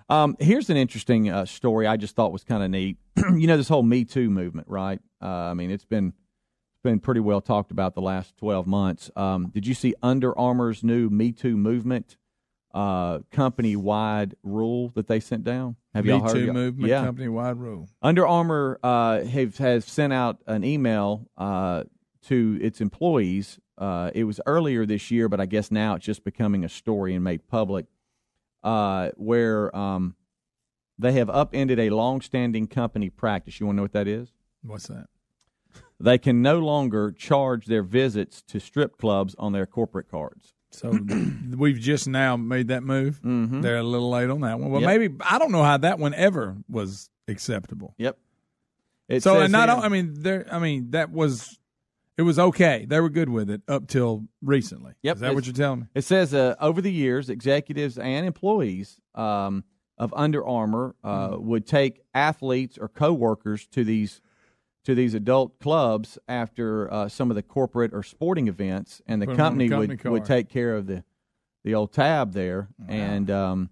Um, 0.09 0.37
here's 0.41 0.69
an 0.69 0.77
interesting 0.77 1.31
uh, 1.31 1.45
story 1.47 1.87
I 1.87 1.97
just 1.97 2.17
thought 2.17 2.33
was 2.33 2.43
kind 2.45 2.63
of 2.63 2.71
neat. 2.71 2.97
you 3.17 3.47
know 3.47 3.57
this 3.57 3.69
whole 3.69 3.83
Me 3.85 4.05
Too 4.05 4.29
movement, 4.31 4.67
right? 4.69 5.01
Uh, 5.23 5.27
I 5.27 5.55
mean, 5.55 5.71
it's 5.71 5.85
been 5.85 6.09
it's 6.09 6.83
been 6.83 6.99
pretty 7.01 7.21
well 7.21 7.41
talked 7.41 7.71
about 7.71 7.95
the 7.95 8.03
last 8.03 8.37
12 8.39 8.67
months. 8.67 9.11
Um, 9.17 9.49
did 9.55 9.65
you 9.67 9.75
see 9.75 9.95
Under 10.03 10.37
Armour's 10.39 10.83
new 10.83 11.09
Me 11.09 11.31
Too 11.33 11.57
movement 11.57 12.17
uh, 12.77 13.21
company 13.33 13.75
wide 13.75 14.35
rule 14.43 14.91
that 14.95 15.07
they 15.07 15.19
sent 15.19 15.43
down? 15.45 15.77
Have 15.95 16.05
Me 16.05 16.11
y'all 16.11 16.21
heard? 16.21 16.35
Too 16.35 16.45
y'all- 16.45 16.55
movement, 16.55 16.91
Yeah. 16.91 17.05
company 17.05 17.29
wide 17.29 17.57
rule. 17.57 17.89
Under 18.03 18.27
Armour 18.27 18.79
uh, 18.83 19.25
have, 19.25 19.57
has 19.59 19.85
sent 19.87 20.13
out 20.13 20.43
an 20.47 20.63
email 20.63 21.27
uh, 21.39 21.85
to 22.27 22.59
its 22.61 22.81
employees. 22.83 23.59
Uh, 23.79 24.11
it 24.15 24.25
was 24.25 24.41
earlier 24.47 24.85
this 24.85 25.11
year, 25.11 25.29
but 25.29 25.41
I 25.41 25.47
guess 25.47 25.71
now 25.71 25.95
it's 25.95 26.05
just 26.05 26.23
becoming 26.23 26.65
a 26.65 26.69
story 26.69 27.15
and 27.15 27.25
made 27.25 27.47
public, 27.49 27.87
uh, 28.63 29.11
where 29.17 29.75
um, 29.75 30.15
they 30.99 31.13
have 31.13 31.31
upended 31.31 31.79
a 31.79 31.91
long-standing 31.91 32.67
company 32.69 33.09
practice. 33.11 33.59
You 33.59 33.67
want 33.67 33.77
to 33.77 33.79
know 33.79 33.83
what 33.85 33.93
that 33.93 34.09
is? 34.09 34.33
What's 34.63 34.89
that? 34.89 35.07
They 35.99 36.19
can 36.19 36.43
no 36.43 36.59
longer 36.59 37.11
charge 37.11 37.67
their 37.67 37.83
visits 37.83 38.43
to 38.49 38.61
strip 38.61 38.99
clubs 38.99 39.35
on 39.39 39.53
their 39.53 39.65
corporate 39.67 40.11
cards. 40.11 40.53
So 40.77 40.91
we've 41.57 41.79
just 41.81 42.07
now 42.09 42.37
made 42.37 42.69
that 42.69 42.83
move. 42.83 43.21
Mhm. 43.23 43.63
They're 43.63 43.79
a 43.79 43.83
little 43.83 44.11
late 44.11 44.31
on 44.31 44.41
that 44.43 44.59
one. 44.61 44.71
Well, 44.71 44.83
Yep. 44.83 44.89
maybe 44.99 45.15
I 45.21 45.39
don't 45.39 45.53
know 45.53 45.63
how 45.63 45.79
that 45.79 45.99
one 45.99 46.15
ever 46.15 46.57
was 46.69 47.11
acceptable. 47.29 47.95
Yep. 47.99 48.19
It 49.09 49.23
so 49.23 49.41
and 49.41 49.53
not 49.53 49.69
here- 49.69 49.79
I 49.79 49.89
mean 49.89 50.15
there 50.23 50.47
I 50.51 50.59
mean 50.59 50.91
that 50.91 51.11
was 51.11 51.59
it 52.19 52.23
was 52.23 52.39
okay. 52.39 52.87
They 52.89 52.99
were 53.01 53.11
good 53.11 53.29
with 53.29 53.51
it 53.51 53.63
up 53.69 53.87
till 53.89 54.27
recently. 54.43 54.93
Yep. 55.03 55.17
Is 55.17 55.21
that 55.21 55.35
what 55.35 55.45
you're 55.47 55.53
telling 55.55 55.81
me? 55.81 55.87
It 55.95 56.03
says 56.05 56.33
uh, 56.33 56.55
over 56.61 56.81
the 56.81 56.91
years, 56.93 57.29
executives 57.29 57.99
and 57.99 58.27
employees 58.27 58.99
um, 59.15 59.65
of 59.99 60.15
Under 60.17 60.45
Armour 60.47 60.95
uh, 61.05 61.29
Mm-hmm. 61.31 61.47
would 61.47 61.67
take 61.67 62.01
athletes 62.15 62.79
or 62.79 62.89
coworkers 62.89 63.67
to 63.69 63.85
these 63.85 64.21
to 64.87 64.95
these 64.95 65.15
adult 65.15 65.59
clubs 65.59 66.17
after 66.29 66.93
uh, 66.93 67.09
some 67.09 67.29
of 67.31 67.35
the 67.35 67.43
corporate 67.43 67.93
or 67.93 68.03
sporting 68.05 68.47
events, 68.49 69.03
and 69.07 69.21
the 69.21 69.27
Put 69.27 69.35
'em 69.35 69.41
on 69.41 69.47
company, 69.47 69.69
the 69.69 69.75
company 69.75 69.97
would, 70.05 70.11
would 70.21 70.25
take 70.25 70.49
care 70.49 70.75
of 70.75 70.87
the 70.87 71.05
the 71.65 71.75
old 71.75 71.93
tab 71.93 72.33
there, 72.33 72.69
and 72.89 73.29
um, 73.29 73.71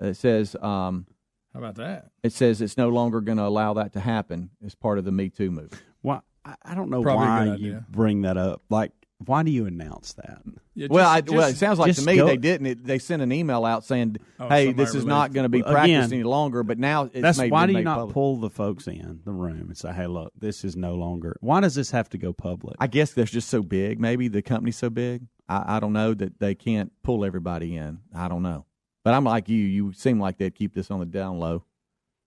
it 0.00 0.14
says 0.14 0.56
um, 0.62 1.06
How 1.52 1.60
about 1.60 1.74
that? 1.74 2.10
it 2.22 2.32
says 2.32 2.62
it's 2.62 2.78
no 2.78 2.88
longer 2.88 3.20
going 3.20 3.36
to 3.36 3.44
allow 3.44 3.74
that 3.74 3.92
to 3.92 4.00
happen 4.00 4.48
as 4.64 4.74
part 4.74 4.98
of 4.98 5.04
the 5.04 5.12
Me 5.12 5.28
Too 5.28 5.50
movement. 5.50 5.82
Why? 6.00 6.20
I, 6.44 6.54
I 6.64 6.74
don't 6.74 6.88
know 6.88 7.02
Probably 7.02 7.26
why 7.26 7.56
you 7.56 7.84
bring 7.90 8.22
that 8.22 8.38
up. 8.38 8.62
Like, 8.70 8.92
why 9.26 9.42
do 9.42 9.50
you 9.50 9.66
announce 9.66 10.12
that? 10.14 10.42
Yeah, 10.74 10.86
well, 10.90 11.20
just- 11.22 11.34
well, 11.34 11.48
it 11.48 11.56
sounds 11.56 11.78
like 11.78 11.94
to 11.96 12.02
me 12.02 12.16
go- 12.16 12.26
they 12.26 12.36
didn't. 12.36 12.66
It, 12.66 12.84
they 12.84 12.98
sent 12.98 13.22
an 13.22 13.32
email 13.32 13.64
out 13.64 13.84
saying, 13.84 14.16
Oh, 14.40 14.48
"Hey, 14.48 14.72
this 14.72 14.94
is 14.94 15.04
not 15.04 15.32
going 15.32 15.44
to 15.44 15.48
be 15.48 15.62
Well, 15.62 15.72
practiced 15.72 16.06
again, 16.08 16.12
any 16.12 16.22
longer." 16.22 16.62
But 16.62 16.78
now 16.78 17.04
it's 17.04 17.20
That's 17.20 17.38
made, 17.38 17.50
why 17.52 17.66
do 17.66 17.72
you 17.74 17.82
not 17.82 17.96
public. 17.98 18.14
pull 18.14 18.36
the 18.38 18.50
folks 18.50 18.86
in 18.88 19.20
the 19.24 19.32
room 19.32 19.68
and 19.68 19.76
say, 19.76 19.92
"Hey, 19.92 20.06
look, 20.06 20.32
this 20.38 20.64
is 20.64 20.76
no 20.76 20.94
longer." 20.94 21.36
Why 21.40 21.60
does 21.60 21.74
this 21.74 21.90
have 21.90 22.08
to 22.10 22.18
go 22.18 22.32
public? 22.32 22.76
I 22.80 22.86
guess 22.86 23.12
they're 23.12 23.24
just 23.26 23.48
so 23.48 23.62
big. 23.62 24.00
Maybe 24.00 24.28
the 24.28 24.42
company's 24.42 24.76
so 24.76 24.88
big. 24.90 25.26
I, 25.48 25.76
I 25.76 25.80
don't 25.80 25.92
know 25.92 26.14
that 26.14 26.38
they 26.40 26.54
can't 26.54 26.90
pull 27.02 27.24
everybody 27.24 27.76
in. 27.76 27.98
I 28.14 28.28
don't 28.28 28.42
know. 28.42 28.64
But 29.04 29.14
I'm 29.14 29.24
like 29.24 29.48
you. 29.48 29.58
You 29.58 29.92
seem 29.92 30.20
like 30.20 30.38
they'd 30.38 30.54
keep 30.54 30.74
this 30.74 30.90
on 30.90 31.00
the 31.00 31.06
down 31.06 31.38
low 31.38 31.64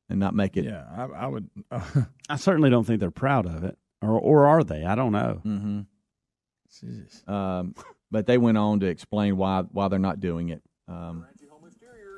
and 0.10 0.20
not 0.20 0.36
make 0.36 0.56
it. 0.58 0.66
Yeah, 0.66 0.84
I, 0.96 1.04
I 1.24 1.28
would. 1.28 1.50
I 2.30 2.36
certainly 2.36 2.70
don't 2.70 2.84
think 2.86 3.00
they're 3.00 3.10
proud 3.12 3.46
of 3.48 3.64
it, 3.64 3.78
or 4.02 4.20
or 4.20 4.46
are 4.46 4.64
they? 4.64 4.84
I 4.86 4.94
don't 4.96 5.12
know. 5.14 5.40
hmm 5.42 5.80
Jesus. 5.80 5.86
Um, 7.28 7.76
but 8.12 8.26
they 8.28 8.38
went 8.38 8.58
on 8.58 8.80
to 8.82 8.86
explain 8.88 9.38
why 9.38 9.62
why 9.72 9.88
they're 9.88 10.00
not 10.00 10.20
doing 10.20 10.50
it. 10.50 10.62
Um, 10.88 11.26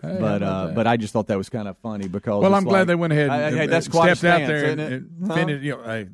Hey, 0.04 0.18
but 0.20 0.44
uh, 0.44 0.72
but 0.76 0.86
I 0.86 0.96
just 0.96 1.12
thought 1.12 1.26
that 1.26 1.40
was 1.40 1.50
kind 1.50 1.68
of 1.68 1.76
funny 1.80 2.08
because. 2.08 2.44
well, 2.44 2.54
I'm 2.54 2.66
glad 2.66 2.82
like- 2.82 2.88
they 2.88 2.96
went 2.96 3.14
ahead. 3.14 3.32
Hey, 3.32 3.48
And, 3.48 3.56
hey, 3.56 3.64
and 3.64 3.72
that's 3.72 3.88
quite 3.88 4.16
stepped 4.16 4.32
out 4.32 4.46
stance, 4.46 4.48
there 4.48 4.66
isn't 4.66 4.80
and, 4.80 4.94
and 4.94 5.28
Huh? 5.28 5.34
finished. 5.36 5.64
You 5.64 5.72
know, 5.78 5.84
hey, 5.84 6.08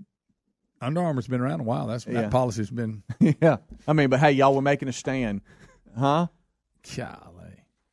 Under 0.79 1.01
Armour's 1.01 1.27
been 1.27 1.41
around 1.41 1.59
a 1.59 1.63
while. 1.63 1.87
That's 1.87 2.07
Yeah. 2.07 2.21
that 2.21 2.31
policy's 2.31 2.69
been. 2.69 3.03
yeah, 3.41 3.57
I 3.85 3.91
mean, 3.91 4.09
but 4.09 4.21
hey, 4.21 4.31
y'all 4.31 4.55
were 4.55 4.61
making 4.61 4.87
a 4.87 4.93
stand, 4.93 5.41
huh? 5.99 6.27
Golly. 6.95 7.19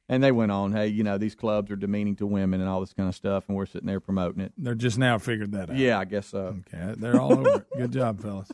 And 0.09 0.23
they 0.23 0.31
went 0.31 0.53
on, 0.53 0.71
hey, 0.73 0.87
you 0.87 1.03
know, 1.03 1.19
these 1.19 1.35
clubs 1.35 1.73
are 1.73 1.77
demeaning 1.77 2.15
to 2.17 2.27
women 2.27 2.61
and 2.61 2.69
all 2.71 2.79
this 2.81 2.93
kind 2.93 3.09
of 3.09 3.15
stuff, 3.17 3.45
and 3.49 3.57
we're 3.57 3.67
sitting 3.67 3.89
there 3.89 3.99
promoting 4.01 4.43
it. 4.43 4.53
They're 4.59 4.75
just 4.77 4.97
now 4.99 5.19
figured 5.19 5.51
that 5.53 5.71
out. 5.71 5.77
Yeah, 5.77 5.99
I 5.99 6.05
guess 6.05 6.29
so. 6.29 6.57
Okay, 6.73 6.95
they're 6.99 7.21
all 7.21 7.33
over 7.33 7.57
it. 7.57 7.67
Good 7.77 7.93
job, 7.93 8.21
fellas. 8.23 8.49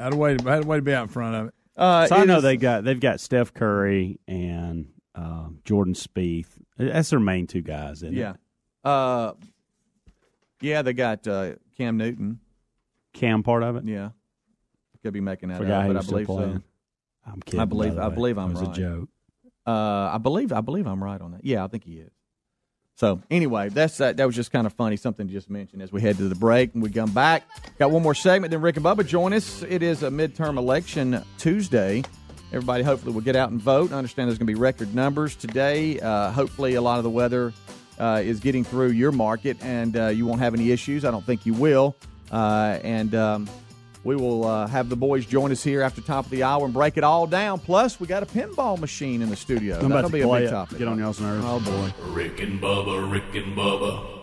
Had 0.00 0.14
a 0.14 0.16
way 0.16 0.36
to 0.36 0.50
had 0.50 0.64
a 0.64 0.66
way 0.66 0.78
to 0.78 0.82
be 0.82 0.92
out 0.94 1.02
in 1.04 1.08
front 1.08 1.34
of 1.36 1.46
it. 1.48 1.54
Uh, 1.76 2.06
so 2.06 2.16
I 2.16 2.24
know 2.24 2.38
is- 2.38 2.42
they 2.42 2.56
got 2.56 2.84
they've 2.84 2.98
got 3.00 3.20
Steph 3.20 3.52
Curry 3.54 4.18
and 4.28 4.88
um, 5.14 5.60
Jordan 5.64 5.94
Spieth. 5.94 6.48
That's 6.76 7.10
their 7.10 7.20
main 7.20 7.46
two 7.46 7.62
guys, 7.62 7.98
isn't 8.02 8.14
Yeah. 8.14 8.30
it? 8.32 8.36
Uh, 8.84 9.32
yeah, 10.60 10.82
they 10.82 10.92
got 10.92 11.26
uh, 11.26 11.52
Cam 11.76 11.96
Newton. 11.96 12.40
Cam 13.12 13.42
part 13.42 13.62
of 13.62 13.76
it. 13.76 13.84
Yeah, 13.84 14.10
could 15.02 15.12
be 15.12 15.20
making 15.20 15.48
that 15.50 15.58
Forgot 15.58 15.82
up, 15.82 15.94
but 15.94 15.96
I 16.04 16.06
believe 16.06 16.26
so. 16.26 16.62
I'm 17.26 17.40
kidding. 17.42 17.60
I 17.60 17.64
believe 17.64 17.98
I 17.98 18.08
believe 18.08 18.38
I'm 18.38 18.50
It 18.50 18.54
was 18.54 18.62
right. 18.62 18.76
a 18.78 18.80
joke. 18.80 19.08
Uh, 19.66 20.10
I 20.14 20.18
believe 20.18 20.52
I 20.52 20.60
believe 20.60 20.86
I'm 20.86 21.02
right 21.02 21.20
on 21.20 21.32
that. 21.32 21.44
Yeah, 21.44 21.64
I 21.64 21.68
think 21.68 21.84
he 21.84 21.94
is. 21.94 22.12
So 23.00 23.18
anyway, 23.30 23.70
that's 23.70 23.96
that. 23.96 24.18
That 24.18 24.26
was 24.26 24.36
just 24.36 24.52
kind 24.52 24.66
of 24.66 24.74
funny, 24.74 24.98
something 24.98 25.26
to 25.26 25.32
just 25.32 25.48
mention 25.48 25.80
as 25.80 25.90
we 25.90 26.02
head 26.02 26.18
to 26.18 26.28
the 26.28 26.34
break 26.34 26.74
and 26.74 26.82
we 26.82 26.90
come 26.90 27.10
back. 27.10 27.44
Got 27.78 27.92
one 27.92 28.02
more 28.02 28.14
segment. 28.14 28.50
Then 28.50 28.60
Rick 28.60 28.76
and 28.76 28.84
Bubba 28.84 29.06
join 29.06 29.32
us. 29.32 29.62
It 29.62 29.82
is 29.82 30.02
a 30.02 30.10
midterm 30.10 30.58
election 30.58 31.24
Tuesday. 31.38 32.04
Everybody 32.52 32.84
hopefully 32.84 33.14
will 33.14 33.22
get 33.22 33.36
out 33.36 33.52
and 33.52 33.58
vote. 33.58 33.90
I 33.90 33.96
understand 33.96 34.28
there's 34.28 34.36
going 34.36 34.48
to 34.48 34.52
be 34.52 34.60
record 34.60 34.94
numbers 34.94 35.34
today. 35.34 35.98
Uh, 35.98 36.30
hopefully, 36.30 36.74
a 36.74 36.82
lot 36.82 36.98
of 36.98 37.04
the 37.04 37.08
weather 37.08 37.54
uh, 37.98 38.20
is 38.22 38.38
getting 38.38 38.64
through 38.64 38.90
your 38.90 39.12
market 39.12 39.56
and 39.64 39.96
uh, 39.96 40.08
you 40.08 40.26
won't 40.26 40.40
have 40.40 40.52
any 40.52 40.70
issues. 40.70 41.06
I 41.06 41.10
don't 41.10 41.24
think 41.24 41.46
you 41.46 41.54
will. 41.54 41.96
Uh, 42.30 42.80
and 42.84 43.14
um, 43.14 43.48
we 44.04 44.16
will 44.16 44.46
uh, 44.46 44.66
have 44.66 44.88
the 44.88 44.96
boys 44.96 45.26
join 45.26 45.52
us 45.52 45.62
here 45.62 45.82
after 45.82 46.00
top 46.00 46.24
of 46.24 46.30
the 46.30 46.42
hour 46.42 46.64
and 46.64 46.72
break 46.74 46.96
it 46.96 47.04
all 47.04 47.26
down. 47.26 47.58
Plus, 47.58 48.00
we 48.00 48.06
got 48.06 48.22
a 48.22 48.26
pinball 48.26 48.78
machine 48.78 49.22
in 49.22 49.28
the 49.30 49.36
studio. 49.36 49.78
I'm 49.78 49.86
about 49.86 49.96
That'll 49.96 50.10
to 50.10 50.14
be 50.16 50.20
a 50.22 50.28
big 50.28 50.42
it. 50.44 50.50
topic. 50.50 50.78
Get 50.78 50.88
on 50.88 50.98
y'all's 50.98 51.20
nerves. 51.20 51.44
Oh 51.46 51.60
boy. 51.60 52.12
Rick 52.12 52.40
and 52.40 52.60
Bubba, 52.60 53.10
Rick 53.10 53.34
and 53.34 53.56
Bubba. 53.56 54.16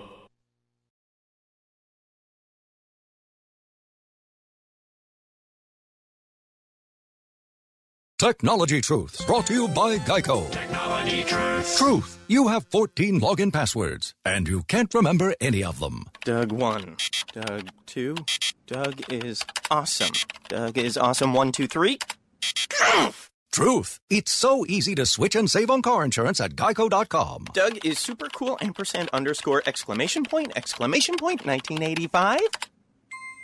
Technology 8.20 8.82
Truths, 8.82 9.24
brought 9.26 9.46
to 9.46 9.54
you 9.54 9.68
by 9.68 9.98
Geico. 10.00 10.50
Technology 10.52 11.24
Truth. 11.24 11.78
Truth, 11.78 12.18
you 12.28 12.48
have 12.48 12.66
14 12.72 13.22
login 13.22 13.54
passwords, 13.54 14.16
and 14.26 14.48
you 14.48 14.64
can't 14.64 14.92
remember 14.96 15.36
any 15.40 15.64
of 15.64 15.80
them. 15.80 16.06
Doug 16.26 16.52
1. 16.52 16.98
Doug 17.34 17.70
2. 17.86 18.16
Doug 18.68 19.02
is 19.10 19.46
awesome. 19.72 20.12
Doug 20.50 20.78
is 20.78 20.98
awesome 20.98 21.34
1, 21.34 21.54
2, 21.54 21.68
3. 21.68 21.98
Truth, 23.50 24.00
it's 24.10 24.32
so 24.32 24.66
easy 24.68 24.94
to 24.96 25.06
switch 25.06 25.36
and 25.36 25.50
save 25.50 25.72
on 25.72 25.82
car 25.82 26.04
insurance 26.04 26.42
at 26.42 26.52
geico.com. 26.52 27.46
Doug 27.54 27.86
is 27.86 27.98
super 27.98 28.28
cool 28.28 28.58
ampersand 28.60 29.10
underscore 29.14 29.64
exclamation 29.66 30.24
point 30.26 30.52
exclamation 30.58 31.16
point 31.16 31.46
1985. 31.46 32.42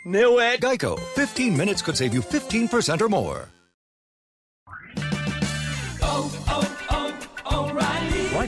Knew 0.04 0.38
it. 0.40 0.60
Geico, 0.60 1.00
15 1.14 1.56
minutes 1.56 1.80
could 1.80 1.96
save 1.96 2.12
you 2.12 2.20
15% 2.20 3.00
or 3.00 3.08
more. 3.08 3.48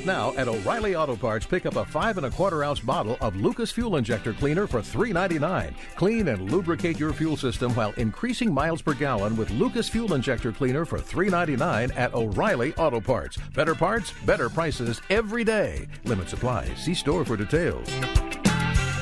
Now 0.07 0.33
at 0.37 0.49
O'Reilly 0.49 0.95
Auto 0.95 1.17
Parts, 1.17 1.45
pick 1.45 1.67
up 1.67 1.77
a 1.77 1.85
five 1.85 2.17
and 2.17 2.27
a 2.27 2.31
quarter 2.31 2.65
ounce 2.65 2.81
bottle 2.81 3.19
of 3.21 3.37
Lucas 3.37 3.73
Fuel 3.73 3.97
Injector 3.97 4.33
Cleaner 4.33 4.67
for 4.67 4.81
$3.99. 4.81 5.75
Clean 5.97 6.29
and 6.29 6.51
lubricate 6.51 6.99
your 6.99 7.13
fuel 7.13 7.37
system 7.37 7.75
while 7.75 7.93
increasing 7.97 8.53
miles 8.53 8.81
per 8.81 8.95
gallon 8.95 9.37
with 9.37 9.51
Lucas 9.51 9.89
Fuel 9.89 10.15
Injector 10.15 10.53
Cleaner 10.53 10.85
for 10.85 10.99
$3.99 10.99 11.91
at 11.97 12.15
O'Reilly 12.15 12.73
Auto 12.77 13.01
Parts. 13.01 13.37
Better 13.55 13.75
parts, 13.75 14.13
better 14.25 14.49
prices 14.49 15.03
every 15.11 15.45
day. 15.45 15.89
Limit 16.05 16.29
supply. 16.29 16.73
See 16.75 16.95
store 16.95 17.25
for 17.25 17.37
details. 17.37 17.87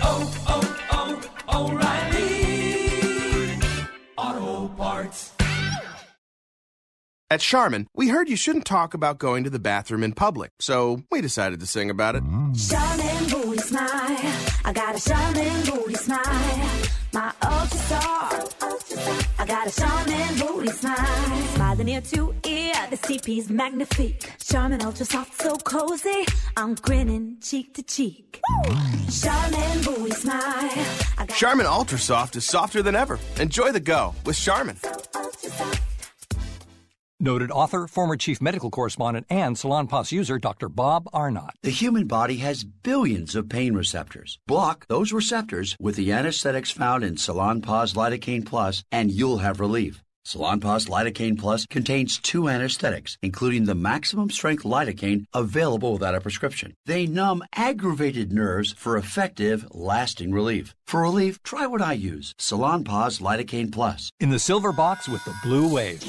oh, 0.02 0.34
oh, 0.48 1.30
oh, 1.48 1.70
O'Reilly 1.70 3.61
Auto 4.16 4.68
Parts. 4.74 5.43
At 7.31 7.41
Charmin, 7.41 7.87
we 7.95 8.09
heard 8.09 8.29
you 8.29 8.37
shouldn't 8.37 8.66
talk 8.66 8.93
about 8.93 9.18
going 9.18 9.45
to 9.45 9.51
the 9.51 9.59
bathroom 9.59 10.05
in 10.05 10.12
public, 10.12 10.51
so 10.61 11.03
we 11.11 11.22
decided 11.22 11.59
to 11.61 11.66
sing 11.66 11.89
about 11.89 12.16
it. 12.16 12.22
Charmin 12.68 13.31
booty 13.31 13.59
smile. 13.59 14.33
I 14.64 14.72
got 14.75 14.95
a 14.95 15.01
Charmin 15.09 15.64
booty 15.64 15.95
smile. 15.95 16.70
My 17.14 17.33
ultra 17.43 17.79
star. 17.79 18.31
I 19.39 19.47
got 19.47 19.66
a 19.66 19.75
Charmin 19.75 20.39
booty 20.39 20.68
smile. 20.68 21.47
Smiling 21.55 21.89
ear 21.89 22.01
to 22.03 22.35
ear, 22.47 22.75
the 22.91 22.97
CP's 22.99 23.49
magnifique. 23.49 24.31
Charmin 24.45 24.83
ultra 24.83 25.07
soft, 25.07 25.41
so 25.41 25.57
cozy. 25.57 26.27
I'm 26.59 26.75
grinning 26.75 27.39
cheek 27.41 27.72
to 27.75 27.83
cheek. 27.83 28.43
Charmin 29.11 29.83
booty 29.83 30.11
smile. 30.11 30.70
Charmin 31.29 31.66
Ultra 31.66 31.99
Soft 31.99 32.37
is 32.37 32.45
softer 32.45 32.83
than 32.83 32.95
ever. 32.95 33.18
Enjoy 33.41 33.72
the 33.72 33.81
go 33.81 34.14
with 34.27 34.37
Charmin. 34.37 34.77
Noted 37.25 37.51
author, 37.51 37.87
former 37.87 38.16
chief 38.16 38.43
medical 38.43 38.70
correspondent, 38.70 39.25
and 39.31 39.57
Salon 39.57 39.89
Salonpas 39.89 40.12
user 40.12 40.39
Dr. 40.39 40.68
Bob 40.68 41.09
Arnot. 41.14 41.53
The 41.62 41.70
human 41.70 42.07
body 42.07 42.37
has 42.37 42.64
billions 42.64 43.35
of 43.35 43.49
pain 43.49 43.72
receptors. 43.72 44.39
Block 44.47 44.87
those 44.89 45.11
receptors 45.11 45.75
with 45.81 45.97
the 45.97 46.12
anesthetics 46.12 46.70
found 46.70 47.03
in 47.03 47.16
Salon 47.16 47.62
Salonpas 47.62 47.95
Lidocaine 47.95 48.45
Plus, 48.45 48.85
and 48.93 49.11
you'll 49.11 49.39
have 49.39 49.59
relief. 49.59 50.03
Salonpas 50.27 50.87
Lidocaine 50.87 51.39
Plus 51.39 51.64
contains 51.64 52.18
two 52.18 52.47
anesthetics, 52.47 53.16
including 53.22 53.64
the 53.64 53.75
maximum 53.75 54.29
strength 54.29 54.64
lidocaine 54.64 55.25
available 55.33 55.95
without 55.95 56.14
a 56.14 56.20
prescription. 56.20 56.75
They 56.85 57.07
numb 57.07 57.43
aggravated 57.55 58.35
nerves 58.35 58.75
for 58.77 58.99
effective, 58.99 59.66
lasting 59.70 60.31
relief. 60.31 60.75
For 60.87 61.01
relief, 61.01 61.43
try 61.43 61.66
what 61.66 61.81
I 61.81 61.95
use 61.95 62.35
Salonpas 62.39 63.22
Lidocaine 63.22 63.72
Plus. 63.72 64.11
In 64.20 64.29
the 64.29 64.39
silver 64.39 64.72
box 64.72 65.09
with 65.09 65.25
the 65.25 65.35
blue 65.43 65.72
wave. 65.72 66.03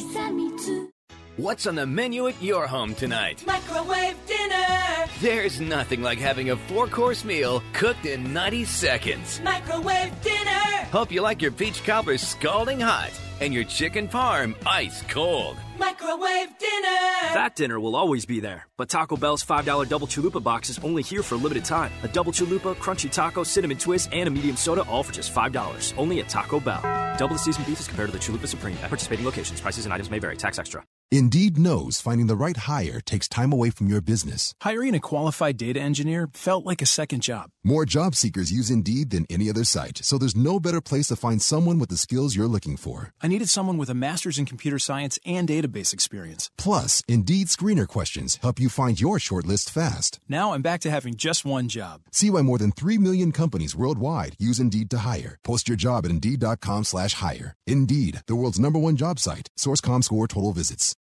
What's 1.37 1.67
on 1.67 1.75
the 1.75 1.85
menu 1.85 2.29
at 2.29 2.41
your 2.41 2.65
home 2.65 2.95
tonight? 2.95 3.43
Microwave 3.45 4.15
dinner. 4.25 5.05
There's 5.19 5.59
nothing 5.59 6.01
like 6.01 6.17
having 6.17 6.51
a 6.51 6.55
four 6.55 6.87
course 6.87 7.25
meal 7.25 7.61
cooked 7.73 8.05
in 8.05 8.31
90 8.31 8.63
seconds. 8.63 9.41
Microwave 9.43 10.13
dinner. 10.21 10.51
Hope 10.93 11.11
you 11.11 11.21
like 11.21 11.41
your 11.41 11.51
peach 11.51 11.83
cobbler 11.83 12.17
scalding 12.17 12.79
hot 12.79 13.11
and 13.41 13.53
your 13.53 13.65
chicken 13.65 14.07
parm 14.07 14.55
ice 14.65 15.03
cold. 15.09 15.57
Microwave 15.77 16.57
dinner. 16.57 17.33
That 17.33 17.51
dinner 17.57 17.81
will 17.81 17.97
always 17.97 18.25
be 18.25 18.39
there, 18.39 18.65
but 18.77 18.87
Taco 18.87 19.17
Bell's 19.17 19.43
$5 19.43 19.89
double 19.89 20.07
chalupa 20.07 20.41
box 20.41 20.69
is 20.69 20.79
only 20.79 21.03
here 21.03 21.21
for 21.21 21.35
a 21.35 21.37
limited 21.37 21.65
time. 21.65 21.91
A 22.03 22.07
double 22.07 22.31
chalupa, 22.31 22.73
crunchy 22.75 23.11
taco, 23.11 23.43
cinnamon 23.43 23.77
twist, 23.77 24.07
and 24.13 24.29
a 24.29 24.31
medium 24.31 24.55
soda, 24.55 24.83
all 24.83 25.03
for 25.03 25.11
just 25.11 25.35
$5. 25.35 25.93
Only 25.97 26.21
at 26.21 26.29
Taco 26.29 26.61
Bell. 26.61 26.81
Double 27.17 27.35
the 27.35 27.39
seasoned 27.39 27.65
beef 27.65 27.81
is 27.81 27.89
compared 27.89 28.09
to 28.09 28.17
the 28.17 28.23
Chalupa 28.23 28.47
Supreme 28.47 28.77
at 28.83 28.87
participating 28.87 29.25
locations. 29.25 29.59
Prices 29.59 29.83
and 29.83 29.93
items 29.93 30.09
may 30.09 30.19
vary. 30.19 30.37
Tax 30.37 30.59
extra. 30.59 30.81
Indeed 31.11 31.57
knows 31.57 32.01
finding 32.01 32.27
the 32.27 32.35
right 32.35 32.57
hire 32.57 32.99
takes 32.99 33.29
time 33.29 33.53
away 33.53 33.69
from 33.69 33.87
your 33.87 34.01
business. 34.01 34.53
Hiring 34.61 34.95
a 34.95 34.99
qualified 34.99 35.55
data 35.55 35.79
engineer 35.79 36.27
felt 36.33 36.65
like 36.65 36.81
a 36.81 36.85
second 36.85 37.21
job. 37.21 37.51
More 37.67 37.83
job 37.83 38.13
seekers 38.13 38.51
use 38.51 38.69
Indeed 38.69 39.09
than 39.09 39.25
any 39.27 39.49
other 39.49 39.63
site, 39.63 39.97
so 40.03 40.19
there's 40.19 40.35
no 40.35 40.59
better 40.59 40.81
place 40.81 41.07
to 41.07 41.15
find 41.15 41.41
someone 41.41 41.79
with 41.79 41.89
the 41.89 41.97
skills 41.97 42.35
you're 42.35 42.47
looking 42.47 42.77
for. 42.77 43.11
I 43.23 43.27
needed 43.27 43.49
someone 43.49 43.79
with 43.79 43.89
a 43.89 43.95
master's 43.95 44.37
in 44.37 44.45
computer 44.45 44.77
science 44.77 45.17
and 45.25 45.49
database 45.49 45.91
experience. 45.91 46.51
Plus, 46.59 47.01
Indeed 47.07 47.47
screener 47.47 47.87
questions 47.87 48.35
help 48.43 48.59
you 48.59 48.69
find 48.69 49.01
your 49.01 49.17
shortlist 49.17 49.71
fast. 49.71 50.19
Now 50.29 50.53
I'm 50.53 50.61
back 50.61 50.79
to 50.81 50.91
having 50.91 51.15
just 51.15 51.43
one 51.43 51.67
job. 51.67 52.01
See 52.11 52.29
why 52.29 52.43
more 52.43 52.59
than 52.59 52.71
3 52.71 52.99
million 52.99 53.31
companies 53.31 53.75
worldwide 53.75 54.35
use 54.37 54.59
Indeed 54.59 54.91
to 54.91 54.99
hire. 54.99 55.39
Post 55.43 55.67
your 55.67 55.75
job 55.75 56.05
at 56.05 56.11
Indeed.com 56.11 56.83
slash 56.83 57.15
hire. 57.15 57.55
Indeed, 57.65 58.21
the 58.27 58.35
world's 58.35 58.59
number 58.59 58.77
one 58.77 58.95
job 58.95 59.17
site. 59.17 59.49
Source.com 59.57 60.03
score 60.03 60.27
total 60.27 60.53
visits. 60.53 60.95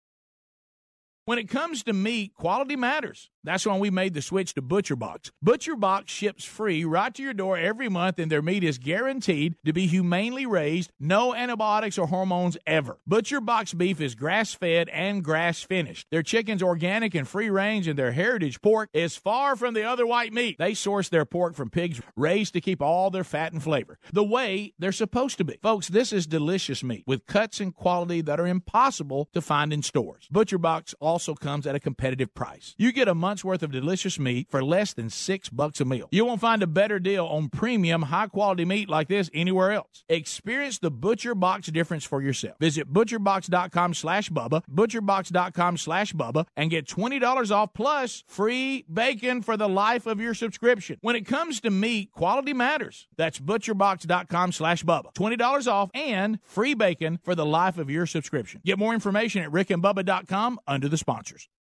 When 1.25 1.37
it 1.37 1.49
comes 1.49 1.83
to 1.83 1.93
meat, 1.93 2.33
quality 2.33 2.75
matters. 2.75 3.29
That's 3.45 3.65
why 3.65 3.77
we 3.77 3.89
made 3.89 4.13
the 4.13 4.21
switch 4.21 4.53
to 4.55 4.61
ButcherBox. 4.61 5.31
ButcherBox 5.43 6.09
ships 6.09 6.43
free 6.43 6.83
right 6.83 7.13
to 7.13 7.23
your 7.23 7.33
door 7.33 7.57
every 7.57 7.89
month, 7.89 8.19
and 8.19 8.31
their 8.31 8.41
meat 8.41 8.63
is 8.63 8.77
guaranteed 8.77 9.55
to 9.65 9.73
be 9.73 9.87
humanely 9.87 10.45
raised, 10.45 10.91
no 10.99 11.33
antibiotics 11.35 11.97
or 11.97 12.07
hormones 12.07 12.57
ever. 12.65 12.97
ButcherBox 13.09 13.77
beef 13.77 14.01
is 14.01 14.15
grass 14.15 14.53
fed 14.53 14.89
and 14.89 15.23
grass 15.23 15.61
finished. 15.61 16.07
Their 16.11 16.23
chicken's 16.23 16.63
organic 16.63 17.15
and 17.15 17.27
free 17.27 17.49
range, 17.49 17.87
and 17.87 17.97
their 17.97 18.11
heritage 18.11 18.61
pork 18.61 18.89
is 18.93 19.15
far 19.15 19.55
from 19.55 19.73
the 19.73 19.83
other 19.83 20.07
white 20.07 20.33
meat. 20.33 20.57
They 20.57 20.73
source 20.73 21.09
their 21.09 21.25
pork 21.25 21.55
from 21.55 21.69
pigs 21.69 22.01
raised 22.15 22.53
to 22.53 22.61
keep 22.61 22.81
all 22.81 23.09
their 23.09 23.23
fat 23.23 23.53
and 23.53 23.61
flavor 23.61 23.97
the 24.11 24.23
way 24.23 24.73
they're 24.79 24.91
supposed 24.91 25.37
to 25.37 25.43
be. 25.43 25.59
Folks, 25.61 25.87
this 25.87 26.11
is 26.11 26.25
delicious 26.25 26.83
meat 26.83 27.03
with 27.05 27.25
cuts 27.25 27.59
and 27.59 27.73
quality 27.73 28.21
that 28.21 28.39
are 28.39 28.47
impossible 28.47 29.29
to 29.33 29.41
find 29.41 29.71
in 29.73 29.83
stores. 29.83 30.27
ButcherBox 30.33 30.93
also 30.99 31.35
comes 31.35 31.67
at 31.67 31.75
a 31.75 31.79
competitive 31.79 32.33
price. 32.33 32.73
You 32.77 32.91
get 32.91 33.07
a 33.07 33.15
month's 33.35 33.43
worth 33.43 33.63
of 33.63 33.71
delicious 33.71 34.17
meat 34.17 34.47
for 34.49 34.63
less 34.63 34.93
than 34.93 35.09
six 35.09 35.49
bucks 35.49 35.81
a 35.81 35.85
meal. 35.85 36.07
You 36.09 36.23
won't 36.23 36.39
find 36.39 36.63
a 36.63 36.67
better 36.67 36.99
deal 36.99 37.25
on 37.25 37.49
premium, 37.49 38.03
high 38.03 38.27
quality 38.27 38.63
meat 38.63 38.87
like 38.87 39.09
this 39.09 39.29
anywhere 39.33 39.73
else. 39.73 40.05
Experience 40.07 40.79
the 40.79 40.89
Butcher 40.89 41.35
Box 41.35 41.67
difference 41.67 42.05
for 42.05 42.21
yourself. 42.21 42.55
Visit 42.61 42.93
butcherbox.com 42.93 43.93
slash 43.93 44.29
Bubba, 44.29 44.63
butcherbox.com 44.73 45.75
slash 45.75 46.13
Bubba, 46.13 46.47
and 46.55 46.69
get 46.69 46.87
$20 46.87 47.51
off 47.51 47.73
plus 47.73 48.23
free 48.25 48.85
bacon 48.91 49.41
for 49.41 49.57
the 49.57 49.67
life 49.67 50.05
of 50.05 50.21
your 50.21 50.33
subscription. 50.33 50.97
When 51.01 51.17
it 51.17 51.25
comes 51.25 51.59
to 51.61 51.69
meat, 51.69 52.13
quality 52.13 52.53
matters. 52.53 53.07
That's 53.17 53.39
butcherbox.com 53.39 54.53
slash 54.53 54.85
Bubba. 54.85 55.13
$20 55.13 55.67
off 55.69 55.91
and 55.93 56.39
free 56.45 56.73
bacon 56.73 57.19
for 57.21 57.35
the 57.35 57.45
life 57.45 57.77
of 57.77 57.89
your 57.89 58.05
subscription. 58.05 58.61
Get 58.63 58.79
more 58.79 58.93
information 58.93 59.43
at 59.43 59.51
rickandbubba.com 59.51 60.59
under 60.67 60.87
the 60.87 60.97
sponsors. 60.97 61.49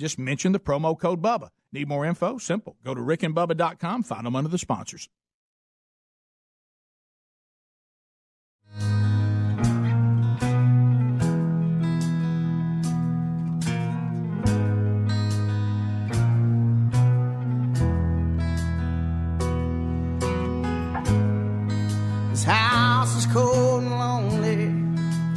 Just 0.00 0.18
mention 0.18 0.52
the 0.52 0.58
promo 0.58 0.98
code 0.98 1.20
BUBBA. 1.20 1.50
Need 1.72 1.88
more 1.88 2.06
info? 2.06 2.38
Simple. 2.38 2.78
Go 2.82 2.94
to 2.94 3.02
rickandbubba.com, 3.02 4.02
find 4.02 4.24
them 4.24 4.34
under 4.34 4.48
the 4.48 4.56
sponsors. 4.56 5.10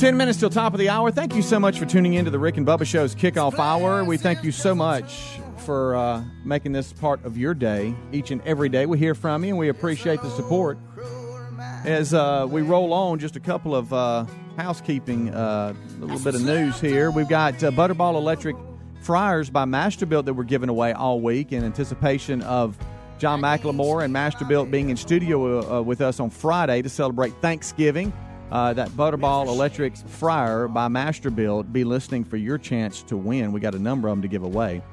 10 0.03 0.17
minutes 0.17 0.37
till 0.37 0.49
top 0.49 0.73
of 0.73 0.79
the 0.79 0.89
hour. 0.89 1.11
Thank 1.11 1.33
you 1.33 1.41
so 1.41 1.61
much 1.61 1.79
for 1.79 1.85
tuning 1.85 2.15
in 2.15 2.25
to 2.25 2.31
the 2.31 2.37
Rick 2.37 2.57
and 2.57 2.67
Bubba 2.67 2.85
Show's 2.85 3.15
kickoff 3.15 3.57
hour. 3.57 4.03
We 4.03 4.17
thank 4.17 4.43
you 4.43 4.51
so 4.51 4.75
much 4.75 5.39
for 5.59 5.95
uh, 5.95 6.25
making 6.43 6.73
this 6.73 6.91
part 6.91 7.23
of 7.23 7.37
your 7.37 7.53
day 7.53 7.95
each 8.11 8.29
and 8.29 8.41
every 8.41 8.67
day. 8.67 8.85
We 8.85 8.97
hear 8.97 9.15
from 9.15 9.45
you 9.45 9.51
and 9.51 9.57
we 9.57 9.69
appreciate 9.69 10.21
the 10.21 10.29
support. 10.31 10.77
As 11.85 12.13
uh, 12.13 12.45
we 12.49 12.63
roll 12.63 12.91
on, 12.91 13.17
just 13.17 13.37
a 13.37 13.39
couple 13.39 13.73
of 13.73 13.93
uh, 13.93 14.25
housekeeping, 14.57 15.33
uh, 15.33 15.73
a 15.73 16.05
little 16.05 16.19
bit 16.19 16.35
of 16.35 16.41
news 16.41 16.81
here. 16.81 17.09
We've 17.09 17.29
got 17.29 17.63
uh, 17.63 17.71
Butterball 17.71 18.15
Electric 18.15 18.57
fryers 19.03 19.49
by 19.49 19.63
Masterbuilt 19.63 20.25
that 20.25 20.33
we're 20.33 20.43
giving 20.43 20.67
away 20.67 20.91
all 20.91 21.21
week 21.21 21.53
in 21.53 21.63
anticipation 21.63 22.41
of 22.41 22.77
John 23.19 23.39
McLemore 23.39 24.03
and 24.03 24.13
Masterbuilt 24.13 24.69
being 24.69 24.89
in 24.89 24.97
studio 24.97 25.77
uh, 25.77 25.81
with 25.81 26.01
us 26.01 26.19
on 26.19 26.29
Friday 26.29 26.81
to 26.81 26.89
celebrate 26.89 27.31
Thanksgiving. 27.35 28.11
Uh, 28.53 28.71
that 28.71 28.89
Butterball 28.89 29.47
Electric 29.47 29.97
fryer 29.97 30.67
by 30.67 30.87
Masterbuilt. 30.87 31.73
Be 31.73 31.83
listening 31.83 32.23
for 32.23 32.37
your 32.37 32.59
chance 32.59 33.01
to 33.01 33.17
win. 33.17 33.51
We 33.51 33.59
got 33.59 33.73
a 33.73 33.79
number 33.79 34.07
of 34.07 34.11
them 34.11 34.21
to 34.21 34.27
give 34.27 34.43
away. 34.43 34.83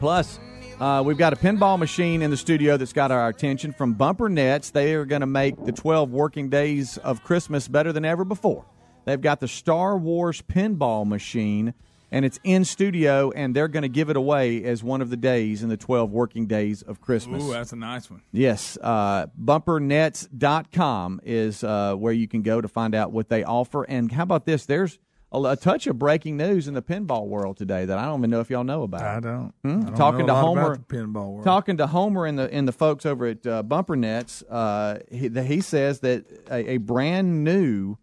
Plus, 0.00 0.40
uh, 0.80 1.02
we've 1.04 1.18
got 1.18 1.34
a 1.34 1.36
pinball 1.36 1.78
machine 1.78 2.22
in 2.22 2.30
the 2.30 2.38
studio 2.38 2.78
that's 2.78 2.94
got 2.94 3.10
our 3.10 3.28
attention 3.28 3.74
from 3.74 3.92
Bumper 3.92 4.30
Nets. 4.30 4.70
They 4.70 4.94
are 4.94 5.04
going 5.04 5.20
to 5.20 5.26
make 5.26 5.62
the 5.62 5.72
12 5.72 6.10
working 6.10 6.48
days 6.48 6.96
of 6.96 7.22
Christmas 7.22 7.68
better 7.68 7.92
than 7.92 8.06
ever 8.06 8.24
before. 8.24 8.64
They've 9.04 9.20
got 9.20 9.40
the 9.40 9.48
Star 9.48 9.98
Wars 9.98 10.40
pinball 10.40 11.06
machine, 11.06 11.74
and 12.10 12.24
it's 12.24 12.38
in 12.44 12.64
studio, 12.64 13.30
and 13.32 13.54
they're 13.54 13.68
going 13.68 13.82
to 13.82 13.88
give 13.88 14.10
it 14.10 14.16
away 14.16 14.62
as 14.64 14.82
one 14.82 15.00
of 15.00 15.10
the 15.10 15.16
days 15.16 15.62
in 15.62 15.68
the 15.68 15.76
12 15.76 16.10
working 16.10 16.46
days 16.46 16.82
of 16.82 17.00
Christmas. 17.00 17.42
Ooh, 17.42 17.52
that's 17.52 17.72
a 17.72 17.76
nice 17.76 18.10
one. 18.10 18.22
Yes, 18.32 18.78
uh, 18.80 19.26
bumpernets.com 19.36 21.20
is 21.24 21.64
uh, 21.64 21.94
where 21.94 22.12
you 22.12 22.28
can 22.28 22.42
go 22.42 22.60
to 22.60 22.68
find 22.68 22.94
out 22.94 23.12
what 23.12 23.28
they 23.28 23.44
offer. 23.44 23.84
And 23.84 24.12
how 24.12 24.22
about 24.22 24.46
this? 24.46 24.66
There's 24.66 24.98
a, 25.32 25.40
a 25.42 25.56
touch 25.56 25.86
of 25.86 25.98
breaking 25.98 26.36
news 26.36 26.68
in 26.68 26.74
the 26.74 26.82
pinball 26.82 27.26
world 27.26 27.56
today 27.56 27.84
that 27.84 27.98
I 27.98 28.06
don't 28.06 28.20
even 28.20 28.30
know 28.30 28.40
if 28.40 28.50
y'all 28.50 28.64
know 28.64 28.82
about. 28.82 29.02
I 29.02 29.20
don't. 29.20 29.52
Hmm? 29.62 29.68
I 29.68 29.72
don't 29.72 29.94
talking 29.96 30.26
to 30.26 30.34
Homer, 30.34 30.76
the 30.76 30.82
pinball 30.82 31.32
world. 31.32 31.44
talking 31.44 31.76
to 31.78 31.86
Homer 31.86 32.26
and 32.26 32.38
the 32.38 32.52
and 32.52 32.66
the 32.66 32.72
folks 32.72 33.04
over 33.04 33.26
at 33.26 33.46
uh, 33.46 33.62
Bumper 33.62 33.96
Nets, 33.96 34.42
uh, 34.48 35.00
he, 35.10 35.28
the, 35.28 35.42
he 35.42 35.60
says 35.60 36.00
that 36.00 36.24
a, 36.50 36.72
a 36.72 36.76
brand 36.78 37.44
new 37.44 37.96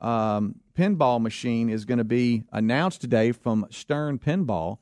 um, 0.00 0.56
pinball 0.76 1.20
machine 1.20 1.68
is 1.68 1.84
going 1.84 1.98
to 1.98 2.04
be 2.04 2.44
announced 2.52 3.00
today 3.00 3.32
from 3.32 3.66
Stern 3.70 4.18
Pinball, 4.18 4.78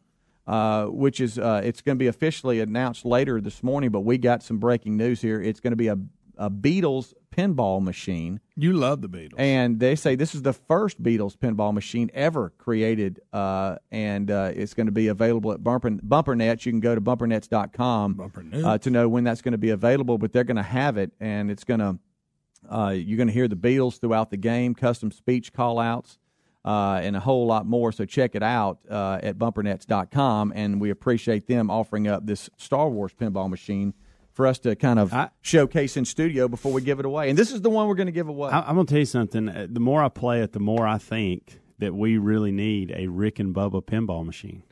uh, 0.47 0.87
which 0.87 1.21
is 1.21 1.39
uh, 1.39 1.61
it's 1.65 1.81
going 1.81 1.97
to 1.97 2.03
be 2.03 2.09
officially 2.09 2.61
announced 2.61 3.05
later 3.05 3.41
this 3.41 3.63
morning. 3.63 3.91
But 3.91 4.01
we 4.01 4.19
got 4.19 4.43
some 4.43 4.59
breaking 4.59 4.97
news 4.97 5.21
here. 5.21 5.41
It's 5.41 5.61
going 5.61 5.73
to 5.73 5.77
be 5.77 5.89
a 5.89 5.99
a 6.39 6.51
Beatles 6.51 7.13
pinball 7.35 7.83
machine. 7.83 8.41
You 8.57 8.73
love 8.73 9.01
the 9.01 9.09
Beatles. 9.09 9.35
And 9.39 9.81
they 9.81 9.95
say 9.95 10.15
this 10.15 10.35
is 10.35 10.43
the 10.43 10.53
first 10.53 11.03
Beatles 11.03 11.37
pinball 11.37 11.73
machine 11.73 12.11
ever 12.15 12.53
created, 12.59 13.21
uh, 13.33 13.77
and 13.91 14.31
uh, 14.31 14.51
it's 14.55 14.75
going 14.75 14.87
to 14.87 14.93
be 14.93 15.09
available 15.09 15.53
at 15.53 15.63
Bumper, 15.63 15.91
BumperNets. 15.91 16.67
You 16.67 16.73
can 16.73 16.81
go 16.81 16.95
to 16.95 17.01
bumpernets.com 17.01 18.15
Bumpernets. 18.15 18.65
uh, 18.65 18.79
to 18.79 18.91
know 18.91 19.09
when 19.09 19.25
that's 19.25 19.43
going 19.43 19.53
to 19.53 19.59
be 19.59 19.71
available, 19.71 20.19
but 20.19 20.33
they're 20.33 20.45
going 20.45 20.57
to 20.57 20.63
have 20.63 20.97
it, 20.97 21.13
and 21.21 21.51
it's 21.51 21.65
going 21.65 21.81
to 21.81 21.99
uh, 22.69 22.95
you're 22.97 23.17
going 23.17 23.29
to 23.29 23.33
hear 23.35 23.49
the 23.49 23.57
Beatles 23.57 24.01
throughout 24.01 24.31
the 24.31 24.37
game, 24.37 24.75
custom 24.75 25.11
speech 25.11 25.53
call 25.53 25.79
outs, 25.79 26.19
uh, 26.65 27.01
and 27.03 27.17
a 27.17 27.21
whole 27.21 27.47
lot 27.47 27.67
more. 27.67 27.93
So 27.93 28.05
check 28.05 28.35
it 28.35 28.43
out 28.43 28.79
uh, 28.91 29.19
at 29.23 29.39
bumpernets.com, 29.39 30.53
and 30.55 30.81
we 30.81 30.91
appreciate 30.91 31.47
them 31.47 31.71
offering 31.71 32.07
up 32.09 32.27
this 32.27 32.49
Star 32.57 32.89
Wars 32.89 33.13
pinball 33.19 33.49
machine 33.51 33.95
for 34.33 34.47
us 34.47 34.59
to 34.61 34.75
kind 34.77 34.99
of 34.99 35.13
showcase 35.43 35.97
in 35.97 36.05
studio 36.05 36.49
before 36.49 36.73
we 36.73 36.81
give 36.81 36.99
it 36.99 37.05
away. 37.05 37.29
And 37.29 37.39
this 37.39 37.53
is 37.53 37.61
the 37.61 37.69
one 37.71 37.87
we're 37.89 37.95
going 37.97 38.07
to 38.07 38.13
give 38.13 38.29
away. 38.29 38.51
I, 38.51 38.61
I'm 38.69 38.75
going 38.77 38.87
to 38.87 38.91
tell 38.91 39.01
you 39.01 39.05
something. 39.07 39.49
Uh, 39.49 39.67
The 39.71 39.81
more 39.81 40.03
I 40.03 40.09
play 40.09 40.41
it, 40.43 40.53
the 40.53 40.61
more 40.61 40.87
I 40.87 40.99
think 40.99 41.61
that 41.81 41.95
we 41.95 42.17
really 42.17 42.53
need 42.53 42.93
a 42.97 43.09
Rick 43.09 43.41
and 43.41 43.55
Bubba 43.55 43.83
pinball 43.85 44.25
machine. 44.25 44.63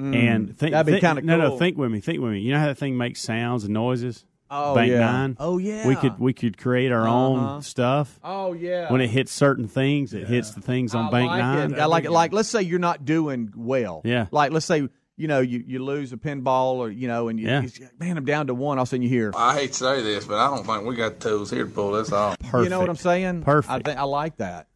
Mm, 0.00 0.14
and 0.14 0.58
think, 0.58 0.72
that'd 0.72 0.86
be 0.86 0.92
think- 1.00 1.02
kinda 1.04 1.22
No, 1.22 1.36
no, 1.36 1.58
think 1.58 1.76
with 1.76 1.90
me. 1.90 2.00
Think 2.00 2.20
with 2.20 2.32
me. 2.32 2.40
You 2.40 2.52
know 2.52 2.60
how 2.60 2.66
that 2.66 2.78
thing 2.78 2.96
makes 2.96 3.20
sounds 3.20 3.64
and 3.64 3.74
noises? 3.74 4.24
Oh, 4.50 4.74
Bank 4.74 4.90
yeah. 4.92 5.00
Nine. 5.00 5.36
Oh, 5.40 5.58
yeah. 5.58 5.86
We 5.88 5.96
could 5.96 6.18
we 6.20 6.32
could 6.32 6.56
create 6.58 6.92
our 6.92 7.06
Uh-huh. 7.08 7.16
own 7.56 7.62
stuff. 7.62 8.18
Oh, 8.22 8.52
yeah. 8.52 8.92
When 8.92 9.00
it 9.00 9.08
hits 9.08 9.32
certain 9.32 9.66
things, 9.68 10.14
it 10.14 10.26
hits 10.28 10.52
the 10.52 10.60
things 10.60 10.94
on 10.94 11.06
I 11.06 11.10
Bank 11.10 11.28
like 11.30 11.38
Nine. 11.40 11.72
It. 11.74 11.78
I 11.78 11.86
like 11.86 12.04
it. 12.04 12.10
Like, 12.10 12.32
let's 12.32 12.48
say 12.48 12.62
you're 12.62 12.78
not 12.78 13.04
doing 13.04 13.52
well. 13.56 14.02
Yeah. 14.04 14.26
Like, 14.30 14.52
let's 14.52 14.66
say 14.66 14.88
you 15.18 15.28
know 15.28 15.40
you, 15.40 15.64
you 15.66 15.82
lose 15.82 16.12
a 16.12 16.16
pinball 16.18 16.74
or 16.74 16.90
you 16.90 17.08
know, 17.08 17.28
and 17.28 17.40
you, 17.40 17.46
Yeah. 17.48 17.62
you 17.62 17.70
man, 17.98 18.18
I'm 18.18 18.24
down 18.26 18.48
to 18.48 18.54
one. 18.54 18.78
All 18.78 18.82
of 18.82 18.88
a 18.88 18.90
sudden 18.90 19.02
you 19.02 19.08
hear. 19.08 19.32
I 19.34 19.54
hate 19.54 19.68
to 19.72 19.78
say 19.78 20.02
this, 20.02 20.26
but 20.26 20.36
I 20.36 20.54
don't 20.54 20.64
think 20.66 20.84
we 20.84 20.94
got 20.94 21.18
the 21.18 21.28
tools 21.30 21.50
here 21.50 21.64
to 21.64 21.70
pull 21.70 21.92
this 21.92 22.12
off. 22.12 22.36
You 22.52 22.68
know 22.68 22.78
what 22.80 22.90
I'm 22.90 22.96
saying? 22.96 23.42
Perfect. 23.42 23.72
I 23.72 23.78
think 23.80 23.98
I 23.98 24.02
like 24.04 24.36
that. 24.36 24.68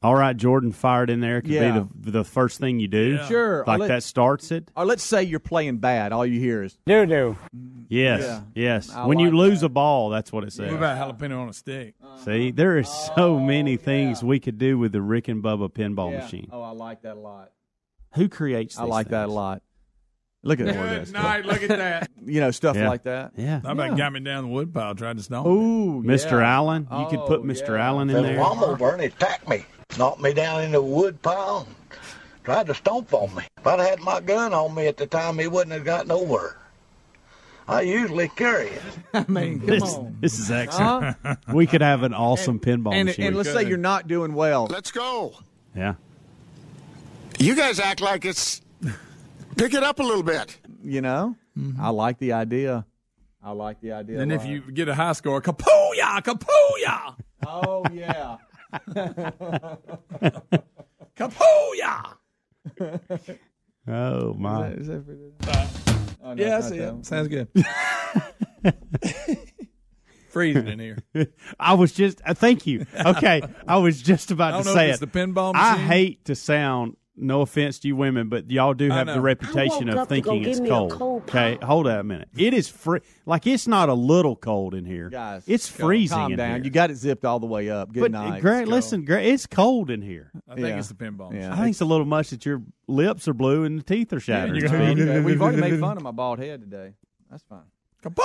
All 0.00 0.14
right, 0.14 0.36
Jordan, 0.36 0.70
fired 0.70 1.10
in 1.10 1.18
there. 1.20 1.40
Could 1.40 1.50
Yeah. 1.50 1.80
be 1.80 1.88
the 2.04 2.10
the 2.18 2.24
first 2.24 2.60
thing 2.60 2.78
you 2.78 2.86
do. 2.88 3.18
Sure. 3.26 3.64
like 3.66 3.80
Let- 3.80 3.88
that 3.88 4.02
starts 4.04 4.52
it. 4.52 4.70
Or 4.76 4.84
let's 4.84 5.02
say 5.02 5.24
you're 5.24 5.40
playing 5.40 5.78
bad. 5.78 6.12
All 6.12 6.24
you 6.24 6.38
hear 6.38 6.62
is 6.62 6.78
Do 6.86 7.04
do. 7.04 7.36
Yes, 7.88 8.22
Yeah. 8.22 8.40
yes. 8.54 8.94
I 8.94 9.06
when 9.06 9.18
you 9.18 9.26
like 9.30 9.34
lose 9.50 9.62
a 9.64 9.68
ball, 9.68 10.10
that's 10.10 10.30
what 10.32 10.44
it 10.44 10.52
says. 10.52 10.70
What 10.70 10.76
about 10.78 11.18
jalapeno 11.18 11.40
on 11.40 11.48
a 11.48 11.52
stick? 11.52 11.94
Uh-huh. 12.02 12.16
See, 12.18 12.50
there 12.52 12.78
is 12.78 12.88
so 12.88 13.36
oh, 13.36 13.40
many 13.40 13.76
things 13.76 14.22
we 14.22 14.38
could 14.38 14.58
do 14.58 14.78
with 14.78 14.92
the 14.92 15.02
Rick 15.02 15.26
and 15.28 15.42
Bubba 15.42 15.68
pinball 15.72 16.12
Yeah. 16.12 16.18
machine. 16.20 16.48
Oh, 16.52 16.62
I 16.62 16.70
like 16.70 17.02
that 17.02 17.16
a 17.16 17.20
lot. 17.20 17.50
Who 18.14 18.28
creates? 18.28 18.78
I 18.78 18.82
these 18.84 18.90
like 18.90 19.08
that 19.08 19.22
a 19.24 19.26
things? 19.26 19.34
lot. 19.34 19.62
Look 20.44 20.60
at 20.60 20.66
Good 20.66 20.74
that. 20.76 21.12
night. 21.12 21.44
Look 21.46 21.62
at 21.62 21.68
that. 21.70 22.10
You 22.24 22.40
know 22.40 22.50
stuff 22.50 22.76
Yeah. 22.76 22.88
like 22.90 23.04
that. 23.04 23.32
Yeah. 23.36 23.60
How 23.64 23.72
about 23.72 23.92
Yeah. 23.92 23.96
got 23.96 24.12
me 24.12 24.20
down 24.20 24.44
the 24.44 24.50
woodpile, 24.50 24.94
tried 24.94 25.16
to 25.16 25.22
stone 25.22 25.44
me? 25.44 25.50
Ooh, 25.50 26.02
Mr. 26.02 26.32
yeah. 26.40 26.54
Allen, 26.56 26.86
you 26.92 27.06
could 27.08 27.26
put 27.26 27.40
Oh, 27.40 27.44
Mr. 27.44 27.70
yeah. 27.76 27.86
Allen 27.88 28.10
in 28.10 28.16
That 28.16 28.22
there. 28.22 28.38
lawnmower 28.38 28.76
Bernie 28.76 29.06
attacked 29.06 29.48
me, 29.48 29.64
knocked 29.96 30.20
me 30.20 30.32
down 30.32 30.62
in 30.62 30.72
the 30.72 30.82
wood 30.82 31.22
pile, 31.22 31.66
and 31.66 31.98
tried 32.44 32.66
to 32.66 32.74
stomp 32.74 33.12
on 33.14 33.34
me. 33.34 33.44
If 33.58 33.66
I'd 33.66 33.80
had 33.80 34.00
my 34.00 34.20
gun 34.20 34.52
on 34.52 34.74
me 34.74 34.86
at 34.86 34.96
the 34.96 35.06
time, 35.06 35.38
he 35.38 35.46
wouldn't 35.46 35.72
have 35.72 35.84
gotten 35.84 36.10
over. 36.10 36.56
I 37.66 37.82
usually 37.82 38.28
carry 38.28 38.68
it. 38.68 38.82
I 39.14 39.24
mean, 39.28 39.58
come 39.58 39.66
This, 39.68 39.82
on. 39.94 40.16
this 40.20 40.38
is 40.38 40.50
excellent. 40.50 41.16
we 41.52 41.66
could 41.66 41.82
have 41.82 42.02
an 42.02 42.14
awesome 42.14 42.58
pinball 42.60 42.94
And, 42.94 43.06
machine. 43.06 43.26
and 43.26 43.36
let's 43.36 43.52
say 43.52 43.66
you're 43.68 43.76
not 43.76 44.08
doing 44.08 44.32
well. 44.34 44.66
Let's 44.70 44.90
go. 44.90 45.34
yeah. 45.76 45.94
You 47.38 47.54
guys 47.54 47.78
act 47.78 48.00
like 48.00 48.24
it's. 48.24 48.62
Pick 49.56 49.74
it 49.74 49.82
up 49.82 49.98
a 50.00 50.02
little 50.02 50.22
bit. 50.22 50.56
You 50.82 51.00
know, 51.02 51.36
mm-hmm. 51.56 51.80
I 51.80 51.90
like 51.90 52.18
the 52.18 52.32
idea. 52.32 52.84
I 53.42 53.50
like 53.52 53.80
the 53.80 53.92
idea. 53.92 54.18
And 54.20 54.32
if 54.32 54.44
you 54.46 54.60
get 54.60 54.88
a 54.88 54.94
high 54.94 55.12
score, 55.12 55.40
kapooya, 55.42 56.22
kapooya, 56.22 57.14
oh 57.46 57.84
yeah, 57.92 58.36
kapooya. 61.16 62.14
Oh 63.86 64.34
my. 64.34 64.68
Is 64.72 64.88
that 64.88 65.06
for- 65.06 65.16
Oh, 66.20 66.34
no, 66.34 66.44
yeah, 66.44 66.58
it's 66.58 66.66
I 66.66 66.68
not 66.68 66.70
see 66.70 66.78
that 66.78 66.88
it. 66.88 66.92
one. 66.92 67.04
Sounds 67.04 67.28
good. 67.28 67.48
Freezing 70.30 70.68
in 70.68 70.78
here. 70.78 70.98
I 71.60 71.74
was 71.74 71.92
just. 71.92 72.20
Uh, 72.24 72.34
thank 72.34 72.66
you. 72.66 72.86
Okay, 72.94 73.42
I 73.66 73.78
was 73.78 74.02
just 74.02 74.30
I 74.30 74.34
about 74.34 74.50
don't 74.50 74.62
to 74.64 74.68
know 74.68 74.74
say 74.74 74.88
if 74.90 74.94
it's 74.94 75.02
it. 75.02 75.12
the 75.12 75.18
pinball 75.18 75.52
I 75.54 75.72
machine. 75.72 75.86
hate 75.86 76.24
to 76.26 76.34
sound. 76.34 76.96
No 77.20 77.40
offense 77.40 77.78
to 77.80 77.88
you 77.88 77.96
women, 77.96 78.28
but 78.28 78.50
y'all 78.50 78.74
do 78.74 78.90
have 78.90 79.06
the 79.08 79.20
reputation 79.20 79.88
of 79.88 79.96
up 79.98 80.08
to 80.08 80.20
go 80.20 80.30
thinking 80.30 80.48
it's 80.50 80.60
cold. 80.60 80.92
cold 80.92 81.22
okay, 81.22 81.58
hold 81.62 81.86
on 81.88 81.98
a 81.98 82.04
minute. 82.04 82.28
It 82.36 82.54
is 82.54 82.68
free. 82.68 83.00
Like 83.26 83.46
it's 83.46 83.66
not 83.66 83.88
a 83.88 83.94
little 83.94 84.36
cold 84.36 84.74
in 84.74 84.84
here, 84.84 85.10
Guys, 85.10 85.42
It's 85.46 85.68
freezing 85.68 86.16
Calm 86.16 86.32
in 86.32 86.38
down. 86.38 86.54
here. 86.56 86.64
You 86.64 86.70
got 86.70 86.90
it 86.90 86.96
zipped 86.96 87.24
all 87.24 87.40
the 87.40 87.46
way 87.46 87.70
up. 87.70 87.92
Good 87.92 88.12
but 88.12 88.14
uh, 88.18 88.28
night. 88.30 88.40
Greg, 88.42 88.68
listen, 88.68 89.04
Greg, 89.04 89.26
it's 89.26 89.46
cold 89.46 89.90
in 89.90 90.00
here. 90.02 90.30
I 90.48 90.54
think 90.54 90.68
Yeah. 90.68 90.78
it's 90.78 90.88
the 90.88 90.94
pinball. 90.94 91.34
Yeah. 91.34 91.52
I 91.52 91.56
think 91.56 91.70
it's 91.70 91.80
a 91.80 91.84
little 91.84 92.06
much 92.06 92.30
that 92.30 92.46
your 92.46 92.62
lips 92.86 93.26
are 93.26 93.34
blue 93.34 93.64
and 93.64 93.78
the 93.78 93.82
teeth 93.82 94.12
are 94.12 94.20
shattered. 94.20 94.56
you're 94.56 94.68
Okay, 94.74 95.20
We've 95.20 95.42
already 95.42 95.60
made 95.60 95.80
fun 95.80 95.96
of 95.96 96.02
my 96.02 96.12
bald 96.12 96.38
head 96.38 96.60
today. 96.60 96.94
That's 97.30 97.42
fine. 97.42 97.62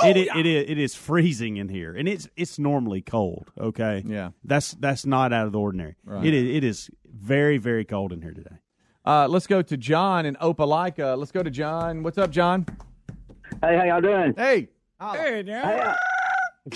It, 0.04 0.28
i- 0.32 0.38
it 0.38 0.46
is 0.46 0.70
it 0.70 0.78
is 0.78 0.94
freezing 0.94 1.56
in 1.56 1.68
here, 1.68 1.94
and 1.96 2.08
it's 2.08 2.28
it's 2.36 2.60
normally 2.60 3.02
cold. 3.02 3.50
Okay, 3.58 4.04
Yeah. 4.06 4.30
that's 4.44 4.70
that's 4.74 5.04
not 5.04 5.32
out 5.32 5.46
of 5.46 5.52
the 5.52 5.58
ordinary. 5.58 5.96
Right. 6.04 6.24
It 6.24 6.32
is 6.32 6.56
it 6.56 6.62
is 6.64 6.90
very 7.12 7.58
very 7.58 7.84
cold 7.84 8.12
in 8.12 8.22
here 8.22 8.32
today. 8.32 8.56
Uh, 9.04 9.28
let's 9.28 9.46
go 9.46 9.60
to 9.62 9.76
John 9.76 10.24
in 10.26 10.34
Opelika. 10.36 11.16
Let's 11.18 11.30
go 11.32 11.42
to 11.42 11.50
John. 11.50 12.02
What's 12.02 12.18
up, 12.18 12.30
John? 12.30 12.66
Hey, 13.62 13.76
how 13.76 13.84
y'all 13.84 14.00
doing? 14.00 14.34
Hey. 14.36 14.68
Hey, 15.00 15.42
Hey, 15.44 15.80
uh, 15.80 15.94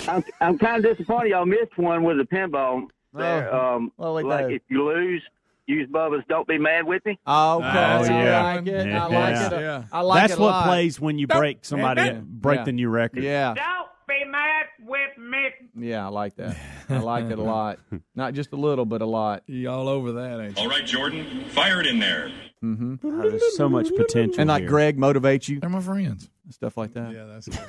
I'm 0.07 0.23
I'm 0.43 0.59
kind 0.59 0.85
of 0.85 0.97
disappointed 0.97 1.31
y'all 1.31 1.47
missed 1.47 1.77
one 1.79 2.03
with 2.05 2.19
the 2.19 2.25
pinball. 2.25 2.89
There, 3.15 3.53
Oh, 3.55 3.77
um, 3.77 3.93
well, 3.97 4.15
we 4.17 4.23
like 4.23 4.51
if 4.51 4.61
you 4.69 4.85
lose, 4.87 5.23
use 5.67 5.89
Bubba's 5.89 6.25
"Don't 6.29 6.47
Be 6.47 6.59
Mad 6.59 6.85
with 6.85 7.03
Me." 7.07 7.13
Okay, 7.13 7.19
Oh, 7.27 7.61
I 7.63 8.07
yeah. 8.07 8.43
like 8.55 8.67
it. 8.67 8.87
I 8.87 8.91
Yeah. 8.91 9.07
like 9.07 9.53
it. 9.53 9.61
Yeah. 9.61 9.85
I 9.91 10.01
like 10.03 10.21
That's 10.23 10.33
it 10.35 10.39
a 10.39 10.43
what 10.43 10.51
lot. 10.51 10.67
plays 10.67 11.01
when 11.01 11.19
you 11.19 11.27
break 11.27 11.65
somebody, 11.65 12.21
break 12.23 12.59
Yeah. 12.59 12.65
the 12.65 12.73
new 12.73 12.91
record. 12.91 13.23
Yeah, 13.23 13.55
Don't 13.55 13.78
be 14.09 14.25
mad 14.25 14.67
with 14.87 15.17
me. 15.19 15.49
yeah, 15.89 16.05
I 16.07 16.09
like 16.09 16.35
that. 16.37 16.57
I 16.89 16.99
like 16.99 17.27
it 17.27 17.39
a 17.39 17.43
lot. 17.43 17.79
Not 18.15 18.35
just 18.35 18.53
a 18.53 18.57
little, 18.57 18.85
but 18.87 19.03
a 19.03 19.07
lot. 19.07 19.43
You 19.47 19.69
all 19.71 19.89
over 19.89 20.13
that, 20.13 20.41
ain't 20.41 20.57
you? 20.57 20.63
All 20.65 20.69
right, 20.71 20.85
Jordan, 20.87 21.45
fire 21.51 21.81
it 21.81 21.87
in 21.87 21.99
there. 21.99 22.33
Mm-hmm. 22.65 22.95
Oh, 23.05 23.29
there's 23.31 23.57
so 23.57 23.69
much 23.69 23.89
potential. 23.95 24.41
And 24.41 24.49
like 24.49 24.63
here. 24.63 24.69
Greg 24.69 24.97
motivates 24.99 25.49
you, 25.49 25.61
They're 25.61 25.71
my 25.71 25.81
friends. 25.81 26.29
stuff 26.51 26.77
like 26.77 26.95
that. 26.95 27.13
Yeah, 27.13 27.25
that's 27.25 27.49
cool. 27.49 27.67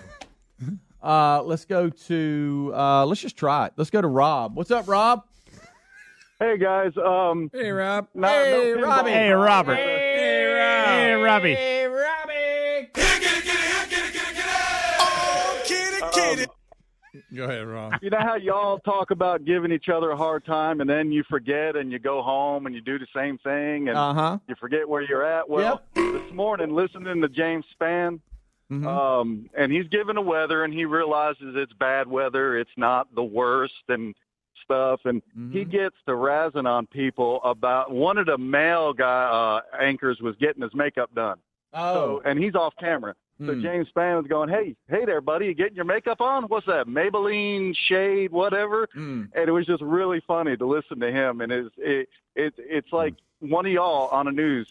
Uh, 1.02 1.42
let's 1.44 1.64
go 1.64 1.90
to. 1.90 2.74
Uh, 2.76 3.06
let's 3.06 3.22
just 3.22 3.38
try 3.38 3.68
it. 3.68 3.74
Let's 3.78 3.90
go 3.90 4.02
to 4.02 4.08
Rob. 4.10 4.58
What's 4.58 4.70
up, 4.70 4.86
Rob? 4.86 5.24
Hey 6.40 6.58
guys, 6.58 6.92
um, 6.98 7.50
Hey, 7.54 7.70
Rob. 7.72 8.08
no, 8.14 8.28
Hey, 8.28 8.74
no. 8.76 8.82
Robbie. 8.86 9.10
Hey, 9.12 9.30
Robert. 9.32 9.76
Hey, 9.76 10.44
Rob. 10.46 10.88
Hey, 10.90 11.14
Robbie. 11.14 11.56
Hey, 11.56 11.79
Robbie. 11.79 11.79
Go 17.36 17.44
ahead, 17.44 17.68
Rob. 17.68 17.94
You 18.02 18.10
know 18.10 18.20
how 18.20 18.36
y'all 18.36 18.80
talk 18.80 19.12
about 19.12 19.46
giving 19.46 19.72
each 19.72 19.88
other 19.90 20.12
a 20.12 20.18
hard 20.18 20.46
time, 20.46 20.82
and 20.82 20.90
then 20.90 21.12
you 21.12 21.24
forget, 21.30 21.76
and 21.76 21.92
you 21.92 22.00
go 22.00 22.22
home 22.24 22.66
and 22.66 22.74
you 22.74 22.82
do 22.82 22.98
the 22.98 23.08
same 23.16 23.38
thing, 23.40 23.90
and 23.90 23.98
Uh 23.98 24.14
huh. 24.14 24.38
you 24.48 24.56
forget 24.60 24.88
where 24.90 25.02
you're 25.04 25.24
at. 25.24 25.48
Well, 25.50 25.82
this 25.96 26.32
morning, 26.32 26.74
listening 26.74 27.22
to 27.22 27.30
James 27.30 27.66
Spann, 27.80 28.20
Mm-hmm. 28.72 28.88
um, 28.88 29.50
and 29.58 29.72
he's 29.72 29.88
giving 29.88 30.14
the 30.14 30.22
weather, 30.22 30.64
and 30.64 30.72
he 30.72 30.86
realizes 30.86 31.56
it's 31.56 31.74
bad 31.74 32.06
weather. 32.08 32.56
It's 32.58 32.70
not 32.78 33.08
the 33.16 33.24
worst 33.24 33.74
and 33.88 34.14
stuff, 34.64 35.02
and 35.06 35.24
he 35.52 35.62
Mm-hmm. 35.62 35.72
gets 35.72 35.96
to 36.06 36.12
razzing 36.12 36.68
on 36.68 36.86
people 36.86 37.42
about 37.44 37.92
one 37.92 38.20
of 38.20 38.28
the 38.28 38.38
male 38.38 38.94
guy 38.94 39.62
uh, 39.74 39.78
anchors 39.82 40.20
was 40.22 40.36
getting 40.36 40.62
his 40.62 40.74
makeup 40.76 41.10
done. 41.16 41.40
Oh, 41.74 41.94
So, 41.94 42.22
and 42.26 42.38
he's 42.38 42.54
off 42.54 42.74
camera. 42.80 43.16
So 43.46 43.54
Hmm. 43.54 43.62
James 43.62 43.88
Spann 43.96 44.18
was 44.18 44.28
going, 44.28 44.50
"Hey, 44.50 44.76
hey 44.90 45.06
there, 45.06 45.22
buddy, 45.22 45.46
you 45.48 45.54
getting 45.54 45.76
your 45.76 45.86
makeup 45.86 46.20
on? 46.20 46.44
What's 46.46 46.66
that? 46.68 46.88
Maybelline 46.88 47.74
shade, 47.88 48.32
whatever." 48.32 48.88
Hmm. 48.94 49.26
And 49.34 49.48
it 49.48 49.52
was 49.52 49.66
just 49.66 49.82
really 49.82 50.22
funny 50.28 50.58
to 50.58 50.66
listen 50.66 51.00
to 51.00 51.12
him, 51.12 51.40
and 51.42 51.52
it's 51.52 51.70
it, 51.78 52.10
it 52.36 52.54
it's 52.58 52.92
like 52.92 53.14
one 53.40 53.66
of 53.66 53.72
y'all 53.72 54.10
on 54.10 54.28
a 54.28 54.32
news. 54.32 54.68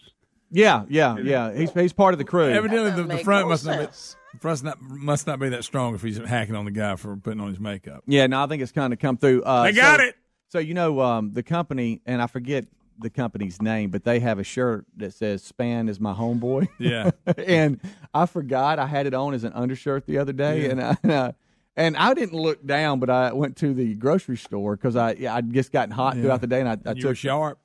yeah, 0.50 0.84
yeah, 0.88 1.16
yeah. 1.18 1.52
He's 1.54 1.72
he's 1.72 1.92
part 1.92 2.12
of 2.14 2.18
the 2.18 2.24
crew. 2.24 2.50
Evidently, 2.50 2.90
the, 2.90 3.04
the 3.04 3.18
front 3.24 3.48
must 3.48 3.64
not 3.64 3.78
be, 3.90 4.38
front 4.40 4.62
not, 4.62 4.80
must 4.82 5.26
not 5.26 5.38
be 5.40 5.48
that 5.48 5.64
strong 5.64 5.94
if 5.94 6.02
he's 6.02 6.18
hacking 6.18 6.54
on 6.54 6.64
the 6.66 6.70
guy 6.70 6.96
for 6.96 7.16
putting 7.16 7.40
on 7.40 7.48
his 7.48 7.58
makeup. 7.60 8.02
Yeah, 8.06 8.26
no, 8.26 8.42
I 8.42 8.46
think 8.46 8.62
it's 8.62 8.72
kind 8.72 8.92
of 8.92 8.98
come 8.98 9.16
through. 9.16 9.42
Uh, 9.44 9.62
They 9.64 9.72
got 9.72 10.00
so- 10.00 10.06
it. 10.06 10.14
So 10.50 10.58
you 10.58 10.72
know 10.72 11.00
um, 11.00 11.32
the 11.34 11.42
company, 11.42 12.00
and 12.06 12.22
I 12.22 12.26
forget 12.26 12.64
the 13.00 13.10
company's 13.10 13.60
name, 13.62 13.90
but 13.90 14.04
they 14.04 14.20
have 14.20 14.38
a 14.38 14.44
shirt 14.44 14.86
that 14.96 15.14
says 15.14 15.42
"Spann 15.50 15.88
is 15.88 16.00
my 16.00 16.12
homeboy." 16.14 16.68
Yeah. 16.78 17.10
and 17.38 17.80
I 18.14 18.26
forgot 18.26 18.78
I 18.78 18.86
had 18.86 19.06
it 19.06 19.14
on 19.14 19.34
as 19.34 19.44
an 19.44 19.52
undershirt 19.52 20.06
the 20.06 20.18
other 20.18 20.32
day, 20.32 20.64
Yeah. 20.64 20.70
and 20.70 20.82
I, 20.82 20.96
and 21.02 21.12
I 21.12 21.34
and 21.76 21.96
I 21.96 22.12
didn't 22.14 22.34
look 22.38 22.64
down, 22.66 22.98
but 23.00 23.08
I 23.10 23.32
went 23.32 23.56
to 23.58 23.72
the 23.72 23.94
grocery 23.94 24.36
store 24.36 24.76
because 24.76 24.96
I 24.96 25.12
yeah, 25.12 25.34
I'd 25.34 25.52
just 25.52 25.70
gotten 25.72 25.92
hot 25.92 26.16
Yeah. 26.16 26.22
throughout 26.22 26.40
the 26.40 26.46
day, 26.48 26.60
and 26.60 26.68
I, 26.68 26.72
I 26.86 26.92
you 26.92 27.06
were 27.06 27.12
took 27.12 27.16
sharp. 27.18 27.58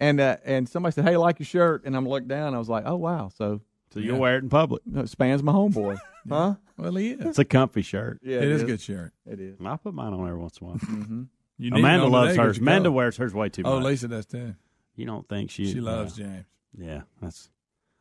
and 0.00 0.20
uh, 0.20 0.36
and 0.44 0.68
somebody 0.68 0.92
said, 0.92 1.04
"Hey, 1.04 1.14
I 1.14 1.16
like 1.16 1.38
your 1.38 1.46
shirt," 1.46 1.84
and 1.84 1.96
I'm 1.96 2.08
looked 2.08 2.28
down, 2.28 2.54
I 2.54 2.58
was 2.58 2.68
like, 2.68 2.84
"Oh 2.86 2.96
wow!" 2.96 3.28
So 3.34 3.60
So 3.92 4.00
you'll 4.00 4.18
wear 4.18 4.36
it 4.36 4.42
in 4.42 4.48
public. 4.50 4.82
no, 4.86 5.02
Spann's 5.06 5.42
my 5.42 5.52
homeboy, 5.52 5.98
huh? 6.28 6.54
Well, 6.76 6.94
he 6.96 7.10
is. 7.10 7.20
It's 7.26 7.38
a 7.38 7.44
comfy 7.44 7.82
shirt. 7.82 8.18
Yeah, 8.22 8.38
it 8.38 8.44
is 8.48 8.62
a 8.62 8.66
good 8.66 8.80
shirt. 8.80 9.12
It 9.26 9.38
is. 9.40 9.56
I 9.64 9.76
put 9.76 9.94
mine 9.94 10.14
on 10.14 10.26
every 10.26 10.38
once 10.40 10.56
in 10.58 10.66
a 10.66 10.70
while. 10.70 10.78
Mm-hmm. 10.78 11.22
You 11.58 11.72
Amanda 11.74 12.06
loves 12.06 12.36
hers. 12.36 12.56
Amanda 12.58 12.90
wears 12.90 13.18
hers 13.18 13.34
way 13.34 13.50
too 13.50 13.62
much. 13.62 13.70
Oh. 13.72 13.76
Lisa 13.78 14.08
does 14.08 14.24
too. 14.24 14.54
You 14.96 15.06
don't 15.06 15.28
think 15.28 15.50
she? 15.50 15.72
She 15.72 15.80
loves 15.80 16.18
yeah. 16.18 16.26
James. 16.26 16.44
Yeah, 16.76 17.00
that's. 17.20 17.50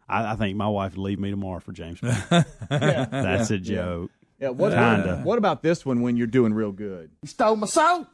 I, 0.07 0.33
I 0.33 0.35
think 0.35 0.57
my 0.57 0.67
wife 0.67 0.93
would 0.93 1.03
leave 1.03 1.19
me 1.19 1.29
tomorrow 1.29 1.59
for 1.59 1.71
James. 1.71 1.99
yeah. 2.03 2.43
that's 2.69 3.51
a 3.51 3.57
joke. 3.57 4.11
Yeah. 4.39 4.49
What, 4.49 4.71
Kinda. 4.71 5.21
what 5.23 5.37
about 5.37 5.61
this 5.63 5.85
one 5.85 6.01
when 6.01 6.15
you're 6.15 6.27
doing 6.27 6.53
real 6.53 6.71
good? 6.71 7.11
You 7.21 7.27
stole 7.27 7.57
my 7.57 7.67
soap. 7.67 8.07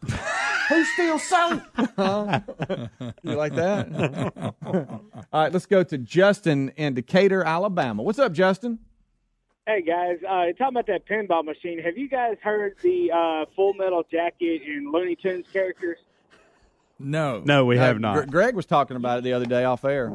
Who 0.70 0.84
steals 0.84 1.24
soap? 1.24 1.62
You 3.24 3.36
like 3.36 3.54
that? 3.54 4.54
All 4.66 5.02
right, 5.32 5.54
let's 5.54 5.68
go 5.68 5.84
to 5.84 5.98
Justin 6.00 6.70
in 6.76 6.96
Decatur, 6.96 7.44
Alabama. 7.44 8.02
What's 8.02 8.18
up, 8.18 8.34
Justin? 8.34 8.80
Hey 9.68 9.82
guys, 9.82 10.18
uh, 10.30 10.46
talking 10.58 10.78
about 10.78 10.86
that 10.88 11.08
pinball 11.08 11.44
machine. 11.44 11.80
Have 11.80 11.98
you 11.98 12.08
guys 12.08 12.38
heard 12.44 12.76
the 12.84 13.12
uh, 13.12 13.46
Full 13.56 13.74
Metal 13.74 14.04
Jacket 14.12 14.62
and 14.68 14.92
Looney 14.92 15.16
Tunes 15.16 15.48
characters? 15.52 15.98
No, 17.00 17.42
No, 17.46 17.66
we 17.66 17.78
have 17.78 18.00
not. 18.00 18.16
Gre- 18.26 18.32
Greg 18.32 18.56
was 18.56 18.66
talking 18.66 18.96
about 18.98 19.20
it 19.20 19.24
the 19.24 19.34
other 19.34 19.46
day 19.46 19.64
off 19.66 19.84
air. 19.86 20.12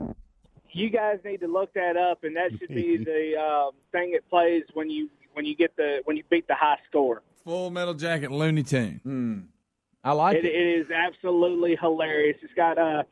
You 0.72 0.88
guys 0.88 1.18
need 1.24 1.40
to 1.40 1.48
look 1.48 1.72
that 1.74 1.96
up, 1.96 2.22
and 2.24 2.36
that 2.36 2.50
should 2.58 2.68
be 2.68 2.96
the 3.04 3.36
um, 3.40 3.72
thing 3.92 4.12
it 4.14 4.28
plays 4.30 4.62
when 4.74 4.88
you 4.88 5.10
when 5.34 5.44
you 5.44 5.54
get 5.56 5.76
the 5.76 6.00
when 6.04 6.16
you 6.16 6.22
beat 6.30 6.46
the 6.48 6.54
high 6.54 6.78
score. 6.88 7.22
Full 7.44 7.70
Metal 7.70 7.94
Jacket, 7.94 8.30
Looney 8.30 8.62
Tune. 8.62 9.00
Hmm. 9.02 9.38
I 10.04 10.12
like 10.12 10.36
It, 10.36 10.44
it. 10.44 10.54
it 10.54 10.80
is 10.80 10.90
absolutely 10.90 11.76
hilarious. 11.76 12.36
It's 12.42 12.54
got 12.54 12.78
uh, 12.78 13.02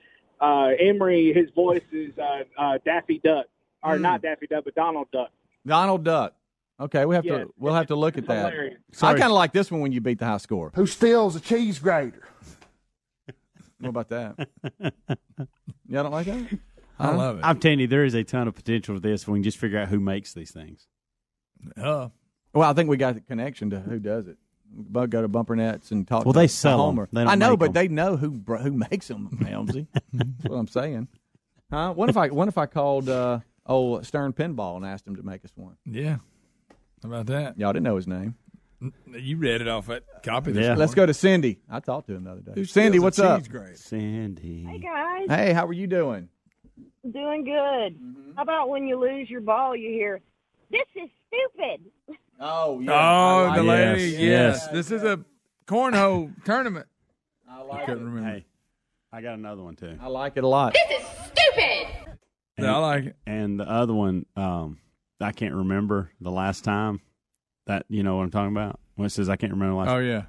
uh, 0.40 0.68
Ermey. 0.80 1.34
His 1.36 1.50
voice 1.50 1.82
is 1.92 2.16
uh, 2.18 2.44
uh, 2.56 2.78
Daffy 2.84 3.20
Duck, 3.22 3.46
or 3.82 3.96
Hmm. 3.96 4.02
not 4.02 4.22
Daffy 4.22 4.46
Duck, 4.46 4.64
but 4.64 4.74
Donald 4.74 5.08
Duck. 5.12 5.30
Donald 5.66 6.04
Duck. 6.04 6.34
Okay, 6.80 7.04
we 7.06 7.16
have 7.16 7.24
Yeah, 7.24 7.38
to 7.38 7.54
we'll 7.58 7.74
have 7.74 7.88
to 7.88 7.96
look 7.96 8.16
at 8.16 8.26
that. 8.28 8.52
hilarious. 8.52 8.78
I 9.02 9.12
kind 9.14 9.24
of 9.24 9.32
like 9.32 9.52
this 9.52 9.68
one 9.70 9.80
when 9.80 9.90
you 9.92 10.00
beat 10.00 10.20
the 10.20 10.26
high 10.26 10.36
score. 10.38 10.70
Who 10.76 10.86
steals 10.86 11.34
a 11.34 11.40
cheese 11.40 11.80
grater? 11.80 12.22
What 13.80 13.88
about 13.90 14.08
that? 14.08 14.48
Y'all 15.88 16.02
don't 16.02 16.12
like 16.12 16.26
that? 16.26 16.58
I 16.98 17.14
love 17.14 17.38
it. 17.38 17.44
I'm 17.44 17.58
telling 17.60 17.78
you, 17.80 17.86
there 17.86 18.04
is 18.04 18.14
a 18.14 18.24
ton 18.24 18.48
of 18.48 18.54
potential 18.54 18.96
for 18.96 19.00
this. 19.00 19.22
If 19.22 19.28
we 19.28 19.36
can 19.38 19.42
just 19.44 19.58
figure 19.58 19.78
out 19.78 19.88
who 19.88 20.00
makes 20.00 20.34
these 20.34 20.50
things. 20.50 20.86
Uh, 21.76 22.08
Well, 22.52 22.68
I 22.68 22.72
think 22.72 22.88
we 22.90 22.96
got 22.96 23.14
the 23.14 23.20
connection 23.20 23.70
to 23.70 23.80
who 23.80 23.98
does 24.00 24.26
it. 24.26 24.36
But 24.70 25.10
go 25.10 25.22
to 25.22 25.28
Bumper 25.28 25.56
Nets 25.56 25.92
and 25.92 26.06
talk. 26.06 26.24
Well, 26.26 26.32
to 26.34 26.38
they 26.40 26.46
sell 26.48 26.72
sell 26.72 26.80
'em. 26.80 26.86
Homer. 26.96 27.08
They 27.12 27.20
don't 27.22 27.28
I 27.30 27.34
know, 27.36 27.50
make 27.50 27.58
but 27.60 27.64
'em. 27.68 27.72
they 27.72 27.88
know 27.88 28.16
who 28.16 28.30
br- 28.32 28.56
who 28.58 28.72
makes 28.72 29.08
them, 29.08 29.30
Helmsy. 29.42 29.86
That's 30.12 30.44
what 30.44 30.56
I'm 30.56 30.68
saying. 30.68 31.08
Huh? 31.70 31.92
What 31.94 32.10
if 32.10 32.16
I 32.18 32.28
what 32.28 32.48
if 32.48 32.58
I 32.58 32.66
called 32.66 33.08
uh, 33.08 33.40
old 33.64 34.04
Stern 34.04 34.32
Pinball 34.34 34.76
and 34.76 34.84
asked 34.84 35.06
him 35.06 35.16
to 35.16 35.22
make 35.22 35.44
us 35.44 35.52
one? 35.54 35.76
yeah. 35.86 36.18
How 37.02 37.08
about 37.10 37.26
that? 37.26 37.58
Y'all 37.58 37.72
didn't 37.72 37.84
know 37.84 37.96
his 37.96 38.08
name. 38.08 38.34
You 38.80 39.36
read 39.38 39.60
it 39.60 39.66
off 39.68 39.86
that 39.88 40.04
copy. 40.22 40.52
This 40.52 40.64
Yeah. 40.66 40.74
Let's 40.74 40.94
go 40.94 41.04
to 41.04 41.12
Cindy. 41.14 41.58
I 41.68 41.80
talked 41.80 42.06
to 42.08 42.14
him 42.14 42.24
the 42.24 42.30
other 42.32 42.40
day. 42.42 42.52
Who 42.54 42.64
Cindy, 42.64 42.98
what's 43.00 43.18
up? 43.18 43.40
cheese 43.40 43.48
grater? 43.48 43.74
Hey 43.90 44.78
guys, 44.78 45.26
Hey, 45.28 45.52
how 45.52 45.66
are 45.66 45.72
you 45.72 45.86
doing? 45.86 46.28
doing 47.10 47.42
good. 47.44 48.00
Mm-hmm. 48.00 48.32
How 48.36 48.42
about 48.42 48.68
when 48.68 48.86
you 48.86 48.98
lose 49.00 49.28
your 49.28 49.40
ball, 49.40 49.74
you 49.74 49.88
hear, 49.90 50.20
"This 50.70 50.84
is 50.94 51.08
stupid." 51.26 51.90
Oh 52.38 52.80
Oh, 52.88 53.52
the 53.56 53.62
lady. 53.64 54.02
Yes, 54.10 54.12
Yes. 54.12 54.20
yes. 54.20 54.68
This 54.68 54.90
is 54.92 55.02
a 55.02 55.24
cornhole 55.66 56.32
tournament. 56.44 56.86
I 57.50 57.60
I 57.60 57.62
like 57.62 57.86
couldn't 57.86 58.02
it. 58.04 58.10
remember. 58.10 58.30
Hey, 58.30 58.44
I 59.12 59.22
got 59.22 59.34
another 59.34 59.62
one 59.62 59.74
too. 59.74 59.96
I 60.00 60.06
like 60.06 60.36
it 60.36 60.44
a 60.44 60.48
lot. 60.48 60.74
This 60.74 61.00
is 61.00 61.06
stupid. 61.26 62.16
Yeah, 62.58 62.76
I 62.76 62.78
like 62.78 63.04
it. 63.06 63.16
And 63.26 63.58
the 63.58 63.68
other 63.68 63.94
one, 63.94 64.26
um, 64.36 64.78
I 65.20 65.32
can't 65.32 65.54
remember 65.54 66.10
the 66.20 66.30
last 66.30 66.62
time. 66.62 67.00
That 67.68 67.84
you 67.88 68.02
know 68.02 68.16
what 68.16 68.24
I'm 68.24 68.30
talking 68.30 68.50
about. 68.54 68.80
When 68.96 69.06
it 69.06 69.10
says 69.10 69.28
I 69.28 69.36
can't 69.36 69.52
remember 69.52 69.74
last. 69.76 69.90
Oh 69.90 69.98
yeah. 69.98 70.22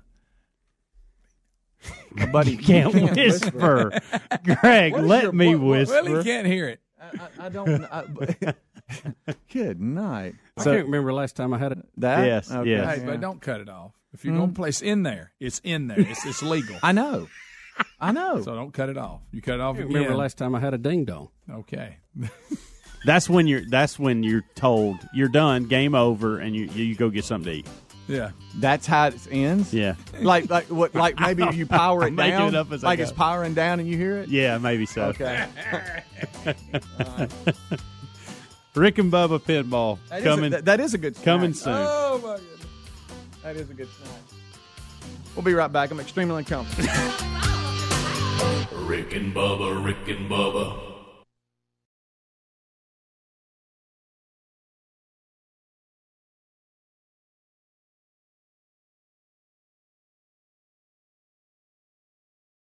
Buddy, 2.32 2.52
you 2.52 2.58
can't, 2.58 2.94
whisper. 3.16 3.92
Greg, 4.44 4.94
let 4.98 5.24
your- 5.24 5.32
me 5.32 5.56
what- 5.56 5.64
what- 5.64 5.70
whisper. 5.80 6.04
Well, 6.04 6.18
he 6.18 6.24
can't 6.24 6.46
hear 6.46 6.68
it. 6.68 6.82
I, 7.02 7.06
I, 7.40 7.46
I 7.46 7.50
don't. 7.50 7.86
I, 7.86 8.04
good 9.54 9.80
night. 9.80 10.36
I 10.58 10.64
can't 10.66 10.86
remember 10.86 11.14
last 11.14 11.38
time 11.38 11.54
I 11.54 11.58
had 11.58 11.72
it. 11.72 11.78
that 11.98 12.26
Yes, 12.26 12.52
Okay. 12.52 12.70
yes. 12.70 12.96
Hey, 12.96 13.02
Yeah. 13.02 13.06
but 13.12 13.22
don't 13.22 13.42
cut 13.42 13.62
it 13.62 13.70
off. 13.70 13.94
If 14.12 14.26
you're 14.26 14.34
gonna 14.34 14.48
hmm? 14.48 14.54
place 14.54 14.82
in 14.82 15.04
there, 15.04 15.32
it's 15.40 15.62
in 15.64 15.88
there. 15.88 16.00
It's 16.00 16.26
it's 16.26 16.44
legal. 16.44 16.76
I 16.84 16.92
know. 16.92 17.30
I 18.02 18.12
know. 18.12 18.42
So 18.42 18.54
don't 18.54 18.74
cut 18.74 18.90
it 18.90 18.98
off. 18.98 19.22
You 19.32 19.42
cut 19.42 19.56
it 19.56 19.62
off 19.62 19.76
I 19.76 19.80
can't 19.80 19.94
remember 19.94 20.16
last 20.16 20.38
time 20.38 20.56
I 20.56 20.60
had 20.60 20.74
a 20.74 20.78
ding 20.78 21.06
dong. 21.06 21.30
Okay. 21.50 22.00
That's 23.06 23.30
when 23.30 23.48
you're. 23.48 23.62
That's 23.66 23.98
when 23.98 24.24
you're 24.24 24.44
told 24.56 24.98
you're 25.14 25.30
done, 25.30 25.66
game 25.66 25.96
over, 25.96 26.38
and 26.40 26.56
you 26.56 26.66
you 26.66 26.96
go 26.96 27.10
get 27.10 27.24
something 27.26 27.52
to 27.52 27.58
eat. 27.60 27.68
Yeah. 28.08 28.32
That's 28.56 28.88
how 28.88 29.08
it 29.08 29.28
ends. 29.32 29.72
Yeah, 29.74 29.94
Like 30.20 30.50
like 30.50 30.66
what? 30.66 30.96
Like 30.96 31.20
maybe 31.20 31.46
you 31.54 31.66
power 31.68 32.08
it 32.08 32.16
down. 32.16 32.50
it 32.50 32.56
up 32.56 32.72
as 32.72 32.84
I 32.84 32.88
like 32.88 32.98
go. 32.98 33.04
it's 33.04 33.12
powering 33.12 33.54
down 33.54 33.80
and 33.80 33.88
you 33.88 33.96
hear 33.98 34.18
it. 34.18 34.30
yeah, 34.30 34.58
maybe 34.58 34.86
so. 34.88 35.04
Okay. 35.14 35.46
Rick 38.76 38.98
and 38.98 39.12
Bubba 39.12 39.40
pinball 39.40 39.98
That 40.10 40.20
is 40.20 40.26
a- 40.26 40.30
coming 40.30 40.52
that- 40.52 40.66
that 40.66 40.80
is 40.80 40.94
a 40.94 40.98
good 40.98 41.16
snack. 41.16 41.26
coming 41.26 41.54
soon. 41.54 41.74
Oh 41.76 42.20
my 42.24 42.38
goodness. 42.38 42.66
That 43.44 43.56
is 43.58 43.70
a 43.70 43.74
good 43.74 43.90
snack. 43.98 44.12
We'll 45.36 45.44
be 45.44 45.54
right 45.54 45.72
back. 45.72 45.92
I'm 45.92 46.00
extremely 46.00 46.38
uncomfortable. 46.40 46.90
Rick 48.86 49.14
and 49.16 49.34
Bubba, 49.36 49.84
Rick 49.86 50.08
and 50.08 50.30
Bubba. 50.30 50.89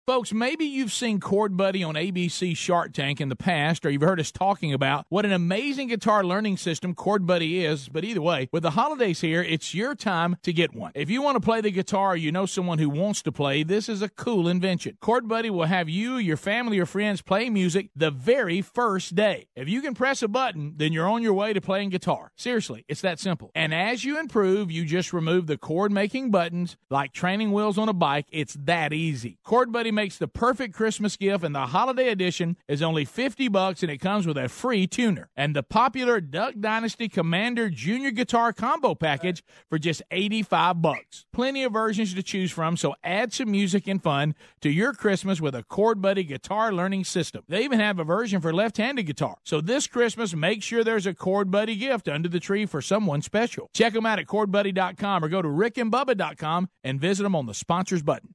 Folks, 0.06 0.34
maybe 0.34 0.66
you've 0.66 0.92
seen 0.92 1.18
Chord 1.18 1.56
Buddy 1.56 1.82
on 1.82 1.94
ABC 1.94 2.54
Shark 2.54 2.92
Tank 2.92 3.22
in 3.22 3.30
the 3.30 3.36
past, 3.36 3.86
or 3.86 3.90
you've 3.90 4.02
heard 4.02 4.20
us 4.20 4.30
talking 4.30 4.70
about 4.70 5.06
what 5.08 5.24
an 5.24 5.32
amazing 5.32 5.88
guitar 5.88 6.22
learning 6.22 6.58
system 6.58 6.94
Chord 6.94 7.26
Buddy 7.26 7.64
is. 7.64 7.88
But 7.88 8.04
either 8.04 8.20
way, 8.20 8.50
with 8.52 8.64
the 8.64 8.72
holidays 8.72 9.22
here, 9.22 9.42
it's 9.42 9.74
your 9.74 9.94
time 9.94 10.36
to 10.42 10.52
get 10.52 10.74
one. 10.74 10.92
If 10.94 11.08
you 11.08 11.22
want 11.22 11.36
to 11.36 11.40
play 11.40 11.62
the 11.62 11.70
guitar 11.70 12.10
or 12.10 12.16
you 12.16 12.30
know 12.32 12.44
someone 12.44 12.78
who 12.78 12.90
wants 12.90 13.22
to 13.22 13.32
play, 13.32 13.62
this 13.62 13.88
is 13.88 14.02
a 14.02 14.10
cool 14.10 14.46
invention. 14.46 14.98
Chord 15.00 15.26
Buddy 15.26 15.48
will 15.48 15.64
have 15.64 15.88
you, 15.88 16.18
your 16.18 16.36
family, 16.36 16.78
or 16.78 16.84
friends 16.84 17.22
play 17.22 17.48
music 17.48 17.88
the 17.96 18.10
very 18.10 18.60
first 18.60 19.14
day. 19.14 19.46
If 19.56 19.70
you 19.70 19.80
can 19.80 19.94
press 19.94 20.20
a 20.20 20.28
button, 20.28 20.74
then 20.76 20.92
you're 20.92 21.08
on 21.08 21.22
your 21.22 21.32
way 21.32 21.54
to 21.54 21.62
playing 21.62 21.88
guitar. 21.88 22.30
Seriously, 22.36 22.84
it's 22.88 23.00
that 23.00 23.20
simple. 23.20 23.50
And 23.54 23.72
as 23.72 24.04
you 24.04 24.20
improve, 24.20 24.70
you 24.70 24.84
just 24.84 25.14
remove 25.14 25.46
the 25.46 25.56
chord 25.56 25.92
making 25.92 26.30
buttons 26.30 26.76
like 26.90 27.14
training 27.14 27.52
wheels 27.52 27.78
on 27.78 27.88
a 27.88 27.94
bike. 27.94 28.26
It's 28.30 28.52
that 28.64 28.92
easy. 28.92 29.38
Chord 29.42 29.72
Buddy 29.72 29.93
makes 29.94 30.18
the 30.18 30.28
perfect 30.28 30.74
Christmas 30.74 31.16
gift, 31.16 31.44
and 31.44 31.54
the 31.54 31.66
holiday 31.66 32.08
edition 32.08 32.56
is 32.68 32.82
only 32.82 33.04
50 33.04 33.48
bucks 33.48 33.82
and 33.82 33.90
it 33.90 33.98
comes 33.98 34.26
with 34.26 34.36
a 34.36 34.48
free 34.48 34.86
tuner. 34.86 35.30
And 35.36 35.54
the 35.54 35.62
popular 35.62 36.20
Duck 36.20 36.54
Dynasty 36.58 37.08
Commander 37.08 37.70
Junior 37.70 38.10
Guitar 38.10 38.52
Combo 38.52 38.94
Package 38.94 39.42
for 39.68 39.78
just 39.78 40.02
85 40.10 40.82
bucks. 40.82 41.26
Plenty 41.32 41.64
of 41.64 41.72
versions 41.72 42.14
to 42.14 42.22
choose 42.22 42.50
from, 42.50 42.76
so 42.76 42.94
add 43.02 43.32
some 43.32 43.50
music 43.50 43.86
and 43.86 44.02
fun 44.02 44.34
to 44.60 44.70
your 44.70 44.92
Christmas 44.92 45.40
with 45.40 45.54
a 45.54 45.62
Chord 45.62 46.02
Buddy 46.02 46.24
guitar 46.24 46.72
learning 46.72 47.04
system. 47.04 47.44
They 47.48 47.64
even 47.64 47.80
have 47.80 47.98
a 47.98 48.04
version 48.04 48.40
for 48.40 48.52
left-handed 48.52 49.04
guitar. 49.04 49.36
So 49.44 49.60
this 49.60 49.86
Christmas, 49.86 50.34
make 50.34 50.62
sure 50.62 50.84
there's 50.84 51.06
a 51.06 51.14
Chord 51.14 51.50
Buddy 51.50 51.76
gift 51.76 52.08
under 52.08 52.28
the 52.28 52.40
tree 52.40 52.66
for 52.66 52.82
someone 52.82 53.22
special. 53.22 53.70
Check 53.74 53.92
them 53.92 54.06
out 54.06 54.18
at 54.18 54.26
chordbuddy.com 54.26 55.24
or 55.24 55.28
go 55.28 55.42
to 55.42 55.48
rickandbubba.com 55.48 56.68
and 56.82 57.00
visit 57.00 57.22
them 57.22 57.36
on 57.36 57.46
the 57.46 57.54
sponsors 57.54 58.02
button. 58.02 58.34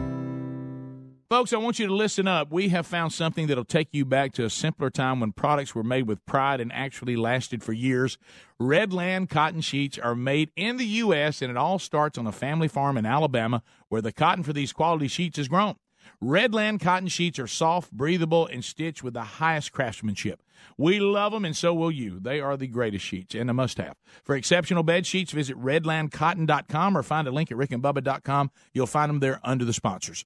Folks, 1.31 1.53
I 1.53 1.57
want 1.59 1.79
you 1.79 1.87
to 1.87 1.93
listen 1.93 2.27
up. 2.27 2.51
We 2.51 2.67
have 2.69 2.85
found 2.85 3.13
something 3.13 3.47
that'll 3.47 3.63
take 3.63 3.87
you 3.93 4.03
back 4.03 4.33
to 4.33 4.43
a 4.43 4.49
simpler 4.49 4.89
time 4.89 5.21
when 5.21 5.31
products 5.31 5.73
were 5.73 5.81
made 5.81 6.05
with 6.05 6.25
pride 6.25 6.59
and 6.59 6.73
actually 6.73 7.15
lasted 7.15 7.63
for 7.63 7.71
years. 7.71 8.17
Redland 8.59 9.29
cotton 9.29 9.61
sheets 9.61 9.97
are 9.97 10.13
made 10.13 10.51
in 10.57 10.75
the 10.75 10.85
U.S., 10.85 11.41
and 11.41 11.49
it 11.49 11.55
all 11.55 11.79
starts 11.79 12.17
on 12.17 12.27
a 12.27 12.33
family 12.33 12.67
farm 12.67 12.97
in 12.97 13.05
Alabama 13.05 13.63
where 13.87 14.01
the 14.01 14.11
cotton 14.11 14.43
for 14.43 14.51
these 14.51 14.73
quality 14.73 15.07
sheets 15.07 15.39
is 15.39 15.47
grown. 15.47 15.75
Redland 16.21 16.81
cotton 16.81 17.07
sheets 17.07 17.39
are 17.39 17.47
soft, 17.47 17.93
breathable, 17.93 18.45
and 18.45 18.65
stitched 18.65 19.01
with 19.01 19.13
the 19.13 19.23
highest 19.23 19.71
craftsmanship. 19.71 20.43
We 20.77 20.99
love 20.99 21.31
them, 21.31 21.45
and 21.45 21.55
so 21.55 21.73
will 21.73 21.91
you. 21.91 22.19
They 22.19 22.41
are 22.41 22.57
the 22.57 22.67
greatest 22.67 23.05
sheets 23.05 23.35
and 23.35 23.49
a 23.49 23.53
must 23.53 23.77
have. 23.77 23.95
For 24.25 24.35
exceptional 24.35 24.83
bed 24.83 25.05
sheets, 25.05 25.31
visit 25.31 25.57
redlandcotton.com 25.57 26.97
or 26.97 27.03
find 27.03 27.25
a 27.25 27.31
link 27.31 27.53
at 27.53 27.57
rickandbubba.com. 27.57 28.51
You'll 28.73 28.85
find 28.85 29.09
them 29.09 29.21
there 29.21 29.39
under 29.45 29.63
the 29.63 29.71
sponsors. 29.71 30.25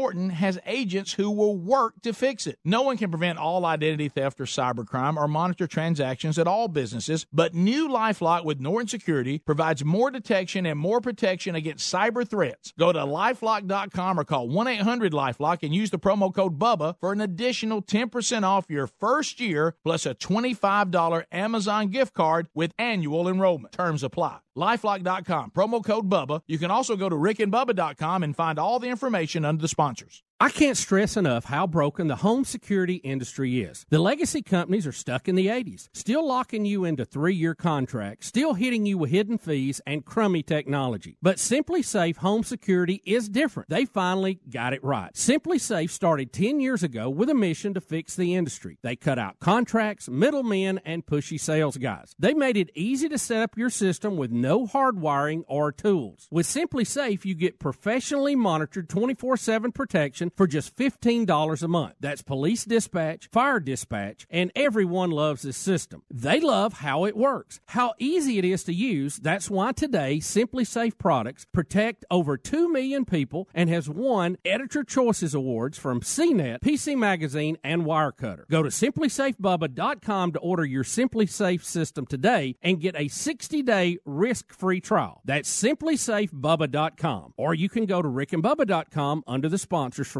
Norton 0.00 0.30
has 0.30 0.58
agents 0.64 1.12
who 1.12 1.30
will 1.30 1.58
work 1.58 2.00
to 2.00 2.14
fix 2.14 2.46
it. 2.46 2.58
No 2.64 2.80
one 2.80 2.96
can 2.96 3.10
prevent 3.10 3.38
all 3.38 3.66
identity 3.66 4.08
theft 4.08 4.40
or 4.40 4.46
cybercrime 4.46 5.18
or 5.18 5.28
monitor 5.28 5.66
transactions 5.66 6.38
at 6.38 6.46
all 6.46 6.68
businesses, 6.68 7.26
but 7.30 7.54
new 7.54 7.86
Lifelock 7.86 8.46
with 8.46 8.60
Norton 8.60 8.88
Security 8.88 9.40
provides 9.40 9.84
more 9.84 10.10
detection 10.10 10.64
and 10.64 10.78
more 10.78 11.02
protection 11.02 11.54
against 11.54 11.92
cyber 11.92 12.26
threats. 12.26 12.72
Go 12.78 12.94
to 12.94 13.00
lifelock.com 13.00 14.18
or 14.18 14.24
call 14.24 14.48
1-800-LifeLock 14.48 15.58
and 15.64 15.74
use 15.74 15.90
the 15.90 15.98
promo 15.98 16.34
code 16.34 16.58
BUBBA 16.58 16.96
for 16.98 17.12
an 17.12 17.20
additional 17.20 17.82
10% 17.82 18.42
off 18.42 18.64
your 18.70 18.86
first 18.86 19.38
year 19.38 19.74
plus 19.84 20.06
a 20.06 20.14
$25 20.14 21.24
Amazon 21.30 21.88
gift 21.88 22.14
card 22.14 22.48
with 22.54 22.72
annual 22.78 23.28
enrollment. 23.28 23.72
Terms 23.74 24.02
apply. 24.02 24.38
Lifelock.com, 24.56 25.50
promo 25.50 25.84
code 25.84 26.08
BUBBA. 26.08 26.42
You 26.46 26.58
can 26.58 26.70
also 26.70 26.96
go 26.96 27.08
to 27.08 27.16
rickandbubba.com 27.16 28.22
and 28.22 28.34
find 28.34 28.58
all 28.58 28.78
the 28.78 28.88
information 28.88 29.44
under 29.44 29.62
the 29.62 29.68
sponsors. 29.90 30.22
I 30.42 30.48
can't 30.48 30.78
stress 30.78 31.18
enough 31.18 31.44
how 31.44 31.66
broken 31.66 32.06
the 32.06 32.16
home 32.16 32.46
security 32.46 32.94
industry 32.94 33.60
is. 33.60 33.84
The 33.90 33.98
legacy 33.98 34.40
companies 34.40 34.86
are 34.86 34.92
stuck 34.92 35.28
in 35.28 35.34
the 35.34 35.48
80s, 35.48 35.90
still 35.92 36.26
locking 36.26 36.64
you 36.64 36.86
into 36.86 37.04
three 37.04 37.34
year 37.34 37.54
contracts, 37.54 38.28
still 38.28 38.54
hitting 38.54 38.86
you 38.86 38.96
with 38.96 39.10
hidden 39.10 39.36
fees 39.36 39.82
and 39.86 40.02
crummy 40.02 40.42
technology. 40.42 41.18
But 41.20 41.36
SimpliSafe 41.36 42.16
Home 42.16 42.42
Security 42.42 43.02
is 43.04 43.28
different. 43.28 43.68
They 43.68 43.84
finally 43.84 44.40
got 44.48 44.72
it 44.72 44.82
right. 44.82 45.12
SimpliSafe 45.12 45.90
started 45.90 46.32
10 46.32 46.58
years 46.58 46.82
ago 46.82 47.10
with 47.10 47.28
a 47.28 47.34
mission 47.34 47.74
to 47.74 47.80
fix 47.82 48.16
the 48.16 48.34
industry. 48.34 48.78
They 48.80 48.96
cut 48.96 49.18
out 49.18 49.40
contracts, 49.40 50.08
middlemen, 50.08 50.80
and 50.86 51.04
pushy 51.04 51.38
sales 51.38 51.76
guys. 51.76 52.14
They 52.18 52.32
made 52.32 52.56
it 52.56 52.70
easy 52.74 53.10
to 53.10 53.18
set 53.18 53.42
up 53.42 53.58
your 53.58 53.68
system 53.68 54.16
with 54.16 54.30
no 54.30 54.66
hardwiring 54.66 55.44
or 55.48 55.70
tools. 55.70 56.28
With 56.30 56.46
SimpliSafe, 56.46 57.26
you 57.26 57.34
get 57.34 57.58
professionally 57.58 58.34
monitored 58.34 58.88
24 58.88 59.36
7 59.36 59.72
protection 59.72 60.29
for 60.36 60.46
just 60.46 60.76
$15 60.76 61.62
a 61.62 61.68
month. 61.68 61.94
That's 62.00 62.22
police 62.22 62.64
dispatch, 62.64 63.28
fire 63.32 63.60
dispatch, 63.60 64.26
and 64.30 64.50
everyone 64.54 65.10
loves 65.10 65.42
this 65.42 65.56
system. 65.56 66.02
They 66.10 66.40
love 66.40 66.74
how 66.74 67.04
it 67.04 67.16
works, 67.16 67.60
how 67.66 67.94
easy 67.98 68.38
it 68.38 68.44
is 68.44 68.64
to 68.64 68.74
use. 68.74 69.16
That's 69.16 69.50
why 69.50 69.72
today 69.72 70.18
SimpliSafe 70.18 70.98
products 70.98 71.46
protect 71.52 72.04
over 72.10 72.36
2 72.36 72.70
million 72.72 73.04
people 73.04 73.48
and 73.54 73.68
has 73.70 73.88
won 73.88 74.36
Editor 74.44 74.84
Choices 74.84 75.34
Awards 75.34 75.78
from 75.78 76.00
CNET, 76.00 76.60
PC 76.60 76.96
Magazine, 76.96 77.56
and 77.62 77.82
Wirecutter. 77.82 78.48
Go 78.48 78.62
to 78.62 78.68
simplisafebubba.com 78.68 80.32
to 80.32 80.38
order 80.38 80.64
your 80.64 80.84
SimpliSafe 80.84 81.62
system 81.64 82.06
today 82.06 82.56
and 82.62 82.80
get 82.80 82.94
a 82.96 83.04
60-day 83.04 83.98
risk-free 84.04 84.80
trial. 84.80 85.20
That's 85.24 85.50
simplisafebubba.com. 85.62 87.34
Or 87.36 87.54
you 87.54 87.68
can 87.68 87.86
go 87.86 88.02
to 88.02 88.08
rickandbubba.com 88.08 89.24
under 89.26 89.48
the 89.48 89.58
sponsors 89.58 90.08
for 90.08 90.19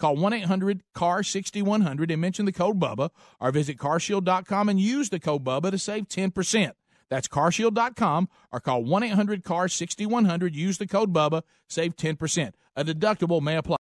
Call 0.00 0.16
1 0.16 0.32
800 0.32 0.82
CAR 0.94 1.22
6100 1.22 2.10
and 2.10 2.20
mention 2.22 2.46
the 2.46 2.52
code 2.52 2.80
BUBBA 2.80 3.10
or 3.38 3.52
visit 3.52 3.76
carshield.com 3.76 4.70
and 4.70 4.80
use 4.80 5.10
the 5.10 5.20
code 5.20 5.44
BUBBA 5.44 5.72
to 5.72 5.78
save 5.78 6.08
10%. 6.08 6.72
That's 7.10 7.28
carshield.com 7.28 8.28
or 8.50 8.60
call 8.60 8.82
1 8.82 9.02
800 9.02 9.44
CAR 9.44 9.68
6100. 9.68 10.56
Use 10.56 10.78
the 10.78 10.86
code 10.86 11.12
BUBBA, 11.12 11.42
save 11.68 11.96
10%. 11.96 12.52
A 12.76 12.84
deductible 12.84 13.42
may 13.42 13.56
apply. 13.56 13.76